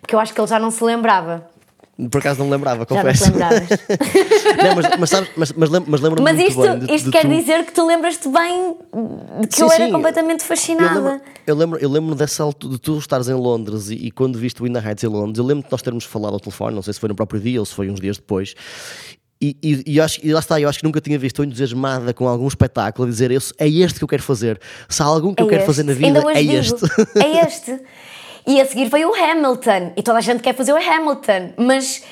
porque 0.00 0.14
eu 0.14 0.20
acho 0.20 0.34
que 0.34 0.40
ele 0.40 0.46
já 0.46 0.58
não 0.58 0.70
se 0.70 0.84
lembrava. 0.84 1.48
Por 2.10 2.18
acaso 2.18 2.40
não 2.40 2.46
me 2.46 2.52
lembrava, 2.52 2.84
Já 2.88 2.96
não 2.96 3.02
confesso. 3.02 3.24
lembravas. 3.30 3.68
Não, 4.64 4.74
mas, 4.76 4.98
mas, 4.98 5.10
sabes, 5.10 5.30
mas, 5.36 5.52
mas, 5.52 5.70
lem- 5.70 5.84
mas 5.86 6.00
lembro-me 6.00 6.32
Mas 6.32 6.48
isto, 6.48 6.60
bem 6.60 6.78
de, 6.80 6.92
isto 6.94 7.04
de 7.06 7.10
quer 7.12 7.22
tu- 7.22 7.28
dizer 7.28 7.64
que 7.64 7.72
tu 7.72 7.86
lembras-te 7.86 8.28
bem 8.28 8.76
de 9.40 9.46
que 9.46 9.56
Sim, 9.56 9.62
eu 9.62 9.72
era 9.72 9.86
sim. 9.86 9.92
completamente 9.92 10.40
Eu 10.40 10.46
fascinada. 10.46 11.00
lembro, 11.00 11.20
eu, 11.46 11.54
lembro, 11.56 11.78
eu 11.78 11.88
lembro 11.88 12.14
dessa 12.16 12.42
altura 12.42 12.74
de 12.74 12.80
tu 12.80 12.98
estares 12.98 13.28
em 13.28 13.34
Londres 13.34 13.90
e, 13.90 13.94
e 13.94 14.10
quando 14.10 14.38
viste 14.38 14.60
o 14.62 14.66
In 14.66 14.72
the 14.72 14.80
Heights 14.80 15.04
em 15.04 15.08
Londres, 15.08 15.38
eu 15.38 15.44
lembro 15.44 15.62
de 15.64 15.70
nós 15.70 15.82
termos 15.82 16.04
falado 16.04 16.32
ao 16.34 16.40
telefone, 16.40 16.74
não 16.74 16.82
sei 16.82 16.92
se 16.94 16.98
foi 17.00 17.08
no 17.08 17.14
próprio 17.14 17.40
dia 17.40 17.60
ou 17.60 17.66
se 17.66 17.74
foi 17.74 17.88
uns 17.90 18.00
dias 18.00 18.16
depois. 18.16 18.54
E, 19.40 19.56
e, 19.62 19.82
e, 19.86 19.96
eu 19.98 20.04
acho, 20.04 20.18
e 20.24 20.32
lá 20.32 20.40
está, 20.40 20.60
eu 20.60 20.68
acho 20.68 20.78
que 20.78 20.84
nunca 20.84 21.00
tinha 21.00 21.18
visto 21.18 21.36
tão 21.36 21.44
entusiasmada 21.44 22.12
com 22.14 22.26
algum 22.28 22.48
espetáculo 22.48 23.06
a 23.06 23.10
dizer 23.10 23.30
"Esse- 23.30 23.52
é 23.58 23.68
este 23.68 23.98
que 23.98 24.04
eu 24.04 24.08
quero 24.08 24.22
fazer. 24.22 24.60
Se 24.88 25.02
há 25.02 25.04
algum 25.06 25.34
que 25.34 25.42
eu 25.42 25.46
É 25.46 25.50
quero 25.50 25.60
este. 25.62 25.66
fazer 25.66 25.82
na 25.84 25.92
vida, 25.92 26.24
é 26.32 26.40
digo, 26.40 26.52
este. 26.54 26.84
É 27.20 27.46
este. 27.46 27.80
E 28.46 28.60
a 28.60 28.66
seguir 28.66 28.88
veio 28.88 29.10
o 29.10 29.14
Hamilton. 29.14 29.92
E 29.96 30.02
toda 30.02 30.18
a 30.18 30.20
gente 30.20 30.42
quer 30.42 30.54
fazer 30.54 30.72
o 30.72 30.76
Hamilton. 30.76 31.54
Mas 31.56 32.04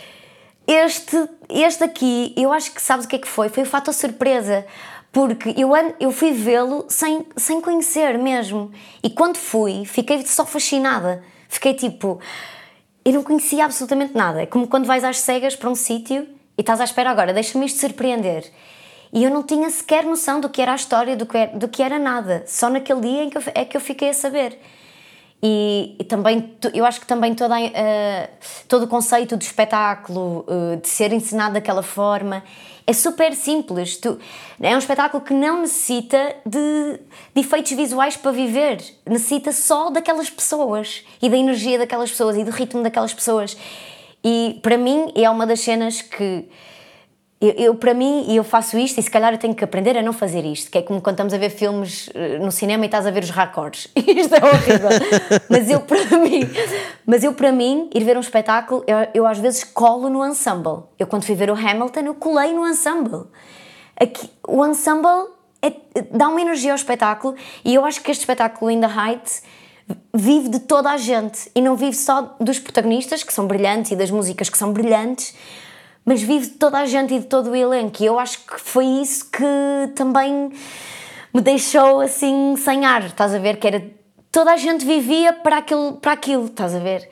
este, 0.67 1.29
este 1.49 1.85
aqui, 1.85 2.33
eu 2.37 2.53
acho 2.53 2.73
que 2.73 2.81
sabes 2.81 3.05
o 3.05 3.09
que 3.09 3.17
é 3.17 3.19
que 3.19 3.29
foi? 3.29 3.49
Foi 3.49 3.63
o 3.63 3.67
fator 3.67 3.93
surpresa. 3.93 4.67
Porque 5.13 5.55
eu, 5.57 5.71
eu 6.01 6.11
fui 6.11 6.33
vê-lo 6.33 6.87
sem, 6.89 7.27
sem 7.37 7.61
conhecer 7.61 8.17
mesmo. 8.19 8.73
E 9.03 9.11
quando 9.11 9.37
fui, 9.37 9.85
fiquei 9.85 10.25
só 10.25 10.47
fascinada. 10.47 11.23
Fiquei 11.49 11.75
tipo. 11.75 12.19
Eu 13.05 13.13
não 13.13 13.23
conhecia 13.23 13.65
absolutamente 13.65 14.15
nada. 14.15 14.43
É 14.43 14.47
como 14.47 14.67
quando 14.67 14.87
vais 14.87 15.05
às 15.05 15.21
cegas 15.21 15.55
para 15.55 15.69
um 15.69 15.75
sítio 15.75 16.27
e 16.57 16.61
estás 16.61 16.81
à 16.81 16.85
espera 16.85 17.11
agora, 17.11 17.33
deixa-me 17.33 17.67
isto 17.67 17.81
surpreender. 17.81 18.51
E 19.13 19.25
eu 19.25 19.31
não 19.31 19.43
tinha 19.43 19.69
sequer 19.69 20.05
noção 20.05 20.41
do 20.41 20.49
que 20.49 20.63
era 20.63 20.73
a 20.73 20.77
história, 20.77 21.15
do 21.15 21.27
que 21.27 21.37
era, 21.37 21.59
do 21.59 21.69
que 21.69 21.83
era 21.83 21.99
nada. 21.99 22.45
Só 22.47 22.71
naquele 22.71 23.01
dia 23.01 23.25
em 23.25 23.31
que 23.31 23.37
eu, 23.37 23.43
é 23.55 23.65
que 23.65 23.77
eu 23.77 23.81
fiquei 23.81 24.09
a 24.09 24.15
saber. 24.15 24.59
E, 25.45 25.97
e 25.99 26.05
também, 26.05 26.55
eu 26.73 26.85
acho 26.85 27.01
que 27.01 27.07
também 27.07 27.35
toda, 27.35 27.61
eh, 27.61 28.31
todo 28.69 28.85
o 28.85 28.87
conceito 28.87 29.37
de 29.37 29.45
espetáculo, 29.45 30.45
eh, 30.49 30.77
de 30.77 30.89
ser 30.89 31.13
ensinado 31.13 31.55
daquela 31.55 31.83
forma, 31.83 32.45
é 32.87 32.93
super 32.93 33.35
simples. 33.35 33.97
Tu, 33.97 34.19
é 34.61 34.75
um 34.75 34.79
espetáculo 34.79 35.21
que 35.21 35.35
não 35.35 35.63
necessita 35.63 36.37
de, 36.47 37.01
de 37.35 37.41
efeitos 37.41 37.73
visuais 37.73 38.17
para 38.17 38.31
viver. 38.31 38.79
Necessita 39.05 39.51
só 39.51 39.91
daquelas 39.91 40.31
pessoas 40.31 41.05
e 41.21 41.29
da 41.29 41.37
energia 41.37 41.77
daquelas 41.77 42.11
pessoas 42.11 42.37
e 42.37 42.45
do 42.45 42.53
ritmo 42.53 42.81
daquelas 42.81 43.13
pessoas. 43.13 43.57
E 44.25 44.61
para 44.63 44.79
mim 44.79 45.13
é 45.17 45.29
uma 45.29 45.45
das 45.45 45.59
cenas 45.59 46.03
que 46.03 46.49
eu, 47.43 47.51
eu, 47.57 47.75
para 47.75 47.93
mim, 47.93 48.25
e 48.29 48.37
eu 48.37 48.45
faço 48.45 48.79
isto, 48.79 49.01
e 49.01 49.03
se 49.03 49.11
calhar 49.11 49.33
eu 49.33 49.39
tenho 49.39 49.53
que 49.53 49.65
aprender 49.65 49.99
a 49.99 50.03
não 50.03 50.13
fazer 50.13 50.45
isto, 50.45 50.71
que 50.71 50.79
é 50.79 50.83
como 50.83 51.01
quando 51.01 51.15
estamos 51.15 51.35
a 51.35 51.39
ver 51.39 51.51
filmes 51.51 52.09
eh, 52.15 52.39
no 52.39 52.53
cinema 52.53 52.85
e 52.85 52.87
estás 52.87 53.05
a 53.05 53.11
ver 53.11 53.25
os 53.25 53.31
racordes. 53.31 53.89
Isto 53.97 54.37
é 54.37 54.39
horrível. 54.39 54.91
mas 55.51 55.69
eu, 55.69 55.81
para 55.81 56.19
mim, 56.19 56.49
mas 57.05 57.25
eu, 57.25 57.35
para 57.35 57.51
mim, 57.51 57.91
ir 57.93 58.05
ver 58.05 58.17
um 58.17 58.21
espetáculo, 58.21 58.85
eu, 58.87 58.97
eu 59.13 59.27
às 59.27 59.39
vezes 59.39 59.65
colo 59.65 60.09
no 60.09 60.25
ensemble. 60.25 60.85
Eu, 60.97 61.09
quando 61.09 61.25
fui 61.25 61.35
ver 61.35 61.51
o 61.51 61.55
Hamilton, 61.55 62.01
eu 62.01 62.15
colei 62.15 62.53
no 62.53 62.65
ensemble. 62.69 63.25
Aqui, 63.99 64.31
o 64.47 64.65
ensemble 64.65 65.33
é- 65.61 65.73
dá 66.13 66.29
uma 66.29 66.41
energia 66.41 66.71
ao 66.71 66.77
espetáculo, 66.77 67.35
e 67.65 67.75
eu 67.75 67.85
acho 67.85 68.01
que 68.03 68.11
este 68.13 68.21
espetáculo, 68.21 68.71
In 68.71 68.81
the 68.81 68.87
Heights, 68.87 69.43
vive 70.15 70.49
de 70.49 70.61
toda 70.61 70.91
a 70.91 70.97
gente 70.97 71.51
e 71.55 71.61
não 71.61 71.75
vive 71.75 71.97
só 71.97 72.37
dos 72.41 72.61
protagonistas, 72.61 73.25
que 73.25 73.33
são 73.33 73.49
brilhantes, 73.49 73.91
e 73.91 73.97
das 73.97 74.13
músicas 74.13 74.49
que 74.49 74.57
são 74.57 74.73
brilhantes, 74.73 75.35
mas 76.05 76.23
vive 76.23 76.47
de 76.47 76.55
toda 76.55 76.79
a 76.79 76.87
gente 76.87 77.15
e 77.15 77.21
de 77.21 77.27
todo 77.27 77.51
o 77.51 77.57
elenco. 77.57 78.03
E 78.03 78.07
eu 78.07 78.19
acho 78.19 78.39
que 78.45 78.61
foi 78.61 78.85
isso 78.85 79.31
que 79.31 79.93
também 79.95 80.51
me 81.33 81.41
deixou 81.41 82.01
assim 82.01 82.57
sem 82.57 82.85
ar, 82.85 83.05
estás 83.05 83.35
a 83.35 83.39
ver? 83.39 83.57
Que 83.59 83.67
era 83.67 83.83
toda 84.31 84.53
a 84.53 84.57
gente 84.57 84.85
vivia 84.85 85.33
para 85.33 85.59
aquilo, 85.59 85.95
para 85.95 86.13
aquilo, 86.13 86.47
estás 86.47 86.75
a 86.75 86.79
ver? 86.79 87.09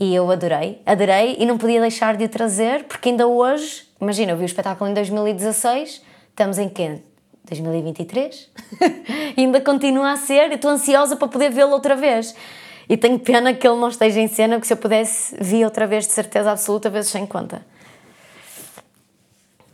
E 0.00 0.14
eu 0.14 0.30
adorei, 0.30 0.80
adorei 0.86 1.36
e 1.40 1.44
não 1.44 1.58
podia 1.58 1.80
deixar 1.80 2.16
de 2.16 2.24
o 2.24 2.28
trazer, 2.28 2.84
porque 2.84 3.08
ainda 3.08 3.26
hoje, 3.26 3.82
imagina, 4.00 4.32
eu 4.32 4.36
vi 4.36 4.44
o 4.44 4.46
espetáculo 4.46 4.88
em 4.88 4.94
2016, 4.94 6.02
estamos 6.30 6.58
em 6.58 6.68
quê? 6.68 7.00
2023? 7.48 8.50
e 9.36 9.40
ainda 9.42 9.60
continua 9.60 10.12
a 10.12 10.16
ser, 10.16 10.52
e 10.52 10.54
estou 10.54 10.70
ansiosa 10.70 11.16
para 11.16 11.26
poder 11.26 11.50
vê-lo 11.50 11.72
outra 11.72 11.96
vez. 11.96 12.34
E 12.88 12.96
tenho 12.96 13.18
pena 13.18 13.52
que 13.52 13.66
ele 13.66 13.76
não 13.76 13.88
esteja 13.88 14.20
em 14.20 14.28
cena, 14.28 14.54
porque 14.54 14.68
se 14.68 14.72
eu 14.72 14.76
pudesse, 14.76 15.36
vi 15.40 15.64
outra 15.64 15.86
vez 15.86 16.06
de 16.06 16.12
certeza 16.12 16.52
absoluta, 16.52 16.88
vezes 16.88 17.10
sem 17.10 17.26
conta. 17.26 17.62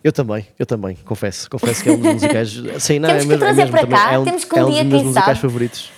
Eu 0.04 0.12
também, 0.12 0.46
eu 0.58 0.66
também, 0.66 0.96
confesso. 1.04 1.48
Confesso 1.50 1.82
que 1.82 1.88
é 1.88 1.92
um 1.92 1.98
dos 1.98 2.12
musicais. 2.12 2.50
Sim, 2.78 2.98
não, 2.98 3.08
Temos 3.08 3.24
é 3.24 3.28
que 3.28 3.38
trazer 3.38 3.62
é 3.62 3.64
mesmo 3.64 3.78
para 3.78 3.86
cá, 3.88 4.12
É 4.12 4.18
um, 4.18 4.24
temos 4.24 4.44
que 4.44 4.54
um 4.54 4.58
é 4.58 4.64
um 4.66 4.70
dia, 4.70 4.82
dos 4.84 4.92
meus 4.92 5.02
musicais 5.04 5.26
sabe. 5.26 5.40
favoritos. 5.40 5.90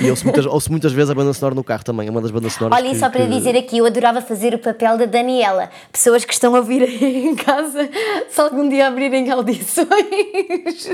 E 0.00 0.10
ouço 0.10 0.24
muitas, 0.24 0.46
ouço 0.46 0.70
muitas 0.70 0.92
vezes 0.92 1.10
a 1.10 1.14
banda 1.14 1.32
sonora 1.32 1.54
no 1.54 1.64
carro 1.64 1.82
também. 1.84 2.06
É 2.06 2.10
uma 2.10 2.20
das 2.20 2.30
bandas 2.30 2.52
sonoras. 2.52 2.78
Olha, 2.78 2.90
que- 2.92 2.98
só 2.98 3.08
para 3.10 3.24
que- 3.26 3.32
dizer 3.32 3.56
aqui, 3.56 3.78
eu 3.78 3.86
adorava 3.86 4.20
fazer 4.20 4.54
o 4.54 4.58
papel 4.58 4.96
da 4.98 5.04
Daniela. 5.04 5.68
Pessoas 5.90 6.24
que 6.24 6.32
estão 6.32 6.54
a 6.54 6.58
ouvir 6.58 6.82
aí 6.82 7.26
em 7.26 7.34
casa, 7.34 7.88
se 8.30 8.40
algum 8.40 8.68
dia 8.68 8.86
abrirem 8.88 9.28
audições. 9.30 9.86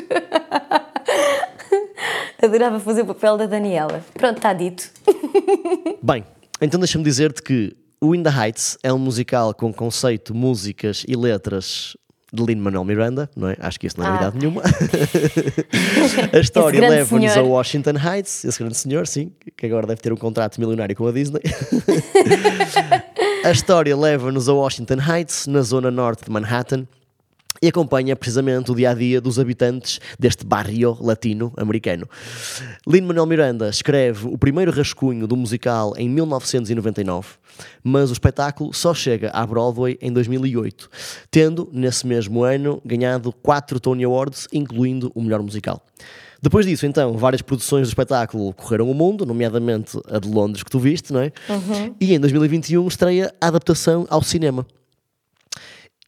adorava 2.42 2.80
fazer 2.80 3.02
o 3.02 3.06
papel 3.06 3.36
da 3.36 3.46
Daniela. 3.46 4.02
Pronto, 4.14 4.36
está 4.38 4.52
dito. 4.52 4.90
Bem, 6.02 6.24
então 6.60 6.78
deixa-me 6.80 7.04
dizer-te 7.04 7.42
que 7.42 7.74
o 8.00 8.14
In 8.14 8.22
the 8.22 8.30
Heights 8.30 8.78
é 8.82 8.92
um 8.92 8.98
musical 8.98 9.52
com 9.54 9.72
conceito, 9.72 10.34
músicas 10.34 11.04
e 11.08 11.16
letras 11.16 11.96
de 12.32 12.42
Lin-Manuel 12.42 12.84
Miranda, 12.84 13.30
não 13.36 13.48
é? 13.48 13.56
Acho 13.60 13.78
que 13.78 13.86
isso 13.86 13.98
não 13.98 14.06
é 14.06 14.08
Ah. 14.08 14.12
novidade 14.12 14.38
nenhuma. 14.38 14.62
a 16.32 16.38
história 16.38 16.80
leva-nos 16.88 17.36
a. 17.36 17.42
Washington 17.42 17.94
Heights, 17.96 18.44
esse 18.44 18.58
grande 18.58 18.76
senhor, 18.76 19.06
sim, 19.06 19.30
que 19.56 19.66
agora 19.66 19.86
deve 19.86 20.00
ter 20.00 20.12
um 20.12 20.16
contrato 20.16 20.58
milionário 20.60 20.94
com 20.96 21.06
a 21.06 21.12
Disney. 21.12 21.42
a 23.44 23.50
história 23.50 23.96
leva-nos 23.96 24.48
a 24.48 24.52
Washington 24.54 24.98
Heights, 25.00 25.46
na 25.46 25.62
zona 25.62 25.90
norte 25.90 26.24
de 26.24 26.30
Manhattan, 26.30 26.86
e 27.62 27.68
acompanha 27.68 28.14
precisamente 28.16 28.70
o 28.70 28.74
dia 28.74 28.90
a 28.90 28.94
dia 28.94 29.20
dos 29.20 29.38
habitantes 29.38 30.00
deste 30.18 30.44
barrio 30.44 30.96
latino-americano. 31.00 32.08
Lin-Manuel 32.86 33.26
Miranda 33.26 33.68
escreve 33.68 34.26
o 34.26 34.38
primeiro 34.38 34.70
rascunho 34.70 35.26
do 35.26 35.36
musical 35.36 35.94
em 35.96 36.08
1999, 36.08 37.28
mas 37.82 38.10
o 38.10 38.12
espetáculo 38.12 38.72
só 38.72 38.94
chega 38.94 39.30
à 39.30 39.46
Broadway 39.46 39.98
em 40.00 40.12
2008, 40.12 40.88
tendo, 41.30 41.68
nesse 41.72 42.06
mesmo 42.06 42.42
ano, 42.42 42.80
ganhado 42.84 43.32
quatro 43.32 43.80
Tony 43.80 44.04
Awards, 44.04 44.46
incluindo 44.52 45.10
o 45.14 45.22
melhor 45.22 45.42
musical. 45.42 45.82
Depois 46.42 46.66
disso, 46.66 46.86
então, 46.86 47.16
várias 47.16 47.40
produções 47.40 47.88
do 47.88 47.90
espetáculo 47.90 48.52
correram 48.52 48.90
o 48.90 48.94
mundo, 48.94 49.24
nomeadamente 49.24 49.98
a 50.08 50.18
de 50.18 50.28
Londres 50.28 50.62
que 50.62 50.70
tu 50.70 50.78
viste, 50.78 51.12
não 51.12 51.20
é? 51.20 51.32
E 51.98 52.14
em 52.14 52.20
2021 52.20 52.86
estreia 52.86 53.34
a 53.40 53.48
adaptação 53.48 54.06
ao 54.10 54.22
cinema. 54.22 54.66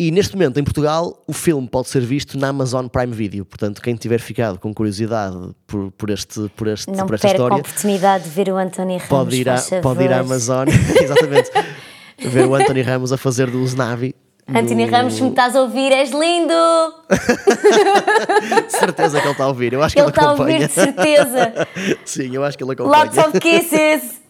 E 0.00 0.12
neste 0.12 0.34
momento, 0.36 0.60
em 0.60 0.62
Portugal, 0.62 1.24
o 1.26 1.32
filme 1.32 1.66
pode 1.66 1.88
ser 1.88 2.02
visto 2.02 2.38
na 2.38 2.50
Amazon 2.50 2.86
Prime 2.86 3.12
Video. 3.12 3.44
Portanto, 3.44 3.82
quem 3.82 3.96
tiver 3.96 4.20
ficado 4.20 4.56
com 4.60 4.72
curiosidade 4.72 5.36
por, 5.66 5.90
por, 5.90 6.08
este, 6.10 6.48
por, 6.54 6.68
este, 6.68 6.88
Não 6.92 7.04
por 7.04 7.16
esta 7.16 7.26
perca 7.26 7.42
a 7.42 7.46
história, 7.46 7.56
oportunidade 7.60 8.24
de 8.24 8.30
ver 8.30 8.48
o 8.48 8.56
António 8.56 8.96
Ramos. 8.98 9.08
pode 9.08 9.36
ir, 9.40 9.48
à, 9.48 9.56
faz 9.58 9.82
pode 9.82 10.04
ir 10.04 10.12
à. 10.12 10.20
Amazon, 10.20 10.68
exatamente, 11.02 11.50
ver 12.16 12.46
o 12.46 12.54
Anthony 12.54 12.82
Ramos 12.82 13.12
a 13.12 13.16
fazer 13.16 13.50
do 13.50 13.60
Snavi. 13.64 14.14
António 14.46 14.86
no- 14.86 14.92
Ramos, 14.92 15.14
se 15.14 15.22
me 15.22 15.28
estás 15.30 15.54
a 15.56 15.60
ouvir, 15.62 15.90
és 15.92 16.10
lindo! 16.10 16.54
De 17.10 18.70
certeza 18.78 19.20
que 19.20 19.26
ele 19.26 19.32
está 19.32 19.44
a 19.44 19.48
ouvir. 19.48 19.72
Eu 19.74 19.82
acho 19.82 19.94
que 19.94 20.00
Ele 20.00 20.06
ele, 20.06 20.10
está 20.16 20.22
a 20.28 20.30
ouvir, 20.32 20.62
acompanha. 20.62 20.68
de 20.68 20.72
certeza. 20.72 21.52
Sim, 22.06 22.34
eu 22.34 22.42
acho 22.44 22.56
que 22.56 22.64
ele 22.64 22.72
acompanha. 22.72 23.04
Lots 23.04 23.18
of 23.18 23.40
kisses! 23.40 24.22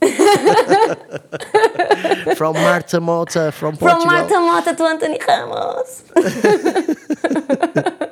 From 2.36 2.52
Marta 2.54 3.00
Mota, 3.00 3.52
from 3.52 3.76
From 3.76 3.90
Portugal. 3.90 4.06
Marta 4.06 4.40
Mota 4.40 4.74
to 4.74 4.84
Anthony 4.84 5.18
Ramos. 5.18 6.04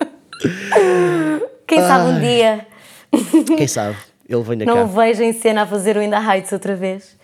Quem 1.67 1.81
sabe 1.81 2.11
um 2.11 2.21
dia 2.21 2.67
Quem 3.57 3.67
sabe? 3.67 3.97
Ele 4.29 4.43
vem 4.43 4.57
não 4.59 4.85
o 4.85 4.89
cá. 4.89 5.03
vejo 5.05 5.23
em 5.23 5.33
cena 5.33 5.63
a 5.63 5.67
fazer 5.67 5.97
o 5.97 6.03
In 6.03 6.11
the 6.11 6.17
Heights 6.19 6.53
outra 6.53 6.75
vez. 6.75 7.17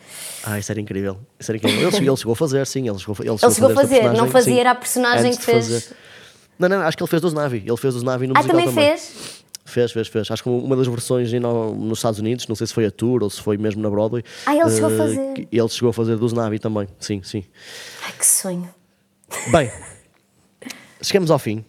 Ah, 0.45 0.59
isso 0.59 0.71
era 0.73 0.81
incrível. 0.81 1.19
Isso 1.39 1.51
era 1.51 1.59
incrível. 1.59 1.81
Ele, 1.83 1.91
chegou- 1.91 2.09
ele 2.09 2.17
chegou 2.17 2.33
a 2.33 2.37
fazer, 2.37 2.67
sim. 2.67 2.89
Ele 2.89 2.99
chegou, 2.99 3.17
ele 3.21 3.29
Ele 3.31 3.39
chegou 3.39 3.69
a 3.69 3.73
esta 3.73 3.81
fazer, 3.83 4.13
não 4.13 4.29
fazia, 4.31 4.55
sim, 4.55 4.61
era 4.61 4.71
a 4.71 4.75
personagem 4.75 5.37
que 5.37 5.43
fez. 5.43 5.67
fazer. 5.67 5.85
Não, 6.59 6.69
não, 6.69 6.81
acho 6.83 6.97
que 6.97 7.03
ele 7.03 7.11
fez 7.11 7.23
dos 7.23 7.33
Navi. 7.33 7.65
Ele 7.67 7.77
fez 7.77 7.95
dos 7.95 8.03
Navi 8.05 8.27
no 8.29 8.35
Ah, 8.37 8.43
musical 8.43 8.61
também 8.61 8.73
fez? 8.75 9.42
Fez, 9.65 9.93
fez, 9.93 10.09
fez. 10.09 10.31
Acho 10.31 10.43
que 10.43 10.49
uma 10.49 10.77
das 10.77 10.87
versões 10.89 11.33
nos 11.33 11.99
Estados 11.99 12.19
Unidos, 12.19 12.47
não 12.49 12.57
sei 12.57 12.67
se 12.67 12.75
foi 12.75 12.85
a 12.87 12.91
tour 12.91 13.23
ou 13.23 13.31
se 13.31 13.41
foi 13.41 13.57
mesmo 13.57 13.81
na 13.81 13.89
Broadway. 13.89 14.25
Ah, 14.45 14.57
ele 14.57 14.71
chegou 14.71 14.89
a 14.89 14.93
eh, 14.93 14.97
fazer. 14.97 15.49
Ele 15.53 15.69
chegou 15.69 15.91
a 15.91 15.93
fazer 15.93 16.17
dos 16.17 16.33
Navi 16.33 16.59
também, 16.59 16.89
sim, 16.99 17.23
sim. 17.23 17.45
Ai, 18.05 18.13
que 18.19 18.27
sonho. 18.27 18.69
Bem, 19.51 19.71
chegamos 21.01 21.31
ao 21.31 21.39
fim. 21.39 21.65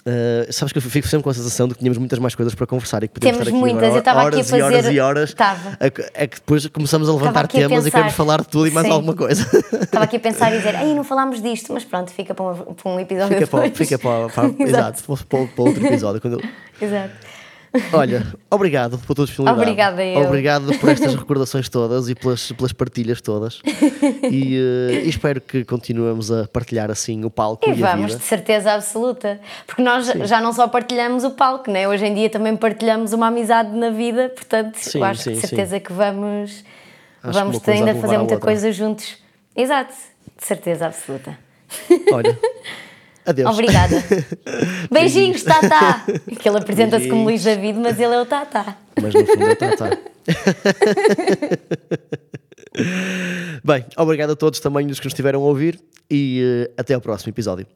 Uh, 0.00 0.50
sabes 0.50 0.72
que 0.72 0.78
eu 0.78 0.82
fico 0.82 1.06
sempre 1.06 1.24
com 1.24 1.28
a 1.30 1.34
sensação 1.34 1.68
de 1.68 1.74
que 1.74 1.80
tínhamos 1.80 1.98
muitas 1.98 2.18
mais 2.18 2.34
coisas 2.34 2.54
para 2.54 2.66
conversar 2.66 3.04
e 3.04 3.08
que 3.08 3.14
podíamos 3.14 3.36
Temos 3.38 3.48
estar 3.48 3.56
aqui 3.58 3.60
muitas, 3.72 3.88
hora- 3.88 3.96
eu 3.96 3.98
estava 3.98 4.20
aqui 4.22 4.26
a 4.26 4.38
horas 4.38 4.50
e 4.50 4.62
horas 4.62 4.76
fazer- 4.76 4.92
e 4.94 5.00
horas. 5.00 5.28
Estava. 5.28 5.76
É 5.78 5.90
que- 6.26 6.36
depois 6.36 6.66
começamos 6.68 7.06
a 7.08 7.12
levantar 7.12 7.44
aqui 7.44 7.62
a 7.62 7.68
temas 7.68 7.86
e 7.86 7.90
queremos 7.90 8.14
falar 8.14 8.40
de 8.40 8.48
tudo 8.48 8.66
e 8.66 8.70
mais 8.70 8.86
Sim. 8.86 8.92
alguma 8.94 9.14
coisa. 9.14 9.42
Estava 9.82 10.04
aqui 10.06 10.16
a 10.16 10.20
pensar 10.20 10.54
e 10.54 10.56
dizer, 10.58 10.74
ai, 10.74 10.94
não 10.94 11.04
falámos 11.04 11.42
disto, 11.42 11.72
mas 11.74 11.84
pronto, 11.84 12.10
fica 12.12 12.34
para 12.34 12.44
um, 12.46 12.54
para 12.74 12.90
um 12.92 12.98
episódio 12.98 13.34
fica 13.36 13.46
para, 13.46 13.70
fica 13.70 13.98
para, 13.98 14.28
para- 14.30 14.54
exato, 14.66 15.02
para, 15.04 15.16
para- 15.16 15.46
para 15.46 15.64
outro 15.64 15.86
episódio. 15.86 16.20
Quando 16.20 16.40
eu- 16.40 16.48
Exato. 16.80 17.12
Olha, 17.92 18.26
obrigado 18.50 18.98
pela 18.98 19.14
tua 19.14 19.26
disponibilidade. 19.26 19.70
Obrigada 19.70 20.04
eu. 20.04 20.26
Obrigado 20.26 20.78
por 20.78 20.88
estas 20.88 21.14
recordações 21.16 21.68
todas 21.68 22.08
e 22.08 22.14
pelas, 22.14 22.50
pelas 22.52 22.72
partilhas 22.72 23.20
todas. 23.20 23.60
E, 24.30 24.56
e 24.56 25.08
espero 25.08 25.40
que 25.40 25.64
continuemos 25.64 26.32
a 26.32 26.48
partilhar 26.48 26.90
assim 26.90 27.24
o 27.24 27.30
palco 27.30 27.68
E 27.68 27.72
e, 27.72 27.74
vamos, 27.74 28.16
de 28.16 28.22
certeza 28.22 28.72
absoluta. 28.72 29.40
Porque 29.66 29.82
nós 29.82 30.06
já 30.06 30.40
não 30.40 30.52
só 30.52 30.66
partilhamos 30.66 31.24
o 31.24 31.30
palco, 31.30 31.70
né? 31.70 31.88
hoje 31.88 32.06
em 32.06 32.14
dia 32.14 32.28
também 32.30 32.56
partilhamos 32.56 33.12
uma 33.12 33.28
amizade 33.28 33.70
na 33.76 33.90
vida, 33.90 34.28
portanto, 34.30 34.76
Sim, 34.76 34.98
eu 34.98 35.04
acho 35.04 35.22
sim, 35.22 35.30
que 35.30 35.36
de 35.36 35.40
sim. 35.42 35.46
certeza 35.48 35.80
que 35.80 35.92
vamos, 35.92 36.64
vamos 37.22 37.68
ainda 37.68 37.94
fazer 37.94 38.18
muita 38.18 38.38
coisa 38.38 38.72
juntos. 38.72 39.16
Exato, 39.54 39.92
de 40.38 40.46
certeza 40.46 40.86
absoluta. 40.86 41.38
Olha, 42.12 42.36
adeus. 43.30 43.50
Obrigada. 43.52 43.96
Beijinhos, 44.90 45.42
Tata! 45.42 46.04
Que 46.40 46.48
ele 46.48 46.58
apresenta-se 46.58 47.08
como 47.08 47.24
Luís. 47.24 47.42
David, 47.42 47.78
mas 47.78 47.98
ele 47.98 48.14
é 48.14 48.20
o 48.20 48.26
Tata. 48.26 48.76
Mas 49.00 49.14
no 49.14 49.26
fundo 49.26 49.48
é 49.48 49.54
tratar. 49.54 49.98
Bem, 53.64 53.84
obrigado 53.96 54.30
a 54.30 54.36
todos 54.36 54.60
também 54.60 54.86
os 54.90 55.00
que 55.00 55.06
nos 55.06 55.12
estiveram 55.12 55.40
a 55.42 55.44
ouvir 55.44 55.80
e 56.10 56.68
eh, 56.68 56.70
até 56.78 56.94
ao 56.94 57.00
próximo 57.00 57.30
episódio. 57.30 57.66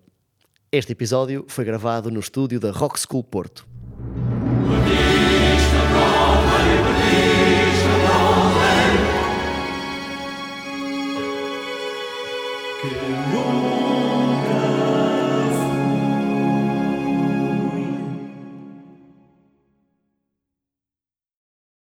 Este 0.70 0.92
episódio 0.92 1.44
foi 1.48 1.64
gravado 1.64 2.10
no 2.10 2.20
estúdio 2.20 2.60
da 2.60 2.70
Rock 2.70 2.98
School 2.98 3.24
Porto. 3.24 3.66
Que 12.80 12.88
o 13.36 13.63